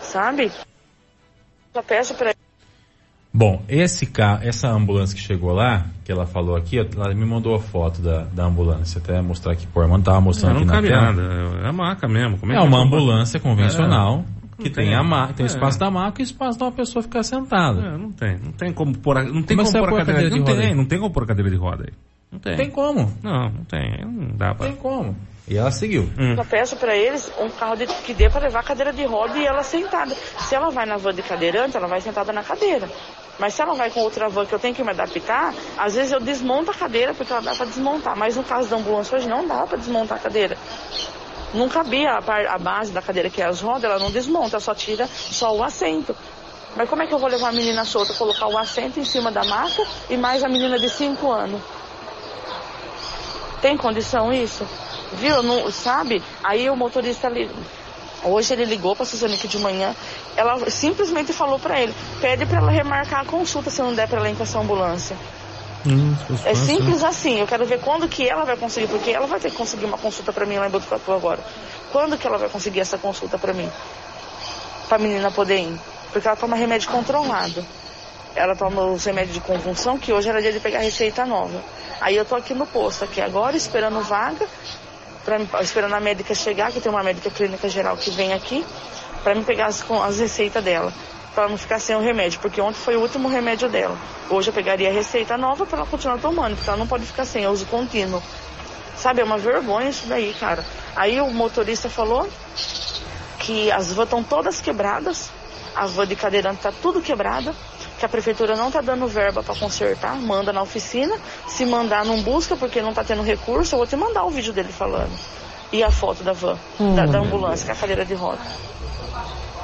sabe? 0.00 0.50
Eu 1.74 1.82
peço 1.82 2.14
para 2.14 2.32
Bom, 3.34 3.62
esse 3.66 4.04
carro, 4.04 4.42
essa 4.42 4.68
ambulância 4.68 5.16
que 5.16 5.22
chegou 5.22 5.54
lá, 5.54 5.86
que 6.04 6.12
ela 6.12 6.26
falou 6.26 6.54
aqui, 6.54 6.78
ela 6.78 7.14
me 7.14 7.24
mandou 7.24 7.54
a 7.54 7.58
foto 7.58 8.02
da, 8.02 8.24
da 8.24 8.44
ambulância, 8.44 9.00
até 9.00 9.22
mostrar 9.22 9.52
aqui, 9.52 9.66
por 9.66 9.88
mano 9.88 10.04
tava 10.04 10.20
mostrando 10.20 10.60
não, 10.60 10.66
não 10.66 10.74
aqui 10.74 10.90
na 10.90 11.00
tela. 11.00 11.12
Nada. 11.12 11.60
É 11.64 11.68
a 11.68 11.72
maca 11.72 12.06
mesmo. 12.06 12.36
Como 12.36 12.52
é, 12.52 12.56
é, 12.56 12.58
é 12.58 12.60
uma 12.62 12.82
ambulância 12.82 13.40
convencional. 13.40 14.22
Que 14.62 14.70
tem, 14.70 14.86
tem, 14.86 14.94
a 14.94 15.02
maca, 15.02 15.34
tem 15.34 15.44
o 15.44 15.48
é. 15.48 15.52
espaço 15.52 15.78
da 15.78 15.90
maca 15.90 16.20
e 16.20 16.24
o 16.24 16.26
espaço 16.26 16.58
de 16.58 16.64
uma 16.64 16.72
pessoa 16.72 17.02
ficar 17.02 17.22
sentada. 17.22 17.80
É, 17.80 17.98
não 17.98 18.12
tem, 18.12 18.38
não 18.38 18.52
tem 18.52 18.72
como 18.72 18.96
pôr, 18.96 19.18
a, 19.18 19.24
não 19.24 19.42
tem 19.42 19.56
como, 19.56 19.70
como 19.70 19.88
pôr 19.88 20.00
a 20.00 20.04
cadeira, 20.04 20.30
de 20.30 20.38
não 20.38 20.46
roda 20.46 20.60
tem, 20.60 20.70
aí? 20.70 20.74
não 20.74 20.84
tem 20.84 20.98
como 20.98 21.12
pôr 21.12 21.24
a 21.24 21.26
cadeira 21.26 21.50
de 21.50 21.56
roda 21.56 21.84
aí. 21.88 21.94
Não 22.30 22.38
tem. 22.38 22.56
Tem 22.56 22.70
como? 22.70 23.12
Não, 23.22 23.50
não 23.50 23.64
tem, 23.64 24.04
não 24.06 24.36
dá 24.36 24.54
pra. 24.54 24.66
Tem 24.66 24.76
como. 24.76 25.14
E 25.46 25.56
ela 25.56 25.70
seguiu. 25.70 26.08
Hum. 26.18 26.34
Eu 26.38 26.44
peço 26.44 26.76
para 26.76 26.96
eles 26.96 27.30
um 27.38 27.50
carro 27.50 27.76
de, 27.76 27.86
que 27.86 28.14
dê 28.14 28.30
para 28.30 28.42
levar 28.42 28.60
a 28.60 28.62
cadeira 28.62 28.92
de 28.92 29.04
roda 29.04 29.36
e 29.38 29.44
ela 29.44 29.62
sentada. 29.62 30.14
Se 30.14 30.54
ela 30.54 30.70
vai 30.70 30.86
na 30.86 30.96
van 30.96 31.12
de 31.12 31.22
cadeirante, 31.22 31.76
ela 31.76 31.88
vai 31.88 32.00
sentada 32.00 32.32
na 32.32 32.42
cadeira. 32.42 32.88
Mas 33.38 33.54
se 33.54 33.62
ela 33.62 33.74
vai 33.74 33.90
com 33.90 34.00
outra 34.00 34.28
van 34.28 34.46
que 34.46 34.54
eu 34.54 34.58
tenho 34.58 34.74
que 34.74 34.82
me 34.84 34.90
adaptar, 34.90 35.52
às 35.76 35.94
vezes 35.94 36.12
eu 36.12 36.20
desmonto 36.20 36.70
a 36.70 36.74
cadeira 36.74 37.12
porque 37.12 37.32
ela 37.32 37.42
dá 37.42 37.54
para 37.54 37.66
desmontar. 37.66 38.16
Mas 38.16 38.36
no 38.36 38.44
caso 38.44 38.70
da 38.70 38.76
ambulância 38.76 39.18
hoje 39.18 39.28
não 39.28 39.46
dá 39.46 39.66
para 39.66 39.78
desmontar 39.78 40.18
a 40.18 40.20
cadeira. 40.20 40.56
Não 41.54 41.68
cabia 41.68 42.14
a, 42.14 42.22
par, 42.22 42.46
a, 42.46 42.58
base 42.58 42.92
da 42.92 43.02
cadeira 43.02 43.28
que 43.28 43.42
é 43.42 43.44
as 43.44 43.60
rodas, 43.60 43.84
ela 43.84 43.98
não 43.98 44.10
desmonta, 44.10 44.58
só 44.58 44.74
tira 44.74 45.06
só 45.06 45.54
o 45.54 45.62
assento. 45.62 46.16
Mas 46.74 46.88
como 46.88 47.02
é 47.02 47.06
que 47.06 47.12
eu 47.12 47.18
vou 47.18 47.28
levar 47.28 47.48
a 47.48 47.52
menina 47.52 47.84
solta, 47.84 48.14
colocar 48.14 48.46
o 48.46 48.56
assento 48.56 48.98
em 48.98 49.04
cima 49.04 49.30
da 49.30 49.44
maca 49.44 49.86
e 50.08 50.16
mais 50.16 50.42
a 50.42 50.48
menina 50.48 50.78
de 50.78 50.88
5 50.88 51.30
anos? 51.30 51.60
Tem 53.60 53.76
condição 53.76 54.32
isso? 54.32 54.66
Viu? 55.12 55.42
Não, 55.42 55.70
sabe? 55.70 56.22
Aí 56.42 56.68
o 56.70 56.76
motorista 56.76 57.26
ali. 57.26 57.50
Hoje 58.24 58.54
ele 58.54 58.64
ligou 58.64 58.94
para 58.94 59.02
a 59.02 59.06
Suzane 59.06 59.34
aqui 59.34 59.46
de 59.46 59.58
manhã. 59.58 59.94
Ela 60.36 60.70
simplesmente 60.70 61.32
falou 61.32 61.58
para 61.58 61.78
ele: 61.80 61.94
pede 62.20 62.46
para 62.46 62.58
ela 62.58 62.70
remarcar 62.70 63.20
a 63.20 63.24
consulta 63.24 63.68
se 63.68 63.82
não 63.82 63.94
der 63.94 64.08
para 64.08 64.18
ela 64.18 64.30
ir 64.30 64.36
com 64.36 64.42
essa 64.42 64.58
ambulância. 64.58 65.16
Hum, 65.84 66.14
é 66.44 66.54
simples 66.54 67.02
assim. 67.02 67.40
Eu 67.40 67.46
quero 67.46 67.66
ver 67.66 67.80
quando 67.80 68.08
que 68.08 68.28
ela 68.28 68.44
vai 68.44 68.56
conseguir, 68.56 68.86
porque 68.86 69.10
ela 69.10 69.26
vai 69.26 69.40
ter 69.40 69.50
que 69.50 69.56
conseguir 69.56 69.84
uma 69.84 69.98
consulta 69.98 70.32
para 70.32 70.46
mim 70.46 70.56
lá 70.56 70.68
em 70.68 70.70
Botucatu 70.70 71.12
agora. 71.12 71.40
Quando 71.90 72.16
que 72.16 72.26
ela 72.26 72.38
vai 72.38 72.48
conseguir 72.48 72.80
essa 72.80 72.96
consulta 72.98 73.36
para 73.36 73.52
mim? 73.52 73.70
Pra 74.88 74.98
menina 74.98 75.30
poder 75.30 75.58
ir. 75.58 75.80
Porque 76.12 76.26
ela 76.26 76.36
toma 76.36 76.54
remédio 76.56 76.88
controlado. 76.88 77.64
Ela 78.34 78.54
toma 78.54 78.84
os 78.84 79.04
remédios 79.04 79.34
de 79.34 79.40
convulsão, 79.40 79.98
que 79.98 80.12
hoje 80.12 80.28
era 80.28 80.40
dia 80.40 80.52
de 80.52 80.60
pegar 80.60 80.78
receita 80.78 81.26
nova. 81.26 81.62
Aí 82.00 82.16
eu 82.16 82.24
tô 82.24 82.34
aqui 82.34 82.54
no 82.54 82.66
posto, 82.66 83.04
aqui 83.04 83.20
agora, 83.20 83.56
esperando 83.56 84.00
vaga, 84.00 84.46
pra, 85.24 85.62
esperando 85.62 85.94
a 85.94 86.00
médica 86.00 86.34
chegar, 86.34 86.72
que 86.72 86.80
tem 86.80 86.90
uma 86.90 87.02
médica 87.02 87.30
clínica 87.30 87.68
geral 87.68 87.96
que 87.96 88.10
vem 88.10 88.32
aqui, 88.32 88.64
para 89.22 89.34
me 89.34 89.44
pegar 89.44 89.66
as, 89.66 89.84
as 89.90 90.18
receitas 90.18 90.64
dela 90.64 90.92
para 91.34 91.48
não 91.48 91.56
ficar 91.56 91.78
sem 91.78 91.96
o 91.96 92.00
remédio, 92.00 92.40
porque 92.40 92.60
ontem 92.60 92.78
foi 92.78 92.96
o 92.96 93.00
último 93.00 93.28
remédio 93.28 93.68
dela. 93.68 93.96
Hoje 94.28 94.50
eu 94.50 94.52
pegaria 94.52 94.88
a 94.88 94.92
receita 94.92 95.36
nova 95.36 95.64
para 95.64 95.78
ela 95.78 95.86
continuar 95.86 96.18
tomando, 96.18 96.56
porque 96.56 96.68
ela 96.68 96.78
não 96.78 96.86
pode 96.86 97.04
ficar 97.04 97.24
sem, 97.24 97.44
é 97.44 97.48
uso 97.48 97.66
contínuo. 97.66 98.22
Sabe, 98.96 99.20
é 99.20 99.24
uma 99.24 99.38
vergonha 99.38 99.88
isso 99.88 100.06
daí, 100.06 100.34
cara. 100.38 100.64
Aí 100.94 101.20
o 101.20 101.30
motorista 101.30 101.88
falou 101.88 102.28
que 103.38 103.70
as 103.72 103.92
vans 103.92 104.04
estão 104.04 104.22
todas 104.22 104.60
quebradas, 104.60 105.30
a 105.74 105.86
van 105.86 106.06
de 106.06 106.14
cadeirante 106.14 106.60
tá 106.60 106.72
tudo 106.82 107.00
quebrada, 107.00 107.54
que 107.98 108.04
a 108.04 108.08
prefeitura 108.08 108.54
não 108.54 108.70
tá 108.70 108.80
dando 108.80 109.06
verba 109.08 109.42
para 109.42 109.54
consertar, 109.54 110.14
manda 110.16 110.52
na 110.52 110.62
oficina, 110.62 111.16
se 111.48 111.64
mandar 111.64 112.04
não 112.04 112.20
busca 112.22 112.56
porque 112.56 112.82
não 112.82 112.92
tá 112.92 113.02
tendo 113.02 113.22
recurso, 113.22 113.74
eu 113.74 113.78
vou 113.78 113.86
te 113.86 113.96
mandar 113.96 114.24
o 114.24 114.30
vídeo 114.30 114.52
dele 114.52 114.72
falando. 114.72 115.12
E 115.72 115.82
a 115.82 115.90
foto 115.90 116.22
da 116.22 116.34
van, 116.34 116.58
Hum, 116.78 116.94
da, 116.94 117.06
da 117.06 117.18
ambulância, 117.20 117.66
com 117.66 117.72
a 117.72 117.76
cadeira 117.76 118.04
de 118.04 118.12
roda 118.12 118.40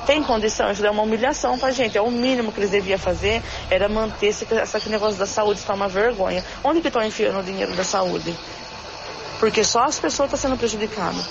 tem 0.09 0.23
condição, 0.23 0.71
isso 0.71 0.87
é 0.87 0.91
uma 0.91 1.03
humilhação 1.03 1.59
pra 1.59 1.71
gente. 1.71 1.99
É 1.99 2.01
o 2.01 2.11
mínimo 2.11 2.51
que 2.51 2.59
eles 2.59 2.71
deviam 2.71 2.99
fazer, 2.99 3.43
era 3.69 3.91
manter 3.91 4.29
esse, 4.29 4.47
esse 4.51 4.89
negócio 4.89 5.19
da 5.19 5.27
saúde, 5.27 5.61
está 5.61 5.75
uma 5.75 5.87
vergonha. 5.87 6.43
Onde 6.65 6.81
que 6.81 6.89
estão 6.89 7.05
enfiando 7.05 7.41
o 7.41 7.43
dinheiro 7.43 7.75
da 7.75 7.85
saúde? 7.85 8.35
Porque 9.39 9.63
só 9.63 9.85
as 9.85 10.01
pessoas 10.01 10.29
estão 10.33 10.41
sendo 10.41 10.59
prejudicadas. 10.59 11.29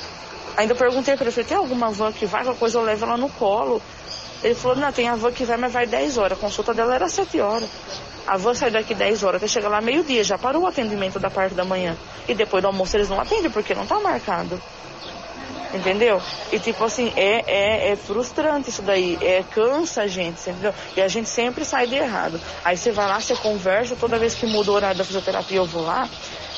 Ainda 0.55 0.75
perguntei 0.75 1.15
para 1.15 1.25
ele, 1.25 1.31
falei, 1.31 1.49
tem 1.49 1.57
alguma 1.57 1.89
van 1.89 2.11
que 2.11 2.27
vai, 2.27 2.43
qualquer 2.43 2.59
coisa 2.59 2.77
eu 2.77 2.83
levo 2.83 3.03
ela 3.03 3.17
no 3.17 3.29
colo. 3.29 3.81
Ele 4.43 4.53
falou, 4.53 4.77
não, 4.77 4.91
tem 4.91 5.09
a 5.09 5.15
van 5.15 5.31
que 5.31 5.43
vai, 5.43 5.57
mas 5.57 5.73
vai 5.73 5.87
10 5.87 6.15
horas. 6.19 6.37
A 6.37 6.41
consulta 6.41 6.71
dela 6.71 6.93
era 6.93 7.09
7 7.09 7.39
horas. 7.41 7.67
A 8.27 8.37
van 8.37 8.53
sai 8.53 8.69
daqui 8.69 8.93
10 8.93 9.23
horas, 9.23 9.41
até 9.41 9.47
chegar 9.47 9.69
lá 9.69 9.81
meio-dia, 9.81 10.23
já 10.23 10.37
parou 10.37 10.61
o 10.61 10.67
atendimento 10.67 11.17
da 11.17 11.31
parte 11.31 11.55
da 11.55 11.65
manhã. 11.65 11.97
E 12.27 12.35
depois 12.35 12.61
do 12.61 12.67
almoço 12.67 12.95
eles 12.95 13.09
não 13.09 13.19
atendem, 13.19 13.49
porque 13.49 13.73
não 13.73 13.83
está 13.83 13.99
marcado. 13.99 14.61
Entendeu? 15.73 16.21
E 16.51 16.59
tipo 16.59 16.83
assim, 16.83 17.11
é, 17.15 17.43
é, 17.45 17.91
é 17.91 17.95
frustrante 17.95 18.69
isso 18.69 18.81
daí. 18.81 19.17
É, 19.21 19.43
cansa 19.51 20.03
a 20.03 20.07
gente, 20.07 20.49
entendeu? 20.49 20.73
E 20.95 21.01
a 21.01 21.07
gente 21.07 21.29
sempre 21.29 21.65
sai 21.65 21.87
de 21.87 21.95
errado. 21.95 22.39
Aí 22.63 22.77
você 22.77 22.91
vai 22.91 23.07
lá, 23.07 23.19
você 23.19 23.35
conversa, 23.35 23.95
toda 23.95 24.17
vez 24.17 24.33
que 24.33 24.45
muda 24.45 24.71
o 24.71 24.73
horário 24.73 24.97
da 24.97 25.03
fisioterapia 25.03 25.57
eu 25.57 25.65
vou 25.65 25.83
lá, 25.83 26.07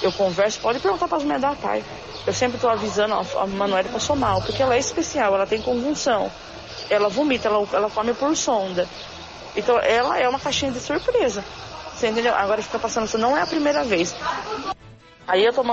eu 0.02 0.12
converso, 0.12 0.60
pode 0.60 0.80
perguntar 0.80 1.08
para 1.08 1.18
as 1.18 1.24
mulheres 1.24 1.42
da 1.42 1.56
pai. 1.56 1.84
Eu 2.26 2.34
sempre 2.34 2.58
estou 2.58 2.70
avisando, 2.70 3.16
ó, 3.16 3.42
a 3.42 3.48
Manuela 3.48 3.90
passou 3.90 4.16
mal, 4.16 4.42
porque 4.42 4.62
ela 4.62 4.76
é 4.76 4.80
especial, 4.80 5.34
ela 5.34 5.48
tem 5.48 5.62
convulsão. 5.62 6.32
Ela 6.90 7.10
vomita, 7.10 7.48
ela, 7.48 7.68
ela 7.74 7.90
come 7.90 8.14
por 8.14 8.36
sonda. 8.36 8.88
Então 9.56 9.80
ela 9.80 10.20
é 10.20 10.30
uma 10.30 10.40
caixinha 10.40 10.72
de 10.72 10.80
surpresa. 10.80 11.44
Você 11.94 12.08
entendeu? 12.08 12.34
Agora 12.36 12.62
fica 12.62 12.78
passando 12.78 13.06
isso, 13.06 13.18
não 13.18 13.36
é 13.36 13.42
a 13.42 13.48
primeira 13.48 13.84
vez. 13.84 14.16
Aí 15.28 15.44
eu 15.44 15.52
tô 15.52 15.64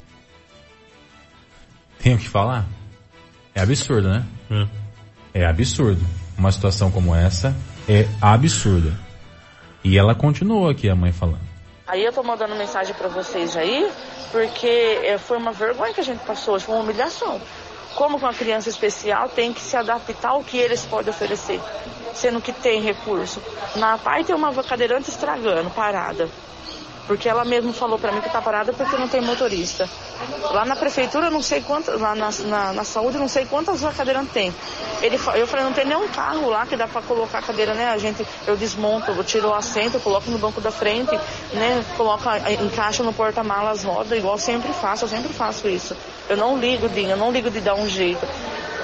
Tenho 1.98 2.18
que 2.18 2.28
falar? 2.28 2.64
É 3.56 3.62
absurdo, 3.62 4.08
né? 4.10 4.22
Hum. 4.50 4.68
É 5.32 5.46
absurdo. 5.46 6.04
Uma 6.36 6.52
situação 6.52 6.90
como 6.90 7.14
essa 7.14 7.56
é 7.88 8.06
absurda. 8.20 8.92
E 9.82 9.96
ela 9.96 10.14
continuou 10.14 10.68
aqui, 10.68 10.90
a 10.90 10.94
mãe 10.94 11.10
falando. 11.10 11.40
Aí 11.86 12.04
eu 12.04 12.12
tô 12.12 12.22
mandando 12.22 12.54
mensagem 12.54 12.94
para 12.94 13.08
vocês 13.08 13.56
aí, 13.56 13.90
porque 14.30 14.66
é, 14.66 15.16
foi 15.16 15.38
uma 15.38 15.52
vergonha 15.52 15.94
que 15.94 16.00
a 16.00 16.04
gente 16.04 16.22
passou, 16.26 16.60
foi 16.60 16.74
uma 16.74 16.84
humilhação. 16.84 17.40
como 17.94 18.18
uma 18.18 18.34
criança 18.34 18.68
especial 18.68 19.30
tem 19.30 19.54
que 19.54 19.60
se 19.60 19.74
adaptar 19.74 20.30
ao 20.30 20.44
que 20.44 20.58
eles 20.58 20.84
podem 20.84 21.08
oferecer, 21.08 21.58
sendo 22.12 22.42
que 22.42 22.52
tem 22.52 22.82
recurso. 22.82 23.40
Na 23.76 23.96
PAI 23.96 24.22
tem 24.22 24.36
uma 24.36 24.52
cadeirante 24.62 25.08
estragando, 25.08 25.70
parada. 25.70 26.28
Porque 27.06 27.28
ela 27.28 27.44
mesmo 27.44 27.72
falou 27.72 27.98
para 27.98 28.10
mim 28.10 28.20
que 28.20 28.28
tá 28.28 28.42
parada 28.42 28.72
porque 28.72 28.96
não 28.96 29.06
tem 29.06 29.20
motorista. 29.20 29.88
Lá 30.50 30.64
na 30.64 30.74
prefeitura, 30.74 31.30
não 31.30 31.40
sei 31.40 31.60
quantas, 31.60 32.00
lá 32.00 32.14
na, 32.14 32.30
na, 32.46 32.72
na 32.72 32.84
saúde, 32.84 33.16
não 33.16 33.28
sei 33.28 33.46
quantas 33.46 33.80
cadeirantes 33.96 34.32
tem. 34.32 34.52
Ele, 35.00 35.16
eu 35.34 35.46
falei, 35.46 35.64
não 35.64 35.72
tem 35.72 35.84
nenhum 35.84 36.08
carro 36.08 36.48
lá 36.48 36.66
que 36.66 36.76
dá 36.76 36.88
para 36.88 37.02
colocar 37.02 37.38
a 37.38 37.42
cadeira, 37.42 37.74
né? 37.74 37.90
A 37.90 37.98
gente, 37.98 38.26
eu 38.46 38.56
desmonto, 38.56 39.12
eu 39.12 39.22
tiro 39.22 39.48
o 39.48 39.54
assento, 39.54 40.00
coloco 40.00 40.30
no 40.30 40.38
banco 40.38 40.60
da 40.60 40.72
frente, 40.72 41.14
né? 41.52 41.84
Coloco, 41.96 42.24
encaixa 42.64 43.04
no 43.04 43.12
porta-malas, 43.12 43.84
roda, 43.84 44.16
igual 44.16 44.36
sempre 44.38 44.72
faço, 44.72 45.04
eu 45.04 45.08
sempre 45.08 45.32
faço 45.32 45.68
isso. 45.68 45.96
Eu 46.28 46.36
não 46.36 46.58
ligo, 46.58 46.88
Dinho, 46.88 47.10
eu 47.10 47.16
não 47.16 47.30
ligo 47.30 47.50
de 47.50 47.60
dar 47.60 47.74
um 47.74 47.88
jeito. 47.88 48.26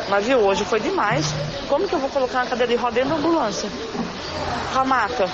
Mas 0.08 0.26
viu, 0.26 0.38
hoje 0.38 0.64
foi 0.64 0.78
demais. 0.78 1.26
Como 1.68 1.88
que 1.88 1.94
eu 1.94 1.98
vou 1.98 2.10
colocar 2.10 2.40
uma 2.40 2.46
cadeira 2.46 2.72
de 2.72 2.78
roda 2.78 2.94
dentro 2.94 3.10
da 3.10 3.16
ambulância? 3.16 3.68
Com 4.72 4.80
a 4.80 4.84
maca. 4.84 5.28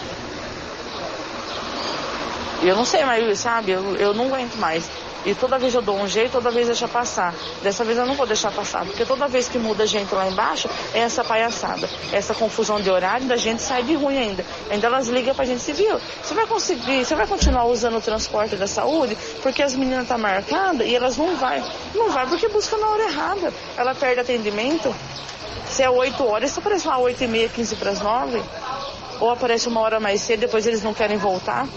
Eu 2.62 2.74
não 2.74 2.84
sei 2.84 3.04
mais, 3.04 3.38
sabe? 3.38 3.72
Eu, 3.72 3.96
eu 3.96 4.14
não 4.14 4.26
aguento 4.26 4.56
mais. 4.56 4.88
E 5.24 5.34
toda 5.34 5.58
vez 5.58 5.74
eu 5.74 5.82
dou 5.82 5.96
um 5.96 6.08
jeito, 6.08 6.32
toda 6.32 6.50
vez 6.50 6.66
deixa 6.66 6.88
passar. 6.88 7.34
Dessa 7.62 7.84
vez 7.84 7.98
eu 7.98 8.06
não 8.06 8.14
vou 8.14 8.26
deixar 8.26 8.50
passar, 8.50 8.84
porque 8.84 9.04
toda 9.04 9.28
vez 9.28 9.48
que 9.48 9.58
muda 9.58 9.86
gente 9.86 10.14
lá 10.14 10.26
embaixo, 10.28 10.68
é 10.94 11.00
essa 11.00 11.22
palhaçada. 11.22 11.88
Essa 12.12 12.34
confusão 12.34 12.80
de 12.80 12.90
horário 12.90 13.26
da 13.26 13.36
gente 13.36 13.62
sai 13.62 13.82
de 13.82 13.94
ruim 13.94 14.16
ainda. 14.16 14.44
Ainda 14.70 14.86
elas 14.86 15.08
ligam 15.08 15.34
pra 15.34 15.44
gente, 15.44 15.60
se 15.60 15.72
viu? 15.72 16.00
Você 16.22 16.34
vai 16.34 16.46
conseguir, 16.46 17.04
você 17.04 17.14
vai 17.14 17.26
continuar 17.26 17.64
usando 17.66 17.98
o 17.98 18.00
transporte 18.00 18.56
da 18.56 18.66
saúde, 18.66 19.16
porque 19.42 19.62
as 19.62 19.74
meninas 19.74 20.08
tá 20.08 20.16
marcadas 20.16 20.86
e 20.86 20.94
elas 20.94 21.16
não 21.16 21.36
vai. 21.36 21.62
Não 21.94 22.10
vai 22.10 22.26
porque 22.26 22.48
busca 22.48 22.76
na 22.76 22.88
hora 22.88 23.02
errada. 23.04 23.52
Ela 23.76 23.94
perde 23.94 24.20
atendimento. 24.20 24.94
Se 25.68 25.82
é 25.82 25.90
8 25.90 26.24
horas, 26.24 26.50
se 26.50 26.58
aparece 26.58 26.88
lá 26.88 26.98
8 26.98 27.22
e 27.22 27.26
meia, 27.28 27.48
15 27.48 27.76
para 27.76 27.90
as 27.90 28.00
9, 28.00 28.42
ou 29.20 29.30
aparece 29.30 29.68
uma 29.68 29.80
hora 29.80 30.00
mais 30.00 30.22
cedo, 30.22 30.40
depois 30.40 30.66
eles 30.66 30.82
não 30.82 30.94
querem 30.94 31.18
voltar 31.18 31.68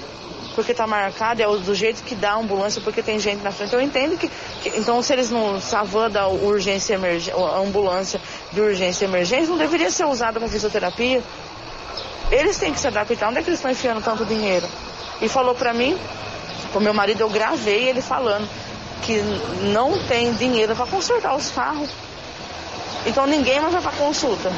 porque 0.55 0.71
está 0.71 0.85
marcado, 0.85 1.41
é 1.41 1.45
do 1.45 1.75
jeito 1.75 2.03
que 2.03 2.15
dá 2.15 2.31
a 2.31 2.37
ambulância, 2.37 2.81
porque 2.81 3.01
tem 3.01 3.19
gente 3.19 3.41
na 3.41 3.51
frente. 3.51 3.73
Eu 3.73 3.81
entendo 3.81 4.17
que, 4.17 4.29
que 4.61 4.69
então 4.77 5.01
se 5.01 5.13
eles 5.13 5.29
não, 5.29 5.59
se 5.59 5.75
a 5.75 5.83
van 5.83 6.09
da 6.09 6.27
urgência 6.27 6.93
emergência, 6.93 7.35
ambulância 7.35 8.21
de 8.51 8.61
urgência 8.61 9.05
e 9.05 9.07
emergência 9.07 9.47
não 9.47 9.57
deveria 9.57 9.89
ser 9.89 10.05
usada 10.05 10.39
para 10.39 10.49
fisioterapia. 10.49 11.23
Eles 12.29 12.57
têm 12.57 12.71
que 12.71 12.79
se 12.79 12.87
adaptar. 12.87 13.29
Onde 13.29 13.39
é 13.39 13.43
que 13.43 13.49
eles 13.49 13.59
estão 13.59 13.71
enfiando 13.71 14.01
tanto 14.03 14.25
dinheiro? 14.25 14.67
E 15.21 15.27
falou 15.27 15.53
para 15.53 15.73
mim, 15.73 15.97
o 16.73 16.79
meu 16.79 16.93
marido, 16.93 17.21
eu 17.21 17.29
gravei 17.29 17.89
ele 17.89 18.01
falando 18.01 18.47
que 19.01 19.21
não 19.73 19.97
tem 20.07 20.33
dinheiro 20.33 20.75
para 20.75 20.85
consertar 20.85 21.35
os 21.35 21.49
carros. 21.51 21.89
Então 23.05 23.25
ninguém 23.25 23.59
mais 23.59 23.73
vai 23.73 23.81
para 23.81 23.91
consulta. 23.91 24.51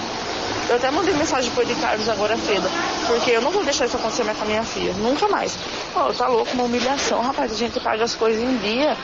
Eu 0.69 0.77
até 0.77 0.89
mandei 0.89 1.13
mensagem 1.13 1.51
pro 1.51 1.61
Edi 1.61 1.75
Carlos 1.75 2.07
agora 2.07 2.37
cedo, 2.37 2.69
porque 3.07 3.31
eu 3.31 3.41
não 3.41 3.51
vou 3.51 3.63
deixar 3.63 3.85
isso 3.85 3.97
acontecer 3.97 4.23
mais 4.23 4.37
com 4.37 4.45
a 4.45 4.47
minha 4.47 4.63
filha, 4.63 4.93
nunca 4.93 5.27
mais. 5.27 5.57
Oh, 5.95 6.13
tá 6.13 6.27
louco, 6.27 6.53
uma 6.53 6.63
humilhação, 6.63 7.21
rapaz, 7.21 7.51
a 7.51 7.55
gente 7.55 7.79
paga 7.79 8.03
as 8.03 8.15
coisas 8.15 8.41
em 8.41 8.57
dia, 8.57 8.97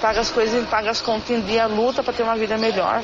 paga 0.00 0.20
as 0.20 0.30
coisas, 0.30 0.68
paga 0.68 0.90
as 0.90 1.00
contas 1.00 1.30
em 1.30 1.40
dia, 1.40 1.66
luta 1.66 2.02
para 2.02 2.12
ter 2.12 2.22
uma 2.22 2.36
vida 2.36 2.58
melhor. 2.58 3.02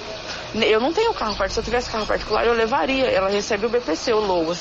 Eu 0.54 0.78
não 0.80 0.92
tenho 0.92 1.12
carro 1.14 1.34
particular, 1.34 1.50
se 1.50 1.58
eu 1.60 1.64
tivesse 1.64 1.90
carro 1.90 2.06
particular 2.06 2.46
eu 2.46 2.52
levaria, 2.52 3.06
ela 3.06 3.30
recebe 3.30 3.66
o 3.66 3.68
BPC, 3.68 4.12
o 4.12 4.20
Loas. 4.20 4.58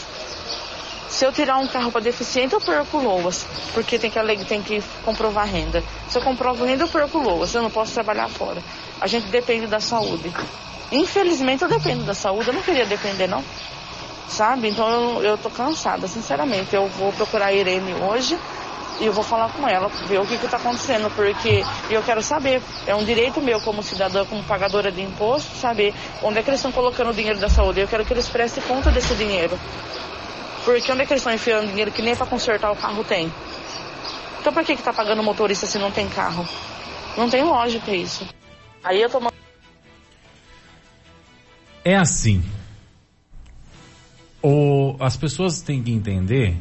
Se 1.10 1.26
eu 1.26 1.32
tirar 1.34 1.58
um 1.58 1.68
carro 1.68 1.92
para 1.92 2.00
deficiente, 2.00 2.54
eu 2.54 2.62
perco 2.62 2.98
Loas, 2.98 3.46
porque 3.74 4.00
tem 4.00 4.10
que, 4.10 4.46
tem 4.46 4.64
que 4.64 4.82
comprovar 5.04 5.46
renda. 5.46 5.84
Se 6.10 6.18
eu 6.18 6.22
comprovo 6.22 6.64
renda, 6.64 6.86
eu 6.86 6.88
perco 6.88 7.20
Loas, 7.20 7.54
eu 7.54 7.62
não 7.62 7.70
posso 7.70 7.94
trabalhar 7.94 8.30
fora. 8.30 8.64
A 9.00 9.08
gente 9.08 9.28
depende 9.28 9.68
da 9.68 9.82
saúde. 9.82 10.34
Infelizmente 10.92 11.64
eu 11.64 11.70
dependo 11.70 12.04
da 12.04 12.14
saúde, 12.14 12.50
eu 12.50 12.54
não 12.54 12.62
queria 12.62 12.86
depender 12.86 13.28
não. 13.28 13.44
Sabe? 14.28 14.70
Então 14.70 14.90
eu, 14.90 15.24
eu 15.24 15.38
tô 15.38 15.50
cansada, 15.50 16.08
sinceramente. 16.08 16.76
Eu 16.76 16.88
vou 16.88 17.12
procurar 17.14 17.48
a 17.48 17.54
Irene 17.54 17.94
hoje 17.94 18.38
e 19.00 19.06
eu 19.06 19.14
vou 19.14 19.24
falar 19.24 19.50
com 19.50 19.68
ela, 19.68 19.90
ver 20.08 20.20
o 20.20 20.26
que 20.28 20.36
está 20.36 20.58
acontecendo, 20.58 21.10
porque 21.16 21.66
eu 21.90 22.04
quero 22.04 22.22
saber, 22.22 22.62
é 22.86 22.94
um 22.94 23.04
direito 23.04 23.42
meu 23.42 23.60
como 23.60 23.82
cidadã, 23.82 24.26
como 24.26 24.44
pagadora 24.44 24.92
de 24.92 25.02
imposto, 25.02 25.58
saber 25.58 25.94
onde 26.22 26.40
é 26.40 26.44
que 26.44 26.50
eles 26.50 26.60
estão 26.60 26.72
colocando 26.72 27.10
o 27.10 27.14
dinheiro 27.14 27.40
da 27.40 27.50
saúde. 27.50 27.80
Eu 27.80 27.88
quero 27.88 28.06
que 28.06 28.14
eles 28.14 28.30
prestem 28.30 28.64
conta 28.64 28.92
desse 28.92 29.16
dinheiro. 29.16 29.58
Porque 30.64 30.92
onde 30.92 31.02
é 31.02 31.06
que 31.06 31.14
eles 31.14 31.22
estão 31.22 31.34
enfiando 31.34 31.70
dinheiro 31.70 31.92
que 31.92 32.02
nem 32.02 32.16
para 32.16 32.28
consertar 32.28 32.72
o 32.72 32.76
carro 32.76 33.04
tem? 33.04 33.34
Então 34.40 34.54
que 34.64 34.76
que 34.76 34.84
tá 34.84 34.94
pagando 34.94 35.24
motorista 35.24 35.66
se 35.66 35.80
não 35.80 35.92
tem 35.92 36.08
carro? 36.08 36.48
Não 37.18 37.30
tem 37.30 37.44
lógica 37.44 37.92
isso. 37.92 38.28
Aí 38.84 39.02
eu 39.02 39.10
tô 39.10 39.20
é 41.84 41.96
assim. 41.96 42.44
O, 44.42 44.96
as 45.00 45.16
pessoas 45.16 45.62
têm 45.62 45.84
que 45.84 45.92
entender 45.92 46.56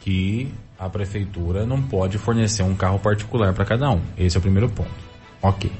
que 0.00 0.52
a 0.78 0.88
prefeitura 0.88 1.64
não 1.64 1.80
pode 1.80 2.18
fornecer 2.18 2.62
um 2.62 2.74
carro 2.74 2.98
particular 2.98 3.52
para 3.54 3.64
cada 3.64 3.90
um. 3.90 4.00
Esse 4.18 4.36
é 4.36 4.38
o 4.38 4.42
primeiro 4.42 4.68
ponto. 4.68 4.90
Ok. 5.40 5.70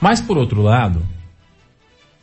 Mas 0.00 0.20
por 0.20 0.38
outro 0.38 0.62
lado, 0.62 1.02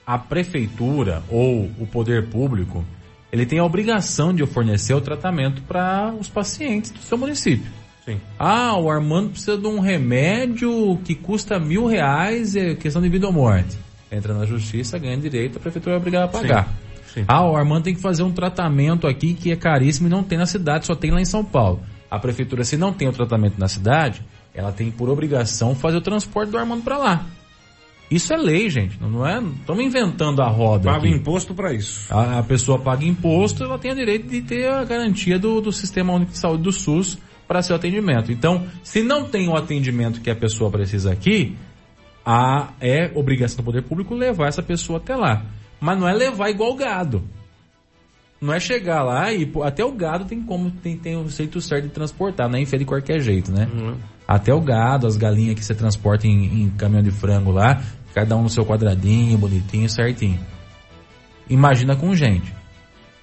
a 0.06 0.18
prefeitura 0.18 1.24
ou 1.30 1.70
o 1.80 1.88
poder 1.88 2.28
público 2.30 2.84
ele 3.32 3.46
tem 3.46 3.60
a 3.60 3.66
obrigação 3.66 4.34
de 4.34 4.46
fornecer 4.46 4.94
o 4.94 5.02
tratamento 5.02 5.62
para 5.64 6.14
os 6.18 6.30
pacientes 6.30 6.92
do 6.92 7.00
seu 7.00 7.18
município. 7.18 7.70
Sim. 8.06 8.22
Ah, 8.40 8.78
o 8.78 8.90
Armando 8.90 9.32
precisa 9.32 9.58
de 9.58 9.68
um 9.68 9.80
remédio 9.80 10.98
que 11.04 11.16
custa 11.16 11.60
mil 11.60 11.86
reais, 11.86 12.56
é 12.56 12.76
questão 12.76 13.02
de 13.02 13.10
vida 13.10 13.28
ou 13.28 13.34
morte 13.34 13.85
entra 14.16 14.34
na 14.34 14.46
justiça, 14.46 14.98
ganha 14.98 15.18
direito, 15.18 15.58
a 15.58 15.62
prefeitura 15.62 15.96
é 15.96 15.98
obrigada 15.98 16.26
a 16.26 16.28
pagar. 16.28 16.68
Sim, 17.08 17.22
sim. 17.22 17.26
Ah, 17.28 17.46
o 17.50 17.56
Armando 17.56 17.84
tem 17.84 17.96
que 17.96 18.02
fazer 18.02 18.24
um 18.24 18.32
tratamento 18.32 19.08
aqui 19.08 19.34
que 19.34 19.52
é 19.52 19.56
caríssimo 19.56 20.08
e 20.08 20.12
não 20.12 20.24
tem 20.24 20.38
na 20.38 20.46
cidade, 20.46 20.86
só 20.86 20.96
tem 20.96 21.12
lá 21.12 21.22
em 21.22 21.26
São 21.26 21.44
Paulo. 21.44 21.82
A 22.10 22.20
prefeitura, 22.20 22.64
se 22.64 22.78
não 22.78 22.94
tem 22.94 23.08
o 23.08 23.12
tratamento 23.12 23.60
na 23.60 23.68
cidade, 23.68 24.22
ela 24.54 24.72
tem 24.72 24.90
por 24.90 25.10
obrigação 25.10 25.76
fazer 25.76 25.98
o 25.98 26.02
transporte 26.02 26.52
do 26.52 26.58
Armando 26.58 26.84
para 26.84 26.98
lá. 26.98 27.26
Isso 28.10 28.32
é 28.34 28.38
lei, 28.38 28.70
gente. 28.70 29.00
Não 29.02 29.26
é? 29.26 29.42
Estamos 29.42 29.84
inventando 29.84 30.42
a 30.42 30.48
roda. 30.48 30.92
Paga 30.92 31.08
aqui. 31.08 31.10
imposto 31.10 31.54
para 31.54 31.74
isso. 31.74 32.14
A, 32.14 32.40
a, 32.40 32.44
pessoa 32.44 32.78
paga 32.78 33.04
imposto, 33.04 33.64
ela 33.64 33.80
tem 33.80 33.92
o 33.92 33.96
direito 33.96 34.28
de 34.28 34.42
ter 34.42 34.70
a 34.70 34.84
garantia 34.84 35.40
do, 35.40 35.60
do 35.60 35.72
Sistema 35.72 36.14
Único 36.14 36.32
de 36.32 36.38
Saúde 36.38 36.64
do 36.64 36.72
SUS 36.72 37.18
para 37.48 37.62
seu 37.62 37.76
atendimento. 37.76 38.32
Então, 38.32 38.66
se 38.84 39.02
não 39.02 39.26
tem 39.26 39.48
o 39.48 39.56
atendimento 39.56 40.22
que 40.22 40.30
a 40.30 40.36
pessoa 40.36 40.70
precisa 40.70 41.12
aqui, 41.12 41.56
a, 42.26 42.70
é 42.82 43.12
obrigação 43.14 43.58
do 43.58 43.64
poder 43.64 43.84
público 43.84 44.16
levar 44.16 44.48
essa 44.48 44.64
pessoa 44.64 44.98
até 44.98 45.16
lá. 45.16 45.46
Mas 45.80 46.00
não 46.00 46.08
é 46.08 46.14
levar 46.14 46.50
igual 46.50 46.74
gado. 46.76 47.24
Não 48.42 48.54
é 48.54 48.60
chegar 48.60 49.04
lá 49.04 49.32
e 49.32 49.50
até 49.64 49.86
o 49.86 49.92
gado 49.92 50.26
tem 50.26 50.42
como 50.42 50.72
tem, 50.72 50.98
tem 50.98 51.16
um 51.16 51.30
jeito 51.30 51.62
certo 51.62 51.84
de 51.84 51.90
transportar, 51.90 52.50
não 52.50 52.58
é 52.58 52.62
enfiar 52.62 52.80
de 52.80 52.86
qualquer 52.86 53.20
jeito, 53.20 53.52
né? 53.52 53.70
Uhum. 53.72 53.96
Até 54.28 54.54
o 54.54 54.60
gado, 54.60 55.06
as 55.06 55.16
galinhas 55.16 55.56
que 55.56 55.64
você 55.64 55.76
transporta 55.76 56.28
em, 56.28 56.64
em 56.64 56.70
caminhão 56.72 57.04
de 57.04 57.12
frango 57.12 57.52
lá, 57.52 57.82
cada 58.14 58.36
um 58.36 58.44
no 58.44 58.50
seu 58.50 58.66
quadradinho, 58.66 59.38
bonitinho, 59.38 59.88
certinho. 59.88 60.40
Imagina 61.50 61.96
com 61.96 62.16
gente. 62.16 62.54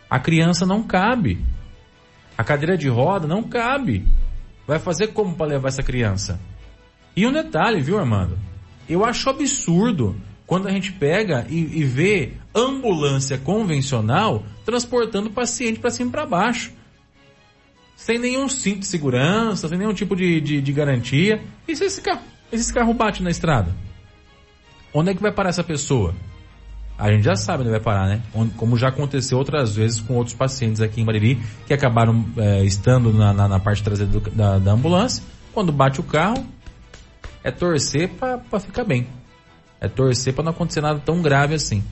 A 0.08 0.20
criança 0.20 0.64
não 0.64 0.82
cabe. 0.82 1.44
A 2.38 2.44
cadeira 2.44 2.76
de 2.76 2.88
roda 2.88 3.26
não 3.26 3.42
cabe. 3.42 4.06
Vai 4.66 4.78
fazer 4.78 5.08
como 5.08 5.34
para 5.34 5.46
levar 5.46 5.68
essa 5.68 5.82
criança? 5.82 6.40
E 7.16 7.26
um 7.26 7.32
detalhe, 7.32 7.80
viu, 7.80 7.98
Armando? 7.98 8.38
Eu 8.88 9.04
acho 9.04 9.28
absurdo 9.30 10.16
quando 10.46 10.68
a 10.68 10.70
gente 10.70 10.92
pega 10.92 11.46
e, 11.48 11.80
e 11.80 11.84
vê 11.84 12.32
ambulância 12.54 13.38
convencional 13.38 14.44
transportando 14.64 15.30
paciente 15.30 15.80
para 15.80 15.90
cima 15.90 16.08
e 16.08 16.12
para 16.12 16.26
baixo. 16.26 16.72
Sem 17.96 18.18
nenhum 18.18 18.48
cinto 18.48 18.80
de 18.80 18.86
segurança, 18.86 19.68
sem 19.68 19.78
nenhum 19.78 19.94
tipo 19.94 20.16
de, 20.16 20.40
de, 20.40 20.60
de 20.60 20.72
garantia. 20.72 21.40
E 21.66 21.76
se 21.76 21.84
esse 21.84 22.00
carro, 22.00 22.22
esse 22.50 22.72
carro 22.72 22.92
bate 22.92 23.22
na 23.22 23.30
estrada? 23.30 23.74
Onde 24.92 25.10
é 25.10 25.14
que 25.14 25.22
vai 25.22 25.32
parar 25.32 25.50
essa 25.50 25.64
pessoa? 25.64 26.14
A 26.98 27.10
gente 27.10 27.24
já 27.24 27.34
sabe 27.34 27.62
onde 27.62 27.70
vai 27.70 27.80
parar, 27.80 28.06
né? 28.06 28.22
Como 28.56 28.76
já 28.76 28.88
aconteceu 28.88 29.38
outras 29.38 29.74
vezes 29.74 30.00
com 30.00 30.14
outros 30.14 30.36
pacientes 30.36 30.80
aqui 30.80 31.00
em 31.00 31.04
Bariri, 31.04 31.40
que 31.66 31.72
acabaram 31.72 32.24
é, 32.36 32.62
estando 32.64 33.12
na, 33.12 33.32
na, 33.32 33.48
na, 33.48 33.58
parte 33.58 33.82
traseira 33.82 34.12
do, 34.12 34.20
da, 34.30 34.58
da 34.58 34.72
ambulância. 34.72 35.24
Quando 35.52 35.72
bate 35.72 36.00
o 36.00 36.04
carro, 36.04 36.44
é 37.42 37.50
torcer 37.50 38.08
para 38.08 38.60
ficar 38.60 38.84
bem. 38.84 39.06
É 39.80 39.88
torcer 39.88 40.32
para 40.32 40.44
não 40.44 40.52
acontecer 40.52 40.80
nada 40.80 41.00
tão 41.04 41.20
grave 41.20 41.54
assim. 41.54 41.82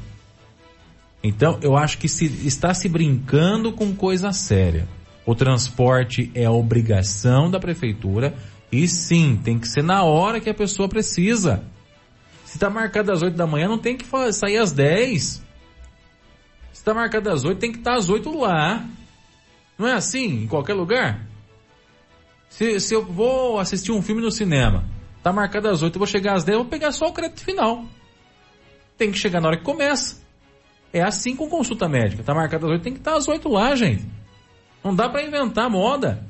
Então, 1.23 1.59
eu 1.61 1.77
acho 1.77 1.99
que 1.99 2.09
se 2.09 2.27
está 2.47 2.73
se 2.73 2.89
brincando 2.89 3.73
com 3.73 3.95
coisa 3.95 4.33
séria. 4.33 4.89
O 5.27 5.35
transporte 5.35 6.31
é 6.35 6.49
obrigação 6.49 7.51
da 7.51 7.61
prefeitura 7.61 8.35
e 8.73 8.87
sim, 8.89 9.39
tem 9.43 9.59
que 9.59 9.69
ser 9.69 9.83
na 9.83 10.03
hora 10.03 10.41
que 10.41 10.49
a 10.49 10.55
pessoa 10.55 10.89
precisa. 10.89 11.63
Se 12.45 12.57
está 12.57 12.71
marcado 12.71 13.13
às 13.13 13.23
8 13.23 13.37
da 13.37 13.47
manhã, 13.47 13.69
não 13.69 13.79
tem 13.79 13.97
que 13.97 14.07
sair 14.33 14.57
às 14.57 14.73
10. 14.73 15.23
Se 15.23 15.43
está 16.73 16.95
marcado 16.95 17.31
às 17.31 17.45
8, 17.45 17.59
tem 17.59 17.73
que 17.73 17.79
estar 17.79 17.97
às 17.97 18.09
8 18.09 18.31
lá. 18.39 18.85
Não 19.79 19.87
é 19.87 19.93
assim 19.93 20.45
em 20.45 20.47
qualquer 20.47 20.75
lugar? 20.75 21.27
Se, 22.49 22.81
se 22.81 22.95
eu 22.95 23.05
vou 23.05 23.59
assistir 23.59 23.93
um 23.93 24.03
filme 24.03 24.23
no 24.23 24.31
cinema, 24.31 24.85
Tá 25.23 25.33
marcado 25.33 25.69
às 25.69 25.83
8, 25.83 25.95
eu 25.95 25.99
vou 25.99 26.07
chegar 26.07 26.35
às 26.35 26.45
10, 26.45 26.57
eu 26.57 26.63
vou 26.63 26.71
pegar 26.71 26.93
só 26.93 27.07
o 27.09 27.13
crédito 27.13 27.45
final. 27.45 27.85
tem 28.97 29.11
que 29.11 29.19
chegar 29.19 29.41
na 29.41 29.49
hora 29.49 29.57
que 29.57 29.65
começa. 29.65 30.21
É 30.93 31.03
assim 31.03 31.37
com 31.37 31.49
consulta 31.49 31.89
médica. 31.89 32.23
Tá 32.23 32.35
marcado 32.35 32.67
às 32.67 32.73
8, 32.73 32.83
tem 32.83 32.93
que 32.93 32.99
estar 32.99 33.17
às 33.17 33.29
8 33.29 33.49
lá, 33.49 33.75
gente. 33.75 34.05
Não 34.83 34.95
dá 34.95 35.09
para 35.09 35.23
inventar 35.23 35.71
moda. 35.71 36.25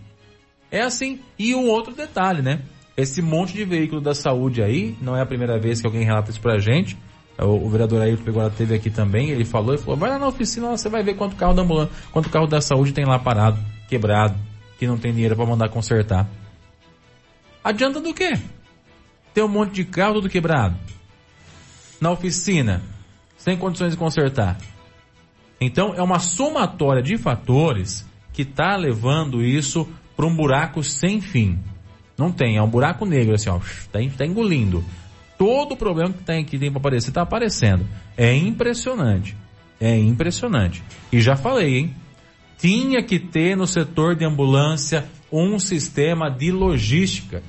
É 0.70 0.82
assim. 0.82 1.20
E 1.38 1.54
um 1.54 1.68
outro 1.68 1.94
detalhe, 1.94 2.42
né? 2.42 2.60
Esse 2.96 3.22
monte 3.22 3.54
de 3.54 3.64
veículo 3.64 4.00
da 4.00 4.14
saúde 4.14 4.62
aí, 4.62 4.96
não 5.00 5.16
é 5.16 5.22
a 5.22 5.26
primeira 5.26 5.58
vez 5.58 5.80
que 5.80 5.86
alguém 5.86 6.04
relata 6.04 6.30
isso 6.30 6.40
pra 6.40 6.58
gente. 6.58 6.98
O, 7.38 7.66
o 7.66 7.70
vereador 7.70 8.02
Ailton 8.02 8.24
Pegora 8.24 8.50
teve 8.50 8.74
aqui 8.74 8.90
também, 8.90 9.30
ele 9.30 9.46
falou, 9.46 9.72
ele 9.72 9.82
falou, 9.82 9.96
vai 9.96 10.10
lá 10.10 10.18
na 10.18 10.26
oficina, 10.26 10.68
você 10.68 10.90
vai 10.90 11.02
ver 11.02 11.14
quanto 11.14 11.36
carro 11.36 11.54
da 11.54 11.62
ambulância, 11.62 11.94
quanto 12.12 12.28
carro 12.28 12.46
da 12.46 12.60
saúde 12.60 12.92
tem 12.92 13.06
lá 13.06 13.18
parado, 13.18 13.58
quebrado, 13.88 14.38
que 14.78 14.86
não 14.86 14.98
tem 14.98 15.12
dinheiro 15.12 15.34
para 15.34 15.46
mandar 15.46 15.70
consertar. 15.70 16.28
Adianta 17.64 17.98
do 17.98 18.12
quê? 18.12 18.34
Ter 19.32 19.42
um 19.42 19.48
monte 19.48 19.72
de 19.72 19.84
carro 19.84 20.14
tudo 20.14 20.28
quebrado. 20.28 20.76
Na 22.00 22.10
oficina, 22.10 22.82
sem 23.36 23.56
condições 23.56 23.92
de 23.92 23.96
consertar. 23.96 24.58
Então 25.60 25.94
é 25.94 26.02
uma 26.02 26.18
somatória 26.18 27.02
de 27.02 27.18
fatores 27.18 28.06
que 28.32 28.42
está 28.42 28.76
levando 28.76 29.44
isso 29.44 29.88
para 30.16 30.26
um 30.26 30.34
buraco 30.34 30.82
sem 30.82 31.20
fim. 31.20 31.58
Não 32.16 32.30
tem, 32.30 32.56
é 32.56 32.62
um 32.62 32.68
buraco 32.68 33.06
negro 33.06 33.34
assim, 33.34 33.48
ó, 33.48 33.58
tá, 33.90 33.98
tá 34.16 34.26
engolindo. 34.26 34.84
Todo 35.38 35.72
o 35.72 35.76
problema 35.76 36.12
que 36.12 36.22
tem 36.22 36.44
que 36.44 36.58
tem 36.58 36.70
para 36.70 36.80
aparecer 36.80 37.08
está 37.08 37.22
aparecendo. 37.22 37.86
É 38.16 38.34
impressionante. 38.34 39.34
É 39.80 39.98
impressionante. 39.98 40.82
E 41.10 41.20
já 41.20 41.34
falei, 41.34 41.78
hein? 41.78 41.94
Tinha 42.58 43.02
que 43.02 43.18
ter 43.18 43.56
no 43.56 43.66
setor 43.66 44.14
de 44.14 44.26
ambulância 44.26 45.06
um 45.32 45.58
sistema 45.58 46.30
de 46.30 46.52
logística, 46.52 47.42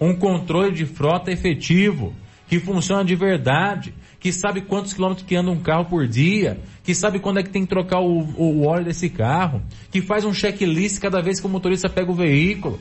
um 0.00 0.14
controle 0.14 0.72
de 0.72 0.86
frota 0.86 1.30
efetivo, 1.30 2.14
que 2.46 2.58
funciona 2.58 3.04
de 3.04 3.14
verdade, 3.14 3.92
que 4.20 4.32
sabe 4.32 4.62
quantos 4.62 4.92
quilômetros 4.92 5.26
que 5.26 5.36
anda 5.36 5.50
um 5.50 5.60
carro 5.60 5.84
por 5.84 6.06
dia, 6.06 6.58
que 6.82 6.94
sabe 6.94 7.18
quando 7.18 7.38
é 7.38 7.42
que 7.42 7.50
tem 7.50 7.62
que 7.62 7.68
trocar 7.68 8.00
o, 8.00 8.20
o 8.36 8.66
óleo 8.66 8.84
desse 8.84 9.08
carro, 9.08 9.62
que 9.90 10.00
faz 10.00 10.24
um 10.24 10.32
checklist 10.32 10.98
cada 11.00 11.20
vez 11.20 11.40
que 11.40 11.46
o 11.46 11.50
motorista 11.50 11.88
pega 11.88 12.10
o 12.10 12.14
veículo. 12.14 12.80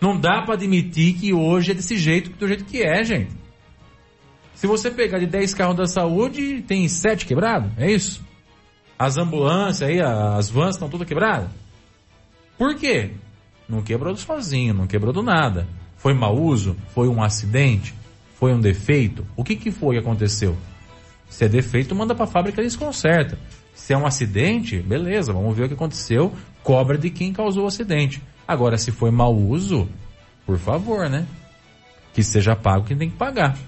Não 0.00 0.18
dá 0.18 0.42
para 0.42 0.54
admitir 0.54 1.14
que 1.14 1.32
hoje 1.32 1.70
é 1.70 1.74
desse 1.74 1.96
jeito, 1.96 2.30
do 2.30 2.46
jeito 2.46 2.64
que 2.64 2.82
é, 2.82 3.02
gente. 3.02 3.30
Se 4.54 4.66
você 4.66 4.90
pegar 4.90 5.18
de 5.18 5.26
10 5.26 5.54
carros 5.54 5.76
da 5.76 5.86
saúde, 5.86 6.62
tem 6.62 6.88
7 6.88 7.26
quebrados, 7.26 7.70
é 7.78 7.90
isso? 7.90 8.24
As 8.98 9.18
ambulâncias 9.18 9.88
aí, 9.88 10.00
as 10.00 10.48
vans 10.50 10.74
estão 10.74 10.88
todas 10.88 11.06
quebradas. 11.06 11.50
Por 12.56 12.74
quê? 12.74 13.12
Não 13.68 13.82
quebrou 13.82 14.16
sozinho, 14.16 14.74
não 14.74 14.86
quebrou 14.86 15.12
do 15.12 15.22
nada. 15.22 15.66
Foi 15.96 16.14
mau 16.14 16.36
uso? 16.36 16.76
Foi 16.94 17.08
um 17.08 17.22
acidente? 17.22 17.94
Foi 18.34 18.52
um 18.52 18.60
defeito? 18.60 19.26
O 19.36 19.42
que, 19.42 19.56
que 19.56 19.70
foi 19.70 19.96
que 19.96 20.00
aconteceu? 20.00 20.56
Se 21.28 21.44
é 21.44 21.48
defeito, 21.48 21.94
manda 21.94 22.14
para 22.14 22.24
a 22.24 22.28
fábrica 22.28 22.60
e 22.60 22.64
eles 22.64 22.76
consertam. 22.76 23.38
Se 23.74 23.92
é 23.92 23.98
um 23.98 24.06
acidente, 24.06 24.80
beleza, 24.80 25.32
vamos 25.32 25.56
ver 25.56 25.64
o 25.64 25.68
que 25.68 25.74
aconteceu, 25.74 26.32
cobra 26.62 26.96
de 26.96 27.10
quem 27.10 27.32
causou 27.32 27.64
o 27.64 27.66
acidente. 27.66 28.22
Agora, 28.46 28.78
se 28.78 28.92
foi 28.92 29.10
mau 29.10 29.34
uso, 29.34 29.88
por 30.46 30.58
favor, 30.58 31.10
né? 31.10 31.26
Que 32.14 32.22
seja 32.22 32.54
pago 32.54 32.84
quem 32.84 32.96
tem 32.96 33.10
que 33.10 33.16
pagar. 33.16 33.58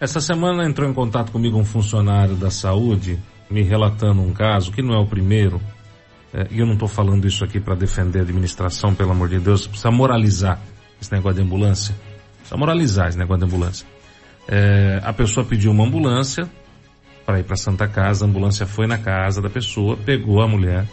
Essa 0.00 0.20
semana 0.20 0.64
entrou 0.64 0.88
em 0.88 0.94
contato 0.94 1.30
comigo 1.30 1.58
um 1.58 1.64
funcionário 1.64 2.34
da 2.34 2.50
saúde, 2.50 3.18
me 3.50 3.62
relatando 3.62 4.22
um 4.22 4.32
caso, 4.32 4.72
que 4.72 4.80
não 4.80 4.94
é 4.94 4.98
o 4.98 5.06
primeiro, 5.06 5.60
e 6.50 6.60
eu 6.60 6.66
não 6.66 6.74
estou 6.74 6.88
falando 6.88 7.26
isso 7.26 7.44
aqui 7.44 7.58
para 7.58 7.74
defender 7.74 8.20
a 8.20 8.22
administração, 8.22 8.94
pelo 8.94 9.10
amor 9.10 9.28
de 9.28 9.38
Deus, 9.38 9.66
precisa 9.66 9.90
moralizar 9.90 10.60
esse 11.00 11.10
negócio 11.12 11.36
de 11.36 11.42
ambulância. 11.42 11.94
Precisa 12.38 12.56
moralizar 12.56 13.08
esse 13.08 13.18
negócio 13.18 13.46
de 13.46 13.52
ambulância. 13.52 13.86
É, 14.48 15.00
a 15.02 15.12
pessoa 15.12 15.44
pediu 15.44 15.70
uma 15.70 15.84
ambulância 15.84 16.48
para 17.26 17.40
ir 17.40 17.44
para 17.44 17.56
Santa 17.56 17.86
Casa, 17.86 18.24
a 18.24 18.28
ambulância 18.28 18.66
foi 18.66 18.86
na 18.86 18.98
casa 18.98 19.40
da 19.40 19.50
pessoa, 19.50 19.96
pegou 19.96 20.42
a 20.42 20.48
mulher, 20.48 20.86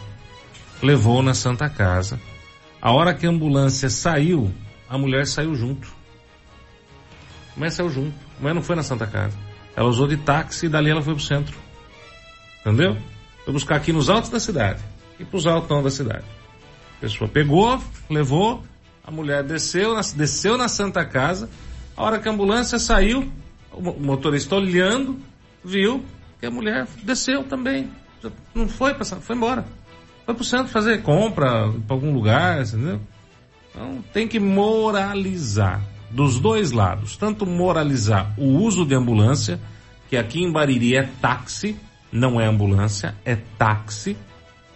levou 0.82 1.22
na 1.22 1.34
Santa 1.34 1.68
Casa, 1.68 2.20
a 2.80 2.92
hora 2.92 3.12
que 3.12 3.26
a 3.26 3.30
ambulância 3.30 3.90
saiu, 3.90 4.52
a 4.88 4.96
mulher 4.96 5.26
saiu 5.26 5.54
junto. 5.54 5.88
A 7.54 7.58
mulher 7.58 7.70
saiu 7.70 7.90
junto. 7.90 8.14
A 8.38 8.40
mulher 8.40 8.54
não 8.54 8.62
foi 8.62 8.76
na 8.76 8.82
Santa 8.82 9.06
Casa. 9.06 9.36
Ela 9.74 9.88
usou 9.88 10.06
de 10.06 10.16
táxi 10.16 10.66
e 10.66 10.68
dali 10.68 10.90
ela 10.90 11.02
foi 11.02 11.14
pro 11.14 11.22
centro. 11.22 11.56
Entendeu? 12.60 12.96
Foi 13.44 13.52
buscar 13.52 13.76
aqui 13.76 13.92
nos 13.92 14.08
altos 14.08 14.30
da 14.30 14.38
cidade. 14.38 14.80
E 15.18 15.24
pros 15.24 15.46
altão 15.46 15.82
da 15.82 15.90
cidade. 15.90 16.24
A 16.98 17.00
pessoa 17.00 17.28
pegou, 17.28 17.80
levou, 18.08 18.62
a 19.04 19.10
mulher 19.10 19.42
desceu, 19.42 19.94
desceu 20.14 20.56
na 20.56 20.68
Santa 20.68 21.04
Casa. 21.04 21.48
A 21.96 22.02
hora 22.02 22.18
que 22.18 22.28
a 22.28 22.32
ambulância 22.32 22.78
saiu, 22.78 23.30
o 23.72 23.80
motorista 23.80 24.56
olhando, 24.56 25.18
viu 25.64 26.04
que 26.40 26.46
a 26.46 26.50
mulher 26.50 26.86
desceu 27.02 27.44
também. 27.44 27.90
Não 28.54 28.68
foi, 28.68 28.94
foi 28.94 29.36
embora 29.36 29.64
vai 30.28 30.34
pro 30.34 30.44
centro 30.44 30.70
fazer 30.70 31.00
compra 31.00 31.72
para 31.86 31.96
algum 31.96 32.12
lugar, 32.12 32.60
entendeu? 32.60 33.00
Então 33.70 34.04
tem 34.12 34.28
que 34.28 34.38
moralizar 34.38 35.82
dos 36.10 36.38
dois 36.38 36.70
lados, 36.70 37.16
tanto 37.16 37.46
moralizar 37.46 38.34
o 38.36 38.44
uso 38.44 38.84
de 38.84 38.94
ambulância, 38.94 39.58
que 40.10 40.18
aqui 40.18 40.42
em 40.42 40.52
Bariri 40.52 40.96
é 40.96 41.08
táxi, 41.20 41.76
não 42.12 42.38
é 42.38 42.46
ambulância, 42.46 43.14
é 43.24 43.36
táxi, 43.36 44.18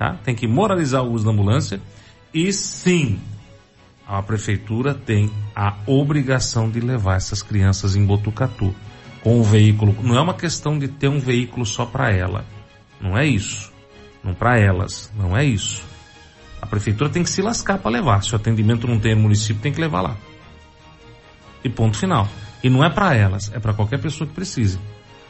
tá? 0.02 0.18
Tem 0.24 0.34
que 0.34 0.46
moralizar 0.46 1.02
o 1.02 1.12
uso 1.12 1.24
da 1.24 1.30
ambulância 1.30 1.80
e 2.32 2.52
sim, 2.52 3.18
a 4.06 4.22
prefeitura 4.22 4.94
tem 4.94 5.30
a 5.54 5.76
obrigação 5.86 6.70
de 6.70 6.80
levar 6.80 7.16
essas 7.16 7.42
crianças 7.42 7.94
em 7.94 8.04
Botucatu 8.04 8.74
com 9.22 9.38
o 9.38 9.44
veículo. 9.44 9.94
Não 10.02 10.16
é 10.16 10.20
uma 10.20 10.34
questão 10.34 10.78
de 10.78 10.88
ter 10.88 11.08
um 11.08 11.18
veículo 11.18 11.64
só 11.64 11.86
para 11.86 12.10
ela. 12.10 12.44
Não 13.00 13.16
é 13.16 13.26
isso 13.26 13.72
não 14.22 14.34
para 14.34 14.58
elas. 14.58 15.10
Não 15.16 15.36
é 15.36 15.44
isso. 15.44 15.82
A 16.60 16.66
prefeitura 16.66 17.10
tem 17.10 17.22
que 17.22 17.30
se 17.30 17.42
lascar 17.42 17.78
para 17.78 17.90
levar. 17.90 18.22
Se 18.22 18.32
o 18.32 18.36
atendimento 18.36 18.86
não 18.86 18.98
tem 18.98 19.14
município, 19.14 19.62
tem 19.62 19.72
que 19.72 19.80
levar 19.80 20.02
lá. 20.02 20.16
E 21.64 21.68
ponto 21.68 21.98
final. 21.98 22.28
E 22.62 22.70
não 22.70 22.84
é 22.84 22.90
para 22.90 23.14
elas, 23.14 23.50
é 23.52 23.58
para 23.58 23.74
qualquer 23.74 24.00
pessoa 24.00 24.28
que 24.28 24.34
precise. 24.34 24.78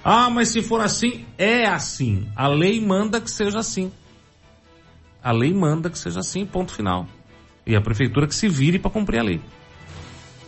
Ah, 0.04 0.28
mas 0.28 0.48
se 0.48 0.62
for 0.62 0.80
assim, 0.80 1.24
é 1.38 1.66
assim. 1.66 2.26
A 2.36 2.46
lei 2.48 2.80
manda 2.84 3.20
que 3.20 3.30
seja 3.30 3.58
assim. 3.58 3.90
A 5.22 5.32
lei 5.32 5.52
manda 5.52 5.88
que 5.88 5.98
seja 5.98 6.20
assim, 6.20 6.44
ponto 6.44 6.72
final. 6.72 7.06
E 7.66 7.76
a 7.76 7.80
prefeitura 7.80 8.26
que 8.26 8.34
se 8.34 8.48
vire 8.48 8.78
para 8.78 8.90
cumprir 8.90 9.20
a 9.20 9.22
lei. 9.22 9.40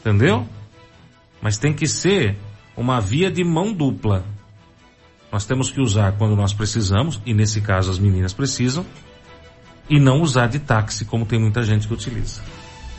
Entendeu? 0.00 0.46
Mas 1.40 1.58
tem 1.58 1.72
que 1.72 1.86
ser 1.86 2.36
uma 2.76 3.00
via 3.00 3.30
de 3.30 3.44
mão 3.44 3.72
dupla. 3.72 4.24
Nós 5.30 5.44
temos 5.44 5.70
que 5.70 5.80
usar 5.80 6.12
quando 6.12 6.36
nós 6.36 6.52
precisamos, 6.52 7.20
e 7.24 7.34
nesse 7.34 7.60
caso 7.60 7.90
as 7.90 7.98
meninas 7.98 8.32
precisam, 8.32 8.84
e 9.88 9.98
não 9.98 10.22
usar 10.22 10.46
de 10.46 10.58
táxi 10.58 11.04
como 11.04 11.26
tem 11.26 11.38
muita 11.38 11.62
gente 11.62 11.86
que 11.86 11.94
utiliza. 11.94 12.40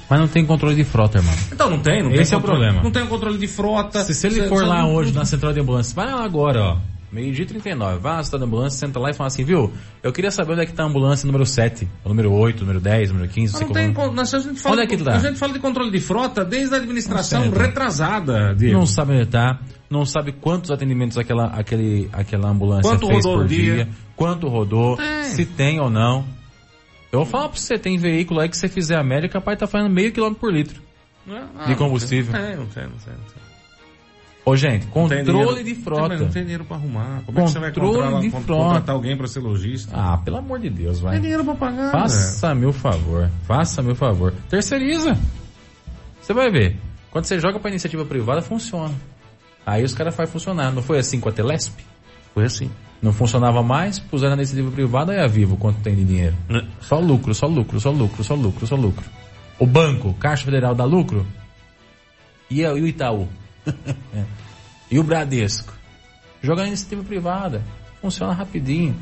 Mas 0.09 0.19
não 0.19 0.27
tem 0.27 0.45
controle 0.45 0.75
de 0.75 0.83
frota, 0.83 1.17
irmão. 1.17 1.33
Então 1.51 1.69
não 1.69 1.79
tem, 1.79 2.03
não 2.03 2.11
Esse 2.11 2.31
tem 2.31 2.35
é 2.35 2.37
o 2.37 2.41
problema. 2.41 2.83
Não 2.83 2.91
tem 2.91 3.05
controle 3.07 3.37
de 3.37 3.47
frota. 3.47 4.03
Se, 4.03 4.13
se 4.13 4.27
ele 4.27 4.47
for 4.47 4.65
lá 4.65 4.81
não... 4.83 4.93
hoje 4.93 5.11
na 5.11 5.25
central 5.25 5.51
de 5.51 5.59
ambulância, 5.59 5.95
vai 5.95 6.05
lá 6.05 6.23
agora, 6.23 6.61
ó. 6.61 6.77
Meio-dia 7.15 7.45
39, 7.45 7.99
vai 7.99 8.17
na 8.17 8.23
central 8.23 8.39
de 8.39 8.45
ambulância, 8.45 8.77
senta 8.77 8.99
lá 8.99 9.09
e 9.09 9.13
fala 9.13 9.27
assim, 9.27 9.45
viu? 9.45 9.71
Eu 10.03 10.11
queria 10.11 10.29
saber 10.29 10.51
onde 10.51 10.63
é 10.63 10.65
que 10.65 10.73
tá 10.73 10.83
a 10.83 10.85
ambulância 10.85 11.25
número 11.25 11.45
7, 11.45 11.87
o 12.03 12.09
número 12.09 12.29
8, 12.29 12.59
número 12.59 12.81
10, 12.81 13.11
número 13.11 13.29
15, 13.29 13.53
não, 13.53 13.61
não 13.61 13.69
tem, 13.69 13.93
como... 13.93 14.19
a 14.19 14.25
gente 14.25 14.59
fala, 14.59 14.75
onde 14.75 14.83
é 14.83 14.87
que 14.87 14.97
tá? 14.97 15.15
A 15.15 15.19
gente 15.19 15.39
fala 15.39 15.53
de 15.53 15.59
controle 15.59 15.89
de 15.91 16.01
frota 16.01 16.43
desde 16.43 16.75
a 16.75 16.77
administração 16.77 17.49
retrasada, 17.49 18.53
Diego. 18.53 18.77
Não 18.77 18.85
sabe 18.85 19.13
onde 19.13 19.27
tá 19.27 19.61
não 19.89 20.05
sabe 20.05 20.33
quantos 20.33 20.71
atendimentos 20.71 21.17
aquela, 21.17 21.45
aquele, 21.45 22.09
aquela 22.11 22.49
ambulância 22.49 22.89
quanto 22.89 23.07
fez 23.07 23.23
por 23.23 23.47
dia, 23.47 23.75
dia, 23.75 23.89
quanto 24.15 24.47
rodou, 24.49 24.99
é. 24.99 25.23
se 25.23 25.45
tem 25.45 25.79
ou 25.79 25.89
não. 25.89 26.25
Eu 27.11 27.19
vou 27.19 27.25
falar 27.25 27.49
pra 27.49 27.57
você, 27.57 27.77
tem 27.77 27.97
veículo 27.97 28.41
aí 28.41 28.49
que 28.49 28.57
você 28.57 28.67
fizer 28.67 28.97
a 28.97 29.03
média, 29.03 29.29
capaz 29.29 29.57
tá 29.57 29.67
fazendo 29.67 29.89
meio 29.89 30.11
quilômetro 30.11 30.41
por 30.41 30.51
litro 30.51 30.81
ah, 31.29 31.65
de 31.65 31.75
combustível. 31.75 32.33
Não 32.33 32.41
tem, 32.41 32.55
não 32.57 32.65
tem, 32.65 32.83
não 32.83 32.97
tem. 32.97 33.13
Não 33.13 33.23
tem. 33.23 33.54
Ô 34.45 34.55
gente, 34.55 34.85
controle 34.87 35.63
de 35.63 35.73
frota. 35.73 36.15
Não 36.15 36.29
tem 36.29 36.43
dinheiro 36.43 36.63
pra 36.65 36.77
arrumar. 36.77 37.23
Como 37.25 37.39
controle 37.39 37.67
é 37.67 37.71
que 37.71 37.79
você 37.79 38.11
vai 38.11 38.21
de 38.21 38.29
frota. 38.29 38.45
contratar 38.45 38.95
alguém 38.95 39.17
pra 39.17 39.27
ser 39.27 39.39
lojista? 39.39 39.91
Ah, 39.97 40.17
pelo 40.17 40.37
amor 40.37 40.59
de 40.59 40.69
Deus, 40.69 40.99
vai. 40.99 41.13
Tem 41.13 41.21
dinheiro 41.21 41.43
pra 41.43 41.55
pagar. 41.55 41.91
Faça 41.91 42.53
meu 42.53 42.71
favor. 42.71 43.29
Faça 43.47 43.81
meu 43.81 43.95
favor. 43.95 44.33
Terceiriza. 44.47 45.17
Você 46.21 46.31
vai 46.31 46.51
ver. 46.51 46.77
Quando 47.09 47.25
você 47.25 47.39
joga 47.39 47.59
pra 47.59 47.71
iniciativa 47.71 48.05
privada, 48.05 48.41
funciona. 48.41 48.93
Aí 49.65 49.83
os 49.83 49.95
caras 49.95 50.15
fazem 50.15 50.31
funcionar. 50.31 50.71
Não 50.71 50.83
foi 50.83 50.99
assim 50.99 51.19
com 51.19 51.29
a 51.29 51.31
Telesp? 51.31 51.79
Foi 52.35 52.45
assim. 52.45 52.69
Não 53.01 53.11
funcionava 53.11 53.63
mais, 53.63 53.97
puseram 53.97 54.35
nesse 54.35 54.55
livro 54.55 54.71
privado 54.71 55.11
e 55.11 55.19
a 55.19 55.27
Vivo 55.27 55.57
quanto 55.57 55.79
tem 55.81 55.95
de 55.95 56.03
dinheiro. 56.03 56.35
É. 56.49 56.63
Só 56.81 56.99
lucro, 56.99 57.33
só 57.33 57.47
lucro, 57.47 57.79
só 57.79 57.89
lucro, 57.89 58.23
só 58.23 58.35
lucro, 58.35 58.67
só 58.67 58.75
lucro. 58.75 59.05
O 59.57 59.65
banco, 59.65 60.13
Caixa 60.15 60.45
Federal 60.45 60.75
dá 60.75 60.85
lucro? 60.85 61.25
E, 62.49 62.65
o 62.65 62.85
Itaú? 62.85 63.27
e 64.91 64.99
o 64.99 65.03
Bradesco? 65.03 65.73
Joga 66.41 66.61
na 66.61 66.67
iniciativa 66.67 67.03
privada. 67.03 67.63
Funciona 68.01 68.33
rapidinho. 68.33 68.95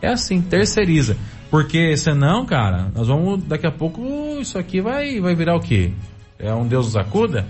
É 0.00 0.08
assim, 0.08 0.40
terceiriza. 0.40 1.16
Porque 1.50 1.96
senão, 1.96 2.46
cara, 2.46 2.90
nós 2.94 3.08
vamos, 3.08 3.42
daqui 3.44 3.66
a 3.66 3.72
pouco, 3.72 4.02
isso 4.40 4.58
aqui 4.58 4.80
vai, 4.80 5.20
vai 5.20 5.34
virar 5.34 5.56
o 5.56 5.60
quê? 5.60 5.92
É 6.38 6.52
um 6.54 6.66
Deus 6.66 6.86
nos 6.86 6.96
acuda? 6.96 7.46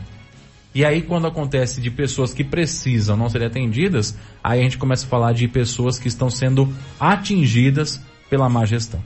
E 0.74 0.84
aí, 0.84 1.02
quando 1.02 1.26
acontece 1.26 1.80
de 1.80 1.90
pessoas 1.90 2.32
que 2.32 2.44
precisam 2.44 3.16
não 3.16 3.28
serem 3.28 3.48
atendidas, 3.48 4.16
aí 4.42 4.60
a 4.60 4.62
gente 4.62 4.78
começa 4.78 5.04
a 5.04 5.08
falar 5.08 5.32
de 5.32 5.48
pessoas 5.48 5.98
que 5.98 6.08
estão 6.08 6.30
sendo 6.30 6.72
atingidas 7.00 8.00
pela 8.30 8.48
má 8.48 8.64
gestão. 8.64 9.02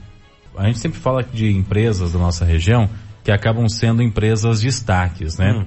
A 0.55 0.67
gente 0.67 0.79
sempre 0.79 0.99
fala 0.99 1.23
de 1.23 1.51
empresas 1.51 2.13
da 2.13 2.19
nossa 2.19 2.45
região 2.45 2.89
que 3.23 3.31
acabam 3.31 3.67
sendo 3.67 4.03
empresas 4.03 4.61
destaques, 4.61 5.37
né? 5.37 5.53
Hum. 5.53 5.65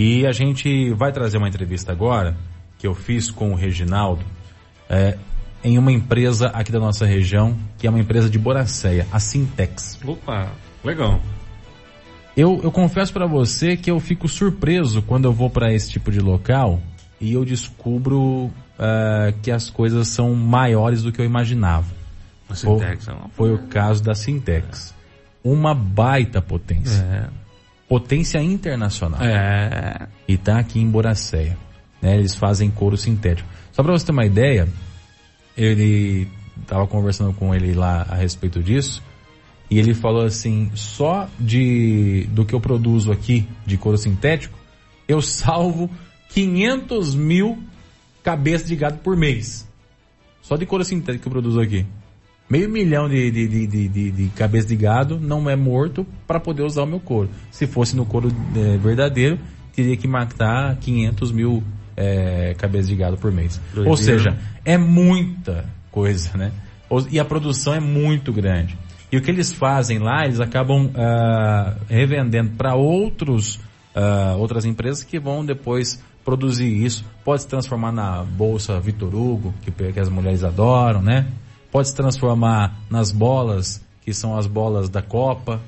E 0.00 0.24
a 0.24 0.30
gente 0.30 0.92
vai 0.92 1.10
trazer 1.10 1.38
uma 1.38 1.48
entrevista 1.48 1.90
agora 1.90 2.36
que 2.78 2.86
eu 2.86 2.94
fiz 2.94 3.32
com 3.32 3.50
o 3.50 3.56
Reginaldo 3.56 4.24
é, 4.88 5.18
em 5.64 5.76
uma 5.76 5.90
empresa 5.90 6.46
aqui 6.50 6.70
da 6.70 6.78
nossa 6.78 7.04
região, 7.04 7.58
que 7.76 7.84
é 7.84 7.90
uma 7.90 7.98
empresa 7.98 8.30
de 8.30 8.38
Boracéia, 8.38 9.08
a 9.10 9.18
Sintex. 9.18 9.98
Opa, 10.06 10.52
legal. 10.84 11.20
Eu, 12.36 12.60
eu 12.62 12.70
confesso 12.70 13.12
para 13.12 13.26
você 13.26 13.76
que 13.76 13.90
eu 13.90 13.98
fico 13.98 14.28
surpreso 14.28 15.02
quando 15.02 15.24
eu 15.24 15.32
vou 15.32 15.50
para 15.50 15.74
esse 15.74 15.90
tipo 15.90 16.12
de 16.12 16.20
local 16.20 16.80
e 17.20 17.32
eu 17.32 17.44
descubro 17.44 18.44
uh, 18.44 18.52
que 19.42 19.50
as 19.50 19.68
coisas 19.68 20.06
são 20.06 20.32
maiores 20.32 21.02
do 21.02 21.10
que 21.10 21.20
eu 21.20 21.24
imaginava. 21.24 21.92
A 22.48 22.54
Sintex 22.54 23.08
é 23.08 23.12
uma... 23.12 23.28
Foi 23.30 23.52
o 23.52 23.66
caso 23.66 24.00
da 24.00 24.14
Sintex. 24.14 24.94
Uma 25.42 25.74
baita 25.74 26.40
potência. 26.40 27.02
É. 27.02 27.47
Potência 27.88 28.38
internacional. 28.42 29.22
É. 29.22 30.08
E 30.26 30.36
tá 30.36 30.58
aqui 30.58 30.78
em 30.78 30.88
Boracéia. 30.88 31.56
Né? 32.02 32.16
Eles 32.16 32.34
fazem 32.34 32.70
couro 32.70 32.96
sintético. 32.96 33.48
Só 33.72 33.82
para 33.82 33.92
você 33.92 34.06
ter 34.06 34.12
uma 34.12 34.26
ideia, 34.26 34.68
ele 35.56 36.28
estava 36.60 36.86
conversando 36.86 37.32
com 37.32 37.54
ele 37.54 37.72
lá 37.74 38.06
a 38.08 38.14
respeito 38.14 38.62
disso. 38.62 39.02
E 39.70 39.78
ele 39.78 39.94
falou 39.94 40.24
assim, 40.24 40.70
só 40.74 41.28
de 41.38 42.26
do 42.30 42.44
que 42.44 42.54
eu 42.54 42.60
produzo 42.60 43.12
aqui 43.12 43.46
de 43.66 43.76
couro 43.76 43.98
sintético, 43.98 44.58
eu 45.06 45.20
salvo 45.20 45.90
500 46.30 47.14
mil 47.14 47.62
cabeças 48.22 48.68
de 48.68 48.76
gado 48.76 48.98
por 48.98 49.16
mês. 49.16 49.68
Só 50.42 50.56
de 50.56 50.64
couro 50.64 50.84
sintético 50.84 51.22
que 51.22 51.28
eu 51.28 51.32
produzo 51.32 51.60
aqui. 51.60 51.86
Meio 52.48 52.68
milhão 52.70 53.08
de, 53.08 53.30
de, 53.30 53.46
de, 53.46 53.88
de, 53.88 54.10
de, 54.10 54.28
cabeças 54.30 54.68
de 54.68 54.76
gado 54.76 55.20
não 55.20 55.48
é 55.50 55.54
morto 55.54 56.06
para 56.26 56.40
poder 56.40 56.62
usar 56.62 56.82
o 56.82 56.86
meu 56.86 56.98
couro. 56.98 57.28
Se 57.50 57.66
fosse 57.66 57.94
no 57.94 58.06
couro 58.06 58.32
é, 58.56 58.78
verdadeiro, 58.78 59.38
teria 59.74 59.96
que 59.96 60.08
matar 60.08 60.76
500 60.76 61.30
mil 61.30 61.62
é, 61.96 62.54
cabeças 62.56 62.88
de 62.88 62.96
gado 62.96 63.18
por 63.18 63.30
mês. 63.30 63.60
Doideiro. 63.74 63.90
Ou 63.90 63.96
seja, 63.96 64.38
é 64.64 64.78
muita 64.78 65.66
coisa, 65.90 66.36
né? 66.38 66.52
E 67.10 67.20
a 67.20 67.24
produção 67.24 67.74
é 67.74 67.80
muito 67.80 68.32
grande. 68.32 68.78
E 69.12 69.16
o 69.16 69.22
que 69.22 69.30
eles 69.30 69.52
fazem 69.52 69.98
lá, 69.98 70.24
eles 70.24 70.40
acabam 70.40 70.86
uh, 70.86 71.76
revendendo 71.88 72.52
para 72.56 72.74
outros 72.74 73.60
uh, 73.94 74.38
outras 74.38 74.64
empresas 74.64 75.02
que 75.02 75.18
vão 75.18 75.44
depois 75.44 76.02
produzir 76.24 76.84
isso. 76.84 77.04
Pode 77.24 77.42
se 77.42 77.48
transformar 77.48 77.92
na 77.92 78.22
bolsa 78.22 78.78
Vitor 78.80 79.14
Hugo, 79.14 79.54
que, 79.62 79.70
que 79.70 80.00
as 80.00 80.08
mulheres 80.08 80.44
adoram, 80.44 81.02
né? 81.02 81.26
Pode 81.70 81.88
se 81.88 81.94
transformar 81.94 82.76
nas 82.90 83.12
bolas, 83.12 83.82
que 84.02 84.12
são 84.12 84.36
as 84.36 84.46
bolas 84.46 84.88
da 84.88 85.02
Copa, 85.02 85.60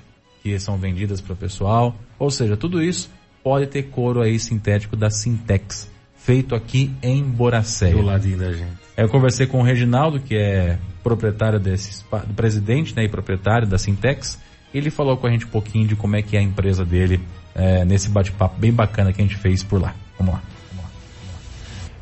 que 0.43 0.59
são 0.59 0.79
vendidas 0.79 1.21
para 1.21 1.35
o 1.35 1.37
pessoal. 1.37 1.95
Ou 2.19 2.31
seja, 2.31 2.57
tudo 2.57 2.83
isso 2.83 3.11
pode 3.43 3.67
ter 3.67 3.85
couro 3.85 4.23
aí 4.23 4.39
sintético 4.39 4.97
da 4.97 5.11
Sintex, 5.11 5.91
feito 6.17 6.55
aqui 6.55 6.95
em 7.03 7.23
Boracéia. 7.23 7.95
Do 7.95 8.03
ladinho 8.03 8.39
da 8.39 8.53
gente. 8.53 8.79
Eu 8.97 9.09
conversei 9.09 9.47
com 9.47 9.61
o 9.61 9.63
Reginaldo, 9.63 10.21
que 10.21 10.37
é 10.37 10.79
proprietário 11.03 11.59
desse 11.59 12.05
presidente 12.37 12.95
né, 12.95 13.05
e 13.05 13.09
proprietário 13.09 13.67
da 13.67 13.79
Sintex. 13.79 14.39
Ele 14.73 14.91
falou 14.91 15.17
com 15.17 15.27
a 15.27 15.31
gente 15.31 15.47
um 15.47 15.49
pouquinho 15.49 15.89
de 15.89 15.97
como 15.97 16.17
é 16.17 16.23
que 16.23 16.37
é 16.37 16.41
a 16.41 16.43
empresa 16.43 16.85
dele 16.85 17.21
é, 17.55 17.85
nesse 17.85 18.09
bate-papo 18.09 18.59
bem 18.59 18.73
bacana 18.73 19.13
que 19.13 19.21
a 19.21 19.25
gente 19.25 19.37
fez 19.37 19.63
por 19.63 19.81
lá. 19.81 19.95
Vamos 20.19 20.35
lá. 20.35 20.43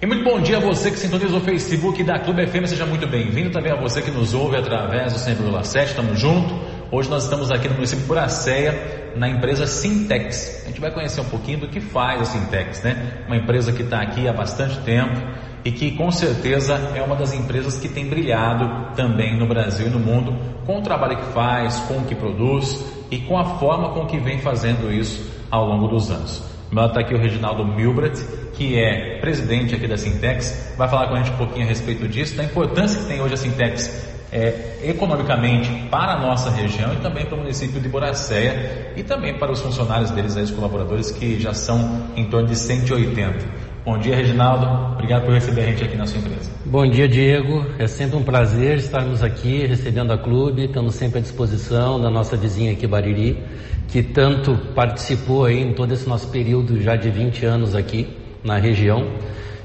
E 0.00 0.06
muito 0.06 0.22
bom 0.22 0.40
dia 0.40 0.58
a 0.58 0.60
você 0.60 0.92
que 0.92 0.96
sintoniza 0.96 1.36
o 1.36 1.40
Facebook 1.40 2.04
da 2.04 2.20
Clube 2.20 2.46
FM, 2.46 2.66
seja 2.66 2.86
muito 2.86 3.04
bem-vindo 3.04 3.50
também 3.50 3.72
a 3.72 3.74
você 3.74 4.00
que 4.00 4.12
nos 4.12 4.32
ouve 4.32 4.56
através 4.56 5.12
do 5.12 5.18
100,7, 5.18 5.86
estamos 5.86 6.20
juntos. 6.20 6.56
Hoje 6.92 7.10
nós 7.10 7.24
estamos 7.24 7.50
aqui 7.50 7.66
no 7.66 7.74
município 7.74 8.06
Buracéia, 8.06 9.10
na 9.16 9.28
empresa 9.28 9.66
Sintex. 9.66 10.62
A 10.64 10.68
gente 10.68 10.80
vai 10.80 10.92
conhecer 10.92 11.20
um 11.20 11.24
pouquinho 11.24 11.58
do 11.58 11.68
que 11.68 11.80
faz 11.80 12.20
a 12.20 12.24
Sintex, 12.26 12.84
né? 12.84 13.24
Uma 13.26 13.38
empresa 13.38 13.72
que 13.72 13.82
está 13.82 14.00
aqui 14.00 14.28
há 14.28 14.32
bastante 14.32 14.78
tempo, 14.82 15.20
e 15.64 15.72
que 15.72 15.90
com 15.96 16.12
certeza 16.12 16.74
é 16.94 17.02
uma 17.02 17.16
das 17.16 17.32
empresas 17.32 17.76
que 17.80 17.88
tem 17.88 18.08
brilhado 18.08 18.94
também 18.94 19.36
no 19.36 19.48
Brasil 19.48 19.88
e 19.88 19.90
no 19.90 19.98
mundo 19.98 20.32
com 20.64 20.78
o 20.78 20.80
trabalho 20.82 21.16
que 21.16 21.32
faz, 21.32 21.76
com 21.88 21.94
o 21.94 22.04
que 22.04 22.14
produz 22.14 22.84
e 23.10 23.18
com 23.18 23.36
a 23.36 23.58
forma 23.58 23.88
com 23.94 24.06
que 24.06 24.20
vem 24.20 24.38
fazendo 24.38 24.92
isso 24.92 25.28
ao 25.50 25.66
longo 25.66 25.88
dos 25.88 26.08
anos. 26.08 26.40
Meu 26.70 26.86
está 26.86 27.00
aqui 27.00 27.14
o 27.14 27.18
Reginaldo 27.18 27.64
Milbrat, 27.64 28.16
que 28.58 28.76
é 28.76 29.18
presidente 29.20 29.72
aqui 29.72 29.86
da 29.86 29.96
Sintex, 29.96 30.74
vai 30.76 30.88
falar 30.88 31.06
com 31.06 31.14
a 31.14 31.18
gente 31.18 31.30
um 31.30 31.36
pouquinho 31.36 31.64
a 31.64 31.68
respeito 31.68 32.08
disso, 32.08 32.36
da 32.36 32.42
importância 32.42 33.00
que 33.00 33.06
tem 33.06 33.20
hoje 33.20 33.34
a 33.34 33.36
Sintex 33.36 34.08
é, 34.32 34.80
economicamente 34.82 35.70
para 35.88 36.14
a 36.14 36.20
nossa 36.20 36.50
região 36.50 36.92
e 36.92 36.96
também 36.96 37.24
para 37.24 37.36
o 37.36 37.38
município 37.38 37.80
de 37.80 37.88
Boracéia 37.88 38.92
e 38.96 39.04
também 39.04 39.38
para 39.38 39.52
os 39.52 39.60
funcionários 39.60 40.10
deles, 40.10 40.36
aí, 40.36 40.42
os 40.42 40.50
colaboradores, 40.50 41.12
que 41.12 41.38
já 41.38 41.54
são 41.54 42.08
em 42.16 42.24
torno 42.24 42.48
de 42.48 42.56
180. 42.56 43.68
Bom 43.84 43.96
dia, 43.96 44.16
Reginaldo. 44.16 44.66
Obrigado 44.94 45.24
por 45.24 45.32
receber 45.32 45.62
a 45.62 45.66
gente 45.66 45.84
aqui 45.84 45.96
na 45.96 46.04
sua 46.04 46.18
empresa. 46.18 46.50
Bom 46.66 46.84
dia, 46.90 47.08
Diego. 47.08 47.64
É 47.78 47.86
sempre 47.86 48.16
um 48.16 48.24
prazer 48.24 48.76
estarmos 48.76 49.22
aqui 49.22 49.64
recebendo 49.66 50.12
a 50.12 50.18
clube. 50.18 50.64
Estamos 50.64 50.96
sempre 50.96 51.20
à 51.20 51.22
disposição 51.22 51.98
da 51.98 52.10
nossa 52.10 52.36
vizinha 52.36 52.72
aqui, 52.72 52.88
Bariri, 52.88 53.42
que 53.86 54.02
tanto 54.02 54.58
participou 54.74 55.44
aí 55.44 55.62
em 55.62 55.72
todo 55.72 55.94
esse 55.94 56.06
nosso 56.06 56.28
período 56.28 56.82
já 56.82 56.96
de 56.96 57.08
20 57.08 57.46
anos 57.46 57.74
aqui 57.74 58.17
na 58.42 58.56
região. 58.58 59.06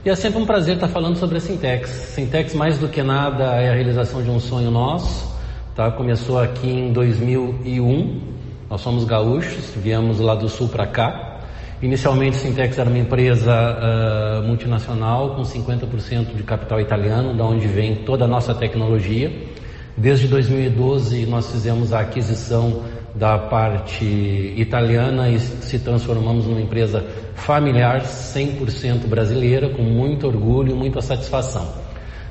E 0.05 0.09
é 0.09 0.15
sempre 0.15 0.41
um 0.41 0.45
prazer 0.45 0.76
estar 0.76 0.89
falando 0.89 1.15
sobre 1.15 1.38
a 1.38 1.39
Sintex. 1.39 1.89
Sintex, 1.89 2.53
mais 2.53 2.78
do 2.78 2.89
que 2.89 3.01
nada, 3.01 3.55
é 3.55 3.69
a 3.69 3.74
realização 3.74 4.21
de 4.21 4.30
um 4.30 4.39
sonho 4.39 4.69
nosso. 4.69 5.34
Tá? 5.76 5.89
Começou 5.91 6.39
aqui 6.39 6.69
em 6.69 6.91
2001. 6.91 8.21
Nós 8.69 8.82
somos 8.82 9.05
gaúchos, 9.05 9.71
viemos 9.76 10.19
lá 10.19 10.36
do 10.36 10.49
sul 10.49 10.67
para 10.67 10.86
cá. 10.88 11.39
Inicialmente, 11.82 12.38
Sintex 12.38 12.78
era 12.78 12.89
uma 12.89 12.97
empresa 12.97 13.53
uh, 13.53 14.47
multinacional 14.47 15.36
com 15.36 15.41
50% 15.41 16.36
de 16.36 16.43
capital 16.43 16.80
italiano, 16.80 17.36
da 17.36 17.43
onde 17.43 17.67
vem 17.67 17.95
toda 17.95 18.26
a 18.26 18.28
nossa 18.28 18.53
tecnologia. 18.53 19.32
Desde 19.95 20.28
2012, 20.28 21.26
nós 21.26 21.51
fizemos 21.51 21.93
a 21.93 21.99
aquisição 21.99 22.84
da 23.16 23.38
parte 23.38 24.05
italiana 24.57 25.30
e 25.30 25.39
se 25.39 25.80
transformamos 25.80 26.47
numa 26.47 26.61
empresa 26.61 27.05
familiar 27.36 28.01
100% 28.01 29.07
brasileira, 29.07 29.70
com 29.70 29.84
muito 29.84 30.28
orgulho 30.28 30.72
e 30.72 30.76
muita 30.76 31.01
satisfação. 31.01 31.68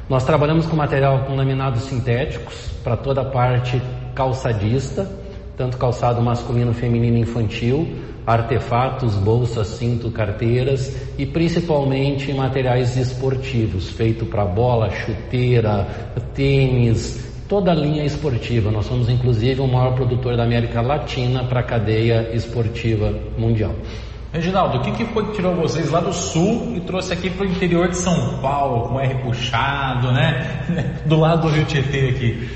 Nós 0.09 0.25
trabalhamos 0.25 0.67
com 0.67 0.77
material 0.77 1.21
com 1.21 1.37
laminados 1.37 1.83
sintéticos 1.83 2.71
para 2.83 2.97
toda 2.97 3.23
a 3.23 3.25
parte 3.25 3.81
calçadista, 4.15 5.09
tanto 5.57 5.77
calçado 5.79 6.21
masculino, 6.21 6.75
feminino 6.75 7.19
e 7.19 7.21
infantil, 7.21 7.89
artefatos, 8.27 9.15
bolsas, 9.15 9.69
cinto, 9.69 10.11
carteiras 10.11 10.95
e 11.19 11.27
principalmente 11.27 12.33
materiais 12.33 12.97
esportivos, 12.97 13.91
feito 13.91 14.27
para 14.27 14.45
bola, 14.45 14.91
chuteira, 14.91 15.87
tênis, 16.35 17.32
toda 17.53 17.71
a 17.71 17.75
linha 17.75 18.03
esportiva. 18.03 18.71
Nós 18.71 18.87
somos 18.87 19.11
inclusive 19.11 19.61
o 19.61 19.67
maior 19.67 19.95
produtor 19.95 20.39
da 20.39 20.43
América 20.43 20.81
Latina 20.81 21.45
para 21.45 21.61
a 21.61 21.63
cadeia 21.63 22.31
esportiva 22.33 23.13
mundial. 23.37 23.75
Reginaldo, 24.33 24.79
o 24.79 24.81
que, 24.81 24.93
que 24.93 25.05
foi 25.13 25.27
que 25.27 25.33
tirou 25.33 25.55
vocês 25.55 25.91
lá 25.91 26.01
do 26.01 26.15
sul 26.15 26.73
e 26.75 26.81
trouxe 26.81 27.13
aqui 27.13 27.29
para 27.29 27.45
o 27.45 27.51
interior 27.51 27.89
de 27.89 27.99
São 27.99 28.39
Paulo, 28.39 28.89
com 28.89 28.99
R 28.99 29.17
puxado, 29.17 30.11
né? 30.13 30.65
Do 31.05 31.21
lado 31.21 31.43
do 31.43 31.49
Rio 31.49 31.67
Tietê 31.67 32.09
aqui. 32.09 32.49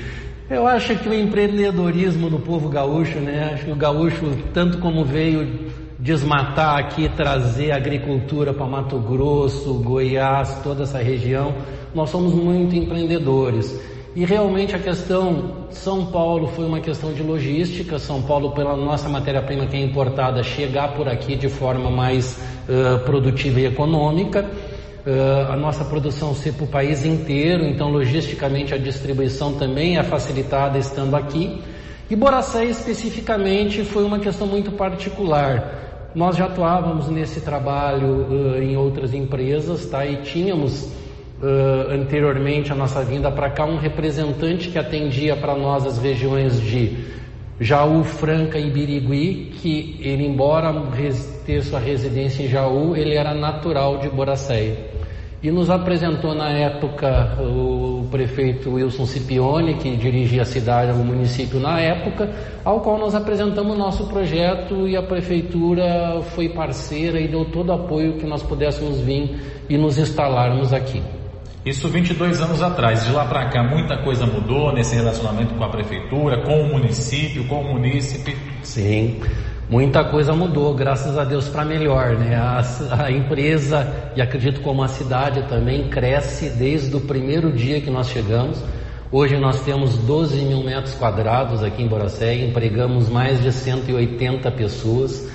Eu 0.49 0.65
acho 0.65 0.95
que 0.95 1.07
o 1.07 1.13
empreendedorismo 1.13 2.27
do 2.27 2.39
povo 2.39 2.67
gaúcho, 2.67 3.19
né? 3.19 3.51
Acho 3.53 3.65
que 3.65 3.71
o 3.71 3.75
gaúcho, 3.75 4.35
tanto 4.51 4.79
como 4.79 5.05
veio 5.05 5.69
desmatar 5.99 6.79
aqui, 6.79 7.07
trazer 7.09 7.71
agricultura 7.71 8.51
para 8.51 8.65
Mato 8.65 8.97
Grosso, 8.97 9.75
Goiás, 9.75 10.59
toda 10.63 10.81
essa 10.81 10.97
região, 10.97 11.53
nós 11.93 12.09
somos 12.09 12.33
muito 12.33 12.75
empreendedores. 12.75 13.96
E 14.17 14.25
realmente 14.25 14.75
a 14.75 14.79
questão 14.79 15.67
São 15.69 16.07
Paulo 16.07 16.47
foi 16.47 16.65
uma 16.65 16.79
questão 16.79 17.13
de 17.13 17.21
logística. 17.21 17.99
São 17.99 18.19
Paulo, 18.19 18.49
pela 18.49 18.75
nossa 18.75 19.07
matéria-prima 19.07 19.67
que 19.67 19.77
é 19.77 19.79
importada, 19.79 20.41
chegar 20.41 20.95
por 20.95 21.07
aqui 21.07 21.35
de 21.35 21.47
forma 21.47 21.91
mais 21.91 22.35
uh, 22.67 22.97
produtiva 23.05 23.59
e 23.59 23.65
econômica 23.67 24.43
uh, 24.43 25.51
a 25.51 25.55
nossa 25.55 25.85
produção 25.85 26.33
ser 26.33 26.53
para 26.53 26.63
o 26.63 26.67
país 26.67 27.05
inteiro, 27.05 27.63
então 27.63 27.91
logisticamente 27.91 28.73
a 28.73 28.77
distribuição 28.79 29.53
também 29.53 29.99
é 29.99 30.03
facilitada 30.03 30.79
estando 30.79 31.15
aqui. 31.15 31.61
E 32.09 32.15
Boracéia 32.15 32.71
especificamente 32.71 33.83
foi 33.83 34.03
uma 34.03 34.17
questão 34.17 34.47
muito 34.47 34.71
particular. 34.71 36.09
Nós 36.15 36.35
já 36.35 36.45
atuávamos 36.45 37.07
nesse 37.07 37.39
trabalho 37.41 38.25
uh, 38.31 38.63
em 38.63 38.75
outras 38.75 39.13
empresas, 39.13 39.85
tá? 39.85 40.03
E 40.07 40.23
tínhamos 40.23 40.89
uh, 41.41 41.91
anteriormente 41.91 42.71
a 42.71 42.75
nossa 42.75 43.03
vinda 43.03 43.31
para 43.31 43.49
cá 43.49 43.65
um 43.65 43.77
representante 43.77 44.69
que 44.69 44.77
atendia 44.77 45.35
para 45.35 45.55
nós 45.55 45.85
as 45.85 45.97
regiões 45.97 46.61
de 46.61 47.17
Jaú 47.59 48.03
Franca 48.03 48.59
e 48.59 48.69
Birigui, 48.69 49.51
que 49.59 49.99
ele, 49.99 50.27
embora 50.27 50.71
ter 51.45 51.63
sua 51.63 51.79
residência 51.79 52.43
em 52.43 52.47
Jaú, 52.47 52.95
ele 52.95 53.15
era 53.15 53.33
natural 53.33 53.97
de 53.97 54.09
Boracéia. 54.09 54.77
E 55.41 55.49
nos 55.51 55.69
apresentou 55.69 56.35
na 56.35 56.49
época 56.49 57.37
o 57.39 58.07
prefeito 58.11 58.73
Wilson 58.73 59.05
Cipione, 59.05 59.75
que 59.75 59.95
dirigia 59.95 60.43
a 60.43 60.45
cidade, 60.45 60.91
o 60.91 61.03
município 61.03 61.59
na 61.59 61.79
época, 61.79 62.29
ao 62.63 62.81
qual 62.81 62.97
nós 62.97 63.15
apresentamos 63.15 63.75
o 63.75 63.77
nosso 63.77 64.07
projeto 64.07 64.87
e 64.87 64.95
a 64.95 65.01
prefeitura 65.01 66.21
foi 66.35 66.49
parceira 66.49 67.19
e 67.19 67.27
deu 67.27 67.45
todo 67.45 67.69
o 67.69 67.73
apoio 67.73 68.13
que 68.13 68.25
nós 68.25 68.43
pudéssemos 68.43 68.99
vir 68.99 69.35
e 69.69 69.77
nos 69.77 69.97
instalarmos 69.97 70.73
aqui. 70.73 71.01
Isso 71.67 71.89
22 71.89 72.39
anos 72.39 72.61
atrás. 72.63 73.03
De 73.03 73.11
lá 73.11 73.25
para 73.25 73.49
cá, 73.49 73.61
muita 73.61 73.97
coisa 73.97 74.25
mudou 74.25 74.71
nesse 74.71 74.95
relacionamento 74.95 75.53
com 75.55 75.65
a 75.65 75.67
prefeitura, 75.67 76.41
com 76.41 76.61
o 76.61 76.69
município, 76.69 77.45
com 77.45 77.59
o 77.59 77.73
munícipe. 77.73 78.37
Sim, 78.63 79.19
muita 79.69 80.05
coisa 80.05 80.31
mudou, 80.31 80.73
graças 80.73 81.17
a 81.17 81.25
Deus 81.25 81.49
para 81.49 81.65
melhor, 81.65 82.15
né? 82.15 82.37
A, 82.37 82.63
a, 83.03 83.11
empresa 83.11 83.85
e 84.15 84.21
acredito 84.21 84.61
como 84.61 84.81
a 84.81 84.87
cidade 84.87 85.43
também 85.49 85.89
cresce 85.89 86.51
desde 86.51 86.95
o 86.95 87.01
primeiro 87.01 87.51
dia 87.51 87.81
que 87.81 87.89
nós 87.89 88.07
chegamos. 88.07 88.63
Hoje 89.11 89.35
nós 89.35 89.59
temos 89.59 89.97
12 89.97 90.37
mil 90.43 90.63
metros 90.63 90.93
quadrados 90.95 91.61
aqui 91.61 91.83
em 91.83 91.87
Boracé, 91.89 92.33
empregamos 92.45 93.09
mais 93.09 93.41
de 93.41 93.51
180 93.51 94.49
pessoas. 94.51 95.27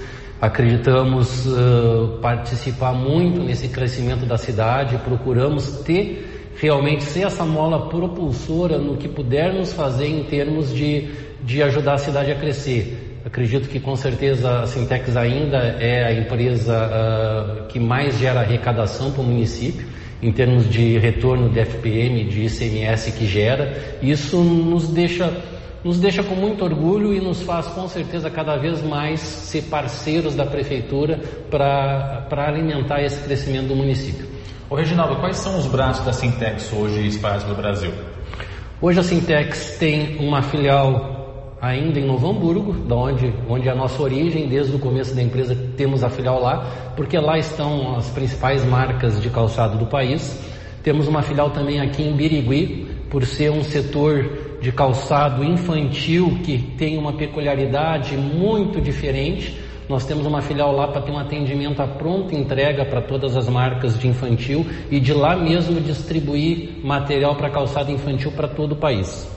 Acreditamos 0.43 1.47
uh, 1.47 2.18
participar 2.20 2.93
muito 2.93 3.40
nesse 3.40 3.68
crescimento 3.68 4.26
da 4.26 4.36
cidade, 4.36 4.99
procuramos 4.99 5.82
ter 5.82 6.51
realmente 6.57 7.05
ser 7.05 7.26
essa 7.26 7.45
mola 7.45 7.88
propulsora 7.88 8.76
no 8.76 8.97
que 8.97 9.07
pudermos 9.07 9.72
fazer 9.72 10.09
em 10.09 10.24
termos 10.24 10.74
de, 10.74 11.11
de 11.45 11.62
ajudar 11.62 11.95
a 11.95 11.99
cidade 11.99 12.32
a 12.32 12.34
crescer. 12.34 13.20
Acredito 13.24 13.68
que 13.68 13.78
com 13.78 13.95
certeza 13.95 14.62
a 14.62 14.66
Sintex 14.66 15.16
ainda 15.16 15.59
é 15.59 16.07
a 16.07 16.12
empresa 16.12 16.90
uh, 16.90 17.66
que 17.68 17.78
mais 17.78 18.18
gera 18.18 18.40
arrecadação 18.40 19.12
para 19.12 19.20
o 19.20 19.24
município, 19.24 19.86
em 20.20 20.32
termos 20.32 20.68
de 20.68 20.99
retorno 20.99 21.51
de 21.51 21.61
FPM, 21.61 22.24
de 22.24 22.47
ICMS 22.47 23.12
que 23.12 23.26
gera. 23.26 23.97
Isso 24.03 24.43
nos 24.43 24.88
deixa 24.88 25.32
nos 25.85 25.99
deixa 25.99 26.22
com 26.22 26.35
muito 26.35 26.64
orgulho 26.64 27.12
e 27.12 27.20
nos 27.20 27.43
faz 27.43 27.66
com 27.66 27.89
certeza 27.89 28.30
cada 28.30 28.57
vez 28.57 28.83
mais 28.83 29.20
ser 29.20 29.62
parceiros 29.62 30.35
da 30.35 30.47
prefeitura 30.47 31.20
para 31.51 32.47
alimentar 32.47 33.03
esse 33.03 33.20
crescimento 33.22 33.68
do 33.68 33.76
município. 33.76 34.26
Ô 34.70 34.74
Reginaldo, 34.74 35.16
quais 35.16 35.37
são 35.37 35.59
os 35.59 35.66
braços 35.66 36.05
da 36.05 36.12
Sintex 36.12 36.72
hoje 36.72 37.07
espalhados 37.07 37.45
pelo 37.45 37.57
Brasil? 37.57 37.93
Hoje 38.80 39.01
a 39.01 39.03
Sintex 39.03 39.76
tem 39.78 40.16
uma 40.18 40.41
filial 40.43 41.57
ainda 41.61 42.01
em 42.01 42.07
Novo 42.07 42.28
Hamburgo, 42.28 42.72
da 42.72 42.97
onde, 42.97 43.33
onde 43.49 43.68
é 43.68 43.70
a 43.70 43.74
nossa 43.74 44.03
origem, 44.03 44.49
desde 44.49 44.74
o 44.74 44.78
começo 44.78 45.14
da 45.14 45.22
empresa 45.22 45.55
temos 45.76 46.03
a 46.03 46.09
filial 46.09 46.41
lá, 46.41 46.66
porque 46.97 47.16
lá 47.18 47.39
estão 47.39 47.97
as 47.97 48.09
principais 48.09 48.64
marcas 48.64 49.20
de 49.20 49.30
calçado 49.30 49.78
do 49.78 49.87
país. 49.87 50.43
Temos 50.83 51.07
uma 51.07 51.22
filial 51.22 51.51
também 51.51 51.80
aqui 51.80 52.03
em 52.03 52.16
Birigui, 52.16 52.89
por 53.09 53.24
ser 53.24 53.53
um 53.53 53.62
setor 53.62 54.41
de 54.62 54.70
calçado 54.70 55.42
infantil 55.42 56.38
que 56.44 56.56
tem 56.56 56.96
uma 56.96 57.12
peculiaridade 57.12 58.16
muito 58.16 58.80
diferente. 58.80 59.60
Nós 59.88 60.06
temos 60.06 60.24
uma 60.24 60.40
filial 60.40 60.72
lá 60.72 60.86
para 60.86 61.02
ter 61.02 61.10
um 61.10 61.18
atendimento 61.18 61.82
à 61.82 61.88
pronta 61.88 62.34
entrega 62.34 62.84
para 62.84 63.02
todas 63.02 63.36
as 63.36 63.48
marcas 63.48 63.98
de 63.98 64.06
infantil 64.06 64.64
e 64.88 65.00
de 65.00 65.12
lá 65.12 65.34
mesmo 65.34 65.80
distribuir 65.80 66.78
material 66.84 67.34
para 67.34 67.50
calçado 67.50 67.90
infantil 67.90 68.30
para 68.30 68.46
todo 68.46 68.72
o 68.72 68.76
país. 68.76 69.28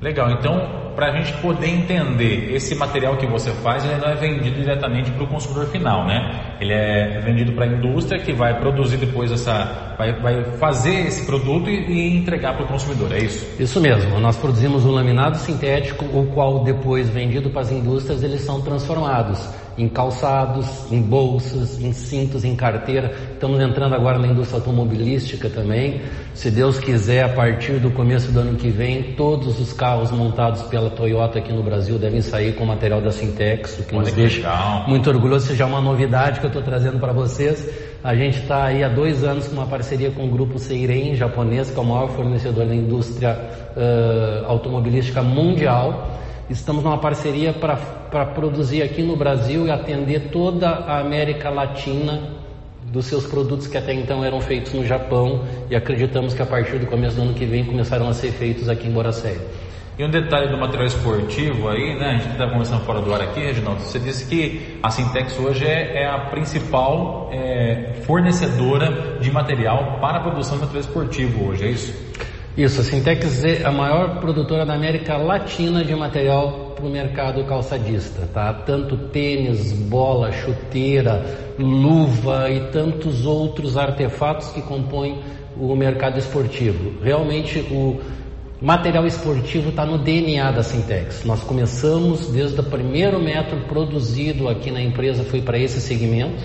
Legal, 0.00 0.30
então 0.30 0.83
para 0.94 1.08
a 1.08 1.16
gente 1.16 1.32
poder 1.40 1.68
entender 1.68 2.54
esse 2.54 2.74
material 2.74 3.16
que 3.16 3.26
você 3.26 3.50
faz, 3.50 3.84
ele 3.84 3.96
não 3.96 4.08
é 4.08 4.14
vendido 4.14 4.56
diretamente 4.60 5.10
para 5.10 5.24
o 5.24 5.26
consumidor 5.26 5.66
final, 5.66 6.06
né? 6.06 6.56
Ele 6.60 6.72
é 6.72 7.20
vendido 7.20 7.52
para 7.52 7.64
a 7.64 7.68
indústria 7.68 8.20
que 8.20 8.32
vai 8.32 8.58
produzir 8.58 8.96
depois 8.96 9.30
essa, 9.30 9.94
vai, 9.98 10.12
vai 10.20 10.44
fazer 10.58 11.06
esse 11.06 11.26
produto 11.26 11.68
e, 11.68 11.90
e 11.90 12.16
entregar 12.16 12.54
para 12.54 12.64
o 12.64 12.68
consumidor, 12.68 13.12
é 13.12 13.18
isso? 13.18 13.46
Isso 13.58 13.80
mesmo. 13.80 14.18
Nós 14.20 14.36
produzimos 14.36 14.84
um 14.84 14.92
laminado 14.92 15.36
sintético, 15.36 16.04
o 16.04 16.26
qual 16.32 16.64
depois 16.64 17.08
vendido 17.08 17.50
para 17.50 17.62
as 17.62 17.72
indústrias 17.72 18.22
eles 18.22 18.40
são 18.40 18.60
transformados 18.60 19.48
em 19.76 19.88
calçados, 19.88 20.90
em 20.90 21.02
bolsas, 21.02 21.80
em 21.80 21.92
cintos, 21.92 22.44
em 22.44 22.54
carteira. 22.54 23.14
Estamos 23.32 23.60
entrando 23.60 23.94
agora 23.94 24.18
na 24.18 24.28
indústria 24.28 24.58
automobilística 24.58 25.50
também. 25.50 26.00
Se 26.32 26.50
Deus 26.50 26.78
quiser, 26.78 27.24
a 27.24 27.28
partir 27.28 27.74
do 27.80 27.90
começo 27.90 28.30
do 28.30 28.40
ano 28.40 28.56
que 28.56 28.68
vem, 28.68 29.14
todos 29.14 29.60
os 29.60 29.72
carros 29.72 30.10
montados 30.10 30.62
pela 30.62 30.83
Toyota 30.90 31.38
aqui 31.38 31.52
no 31.52 31.62
Brasil 31.62 31.98
devem 31.98 32.20
sair 32.20 32.54
com 32.54 32.64
material 32.64 33.00
da 33.00 33.10
Sintex, 33.10 33.78
o 33.78 33.82
que 33.84 33.94
Olha 33.94 34.04
nos 34.04 34.12
deixa 34.12 34.36
legal. 34.38 34.84
muito 34.88 35.08
orgulhoso. 35.10 35.46
Seja 35.46 35.66
uma 35.66 35.80
novidade 35.80 36.40
que 36.40 36.46
eu 36.46 36.48
estou 36.48 36.62
trazendo 36.62 36.98
para 36.98 37.12
vocês. 37.12 37.68
A 38.02 38.14
gente 38.14 38.40
está 38.40 38.64
aí 38.64 38.84
há 38.84 38.88
dois 38.88 39.24
anos 39.24 39.46
com 39.46 39.54
uma 39.54 39.66
parceria 39.66 40.10
com 40.10 40.24
o 40.24 40.28
grupo 40.28 40.58
Seiren 40.58 41.14
japonês, 41.14 41.70
que 41.70 41.78
é 41.78 41.82
o 41.82 41.84
maior 41.84 42.08
fornecedor 42.08 42.66
da 42.66 42.74
indústria 42.74 43.38
uh, 43.76 44.46
automobilística 44.46 45.22
mundial. 45.22 46.10
Estamos 46.50 46.84
numa 46.84 46.98
parceria 46.98 47.52
para 47.52 48.26
produzir 48.26 48.82
aqui 48.82 49.02
no 49.02 49.16
Brasil 49.16 49.66
e 49.66 49.70
atender 49.70 50.28
toda 50.30 50.68
a 50.68 51.00
América 51.00 51.48
Latina 51.48 52.20
dos 52.94 53.06
seus 53.06 53.26
produtos 53.26 53.66
que 53.66 53.76
até 53.76 53.92
então 53.92 54.24
eram 54.24 54.40
feitos 54.40 54.72
no 54.72 54.84
Japão 54.84 55.42
e 55.68 55.74
acreditamos 55.74 56.34
que 56.34 56.42
a 56.42 56.46
partir 56.46 56.78
do 56.78 56.86
começo 56.86 57.16
do 57.16 57.22
ano 57.22 57.34
que 57.34 57.44
vem 57.44 57.64
começaram 57.64 58.08
a 58.08 58.14
ser 58.14 58.30
feitos 58.30 58.68
aqui 58.68 58.86
em 58.86 58.92
Boracéia. 58.92 59.40
E 59.96 60.04
um 60.04 60.10
detalhe 60.10 60.48
do 60.48 60.58
material 60.58 60.88
esportivo 60.88 61.68
aí, 61.68 61.96
né? 61.96 62.06
A 62.08 62.18
gente 62.18 62.32
está 62.32 62.48
conversando 62.48 62.84
fora 62.84 63.00
do 63.00 63.14
ar 63.14 63.20
aqui, 63.20 63.38
Reginaldo. 63.38 63.80
Você 63.80 64.00
disse 64.00 64.26
que 64.26 64.76
a 64.82 64.90
Sintex 64.90 65.38
hoje 65.38 65.64
é, 65.64 66.02
é 66.02 66.08
a 66.08 66.18
principal 66.30 67.30
é, 67.32 67.92
fornecedora 68.04 69.18
de 69.20 69.30
material 69.30 70.00
para 70.00 70.18
a 70.18 70.20
produção 70.20 70.56
de 70.56 70.64
material 70.64 70.84
esportivo 70.84 71.44
hoje, 71.44 71.64
é 71.64 71.70
isso? 71.70 71.94
Isso, 72.56 72.80
a 72.80 72.84
Sintex 72.84 73.44
é 73.44 73.64
a 73.64 73.70
maior 73.70 74.18
produtora 74.18 74.66
da 74.66 74.74
América 74.74 75.16
Latina 75.16 75.84
de 75.84 75.94
material 75.94 76.72
para 76.74 76.84
o 76.84 76.90
mercado 76.90 77.44
calçadista, 77.44 78.28
tá? 78.34 78.52
Tanto 78.52 78.96
tênis, 78.96 79.72
bola, 79.72 80.32
chuteira, 80.32 81.24
luva 81.56 82.50
e 82.50 82.68
tantos 82.72 83.24
outros 83.24 83.76
artefatos 83.76 84.48
que 84.48 84.60
compõem 84.60 85.20
o 85.56 85.76
mercado 85.76 86.18
esportivo. 86.18 86.94
Realmente 87.00 87.60
o 87.70 88.00
material 88.64 89.06
esportivo 89.06 89.68
está 89.68 89.84
no 89.84 89.98
DNA 89.98 90.50
da 90.50 90.62
Sintex. 90.62 91.24
Nós 91.24 91.40
começamos 91.40 92.28
desde 92.28 92.58
o 92.58 92.64
primeiro 92.64 93.20
metro 93.20 93.60
produzido 93.68 94.48
aqui 94.48 94.70
na 94.70 94.80
empresa 94.80 95.22
foi 95.22 95.42
para 95.42 95.58
esse 95.58 95.80
segmento. 95.80 96.42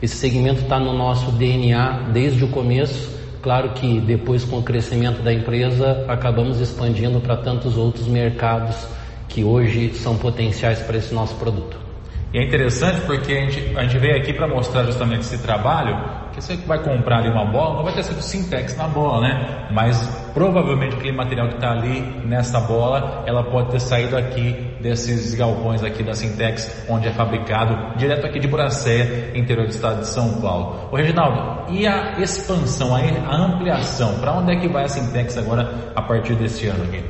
Esse 0.00 0.16
segmento 0.16 0.62
está 0.62 0.78
no 0.78 0.92
nosso 0.92 1.32
DNA 1.32 2.10
desde 2.12 2.44
o 2.44 2.48
começo 2.48 3.16
Claro 3.46 3.74
que 3.74 4.00
depois, 4.00 4.42
com 4.42 4.58
o 4.58 4.62
crescimento 4.64 5.22
da 5.22 5.32
empresa, 5.32 6.04
acabamos 6.08 6.60
expandindo 6.60 7.20
para 7.20 7.36
tantos 7.36 7.76
outros 7.76 8.08
mercados 8.08 8.88
que 9.28 9.44
hoje 9.44 9.94
são 9.94 10.16
potenciais 10.16 10.80
para 10.80 10.96
esse 10.96 11.14
nosso 11.14 11.36
produto. 11.36 11.85
E 12.32 12.38
é 12.38 12.44
interessante 12.44 13.02
porque 13.06 13.32
a 13.32 13.40
gente, 13.40 13.76
a 13.76 13.82
gente 13.82 13.98
veio 13.98 14.16
aqui 14.16 14.32
para 14.32 14.48
mostrar 14.48 14.82
justamente 14.84 15.20
esse 15.20 15.38
trabalho, 15.38 15.96
que 16.32 16.42
você 16.42 16.56
vai 16.56 16.82
comprar 16.82 17.18
ali 17.18 17.30
uma 17.30 17.46
bola, 17.46 17.76
não 17.76 17.84
vai 17.84 17.94
ter 17.94 18.02
sido 18.02 18.20
Sintex 18.20 18.76
na 18.76 18.88
bola, 18.88 19.22
né? 19.22 19.68
Mas 19.70 19.96
provavelmente 20.34 20.96
aquele 20.96 21.16
material 21.16 21.48
que 21.48 21.54
está 21.54 21.70
ali 21.70 22.00
nessa 22.26 22.60
bola, 22.60 23.24
ela 23.26 23.44
pode 23.44 23.70
ter 23.70 23.80
saído 23.80 24.18
aqui 24.18 24.52
desses 24.80 25.34
galpões 25.34 25.82
aqui 25.82 26.02
da 26.02 26.12
Sintex, 26.12 26.84
onde 26.88 27.08
é 27.08 27.12
fabricado, 27.12 27.96
direto 27.96 28.26
aqui 28.26 28.38
de 28.38 28.48
Buracé, 28.48 29.30
interior 29.34 29.66
do 29.66 29.70
estado 29.70 30.00
de 30.00 30.08
São 30.08 30.40
Paulo. 30.40 30.88
Ô 30.92 30.96
Reginaldo, 30.96 31.72
e 31.72 31.86
a 31.86 32.20
expansão, 32.20 32.94
a 32.94 33.36
ampliação, 33.36 34.18
para 34.18 34.32
onde 34.32 34.52
é 34.52 34.56
que 34.60 34.68
vai 34.68 34.84
a 34.84 34.88
Sintex 34.88 35.38
agora 35.38 35.92
a 35.94 36.02
partir 36.02 36.34
deste 36.34 36.66
ano 36.66 36.84
aqui? 36.84 37.02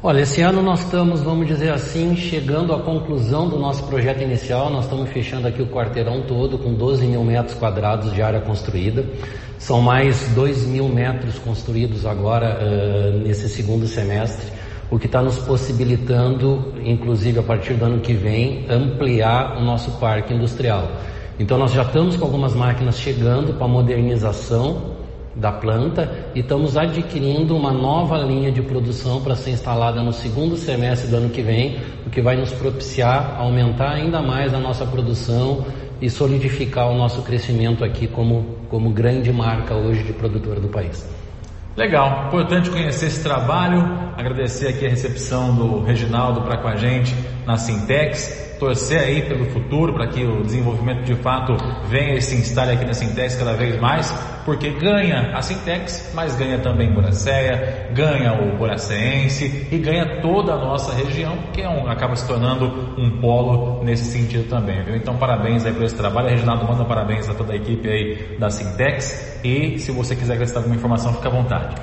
Olha, 0.00 0.20
esse 0.20 0.40
ano 0.42 0.62
nós 0.62 0.84
estamos, 0.84 1.22
vamos 1.22 1.48
dizer 1.48 1.72
assim, 1.72 2.14
chegando 2.14 2.72
à 2.72 2.78
conclusão 2.78 3.48
do 3.48 3.58
nosso 3.58 3.82
projeto 3.82 4.22
inicial. 4.22 4.70
Nós 4.70 4.84
estamos 4.84 5.10
fechando 5.10 5.48
aqui 5.48 5.60
o 5.60 5.66
quarteirão 5.66 6.22
todo 6.22 6.56
com 6.56 6.72
12 6.72 7.04
mil 7.04 7.24
metros 7.24 7.54
quadrados 7.54 8.14
de 8.14 8.22
área 8.22 8.40
construída. 8.40 9.04
São 9.58 9.80
mais 9.80 10.28
2 10.36 10.66
mil 10.68 10.88
metros 10.88 11.36
construídos 11.40 12.06
agora 12.06 12.60
uh, 12.60 13.18
nesse 13.18 13.48
segundo 13.48 13.88
semestre, 13.88 14.46
o 14.88 15.00
que 15.00 15.06
está 15.06 15.20
nos 15.20 15.36
possibilitando, 15.38 16.74
inclusive 16.84 17.40
a 17.40 17.42
partir 17.42 17.74
do 17.74 17.84
ano 17.84 18.00
que 18.00 18.12
vem, 18.12 18.66
ampliar 18.70 19.58
o 19.58 19.64
nosso 19.64 19.90
parque 19.98 20.32
industrial. 20.32 20.92
Então 21.40 21.58
nós 21.58 21.72
já 21.72 21.82
estamos 21.82 22.14
com 22.16 22.24
algumas 22.24 22.54
máquinas 22.54 23.00
chegando 23.00 23.52
para 23.54 23.66
modernização 23.66 24.96
da 25.38 25.52
planta 25.52 26.30
e 26.34 26.40
estamos 26.40 26.76
adquirindo 26.76 27.56
uma 27.56 27.72
nova 27.72 28.18
linha 28.18 28.50
de 28.50 28.60
produção 28.60 29.20
para 29.20 29.36
ser 29.36 29.50
instalada 29.50 30.02
no 30.02 30.12
segundo 30.12 30.56
semestre 30.56 31.08
do 31.08 31.16
ano 31.16 31.30
que 31.30 31.40
vem, 31.40 31.78
o 32.04 32.10
que 32.10 32.20
vai 32.20 32.36
nos 32.36 32.52
propiciar 32.52 33.36
aumentar 33.38 33.92
ainda 33.92 34.20
mais 34.20 34.52
a 34.52 34.58
nossa 34.58 34.84
produção 34.84 35.64
e 36.00 36.10
solidificar 36.10 36.90
o 36.90 36.96
nosso 36.96 37.22
crescimento 37.22 37.84
aqui 37.84 38.06
como, 38.06 38.56
como 38.68 38.90
grande 38.90 39.32
marca 39.32 39.74
hoje 39.74 40.02
de 40.02 40.12
produtora 40.12 40.60
do 40.60 40.68
país. 40.68 41.08
Legal, 41.76 42.26
importante 42.26 42.70
conhecer 42.70 43.06
esse 43.06 43.22
trabalho, 43.22 43.80
agradecer 44.16 44.68
aqui 44.68 44.84
a 44.84 44.88
recepção 44.88 45.54
do 45.54 45.80
Reginaldo 45.84 46.42
para 46.42 46.58
com 46.58 46.66
a 46.66 46.74
gente 46.74 47.14
na 47.46 47.56
Sintex, 47.56 48.47
torcer 48.58 49.00
aí 49.00 49.22
pelo 49.22 49.46
futuro 49.46 49.92
para 49.92 50.06
que 50.08 50.24
o 50.24 50.42
desenvolvimento 50.42 51.04
de 51.04 51.14
fato 51.16 51.56
venha 51.86 52.14
e 52.14 52.22
se 52.22 52.34
instale 52.36 52.72
aqui 52.72 52.84
na 52.84 52.92
Sintex 52.92 53.36
cada 53.36 53.54
vez 53.54 53.80
mais, 53.80 54.12
porque 54.44 54.70
ganha 54.70 55.32
a 55.34 55.42
Sintex, 55.42 56.12
mas 56.14 56.36
ganha 56.36 56.58
também 56.58 56.92
Boracéia, 56.92 57.88
ganha 57.92 58.32
o 58.34 58.56
Boraceense 58.56 59.68
e 59.70 59.78
ganha 59.78 60.20
toda 60.20 60.52
a 60.52 60.56
nossa 60.56 60.92
região, 60.94 61.36
que 61.52 61.62
é 61.62 61.68
um, 61.68 61.88
acaba 61.88 62.16
se 62.16 62.26
tornando 62.26 62.94
um 62.98 63.20
polo 63.20 63.82
nesse 63.84 64.04
sentido 64.04 64.48
também, 64.48 64.82
viu? 64.82 64.96
Então 64.96 65.16
parabéns 65.16 65.64
aí 65.64 65.72
por 65.72 65.82
esse 65.82 65.96
trabalho, 65.96 66.28
Reginaldo 66.28 66.66
manda 66.66 66.84
parabéns 66.84 67.28
a 67.28 67.34
toda 67.34 67.52
a 67.52 67.56
equipe 67.56 67.88
aí 67.88 68.36
da 68.38 68.50
Sintex 68.50 69.40
e 69.44 69.78
se 69.78 69.92
você 69.92 70.16
quiser 70.16 70.34
acrescentar 70.34 70.62
alguma 70.62 70.76
informação, 70.76 71.12
fica 71.14 71.28
à 71.28 71.30
vontade. 71.30 71.76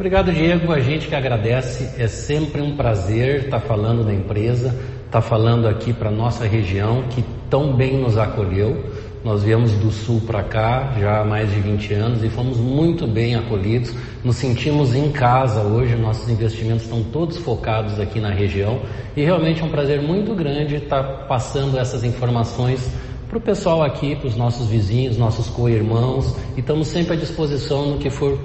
Obrigado, 0.00 0.32
Diego. 0.32 0.72
A 0.72 0.80
gente 0.80 1.08
que 1.08 1.14
agradece. 1.14 2.00
É 2.02 2.08
sempre 2.08 2.62
um 2.62 2.74
prazer 2.74 3.44
estar 3.44 3.60
falando 3.60 4.02
da 4.02 4.14
empresa, 4.14 4.74
estar 5.10 5.22
falando 5.22 5.66
aqui 5.66 5.92
para 5.92 6.08
nossa 6.08 6.46
região 6.46 7.02
que 7.10 7.24
tão 7.50 7.74
bem 7.74 7.98
nos 7.98 8.16
acolheu. 8.16 8.84
Nós 9.24 9.42
viemos 9.42 9.72
do 9.72 9.90
sul 9.90 10.20
para 10.20 10.44
cá 10.44 10.94
já 11.00 11.20
há 11.20 11.24
mais 11.24 11.50
de 11.50 11.58
20 11.58 11.94
anos 11.94 12.22
e 12.22 12.30
fomos 12.30 12.58
muito 12.58 13.08
bem 13.08 13.34
acolhidos. 13.34 13.92
Nos 14.22 14.36
sentimos 14.36 14.94
em 14.94 15.10
casa 15.10 15.62
hoje, 15.62 15.96
nossos 15.96 16.30
investimentos 16.30 16.84
estão 16.84 17.02
todos 17.02 17.36
focados 17.38 17.98
aqui 17.98 18.20
na 18.20 18.30
região 18.30 18.80
e 19.16 19.24
realmente 19.24 19.60
é 19.60 19.64
um 19.64 19.68
prazer 19.68 20.00
muito 20.00 20.32
grande 20.32 20.76
estar 20.76 21.02
passando 21.26 21.76
essas 21.76 22.04
informações 22.04 22.88
para 23.28 23.36
o 23.36 23.40
pessoal 23.40 23.82
aqui, 23.82 24.14
para 24.14 24.28
os 24.28 24.36
nossos 24.36 24.68
vizinhos, 24.68 25.18
nossos 25.18 25.48
co-irmãos 25.48 26.36
e 26.56 26.60
estamos 26.60 26.86
sempre 26.86 27.14
à 27.14 27.16
disposição 27.16 27.84
no 27.90 27.98
que 27.98 28.10
for 28.10 28.38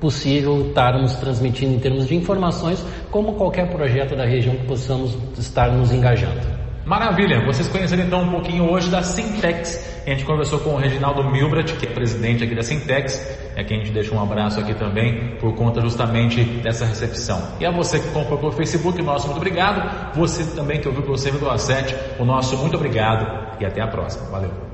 possível 0.00 0.68
estarmos 0.68 1.14
transmitindo 1.16 1.74
em 1.74 1.78
termos 1.78 2.06
de 2.06 2.14
informações, 2.14 2.84
como 3.10 3.34
qualquer 3.34 3.70
projeto 3.70 4.16
da 4.16 4.24
região 4.24 4.54
que 4.56 4.66
possamos 4.66 5.16
estar 5.38 5.70
nos 5.70 5.92
engajando. 5.92 6.64
Maravilha! 6.84 7.42
Vocês 7.46 7.66
conheceram 7.66 8.04
então 8.04 8.22
um 8.22 8.30
pouquinho 8.30 8.70
hoje 8.70 8.90
da 8.90 9.02
Sintex. 9.02 10.02
A 10.06 10.10
gente 10.10 10.24
conversou 10.26 10.58
com 10.58 10.70
o 10.70 10.76
Reginaldo 10.76 11.24
Milbrat, 11.30 11.72
que 11.76 11.86
é 11.86 11.90
presidente 11.90 12.44
aqui 12.44 12.54
da 12.54 12.62
Sintex. 12.62 13.38
É 13.56 13.64
quem 13.64 13.78
a 13.78 13.80
gente 13.80 13.92
deixa 13.92 14.14
um 14.14 14.22
abraço 14.22 14.60
aqui 14.60 14.74
também, 14.74 15.36
por 15.40 15.54
conta 15.54 15.80
justamente 15.80 16.44
dessa 16.44 16.84
recepção. 16.84 17.40
E 17.58 17.64
a 17.64 17.70
você 17.70 17.98
que 17.98 18.08
comprou 18.08 18.38
pelo 18.38 18.52
Facebook, 18.52 19.00
nosso 19.00 19.26
muito 19.28 19.38
obrigado. 19.38 20.14
Você 20.14 20.44
também 20.54 20.78
que 20.78 20.86
ouviu 20.86 21.02
pelo 21.02 21.16
servidor 21.16 21.54
A7, 21.54 21.94
o 22.18 22.24
nosso 22.24 22.54
muito 22.58 22.76
obrigado. 22.76 23.56
E 23.58 23.64
até 23.64 23.80
a 23.80 23.86
próxima. 23.86 24.28
Valeu! 24.28 24.73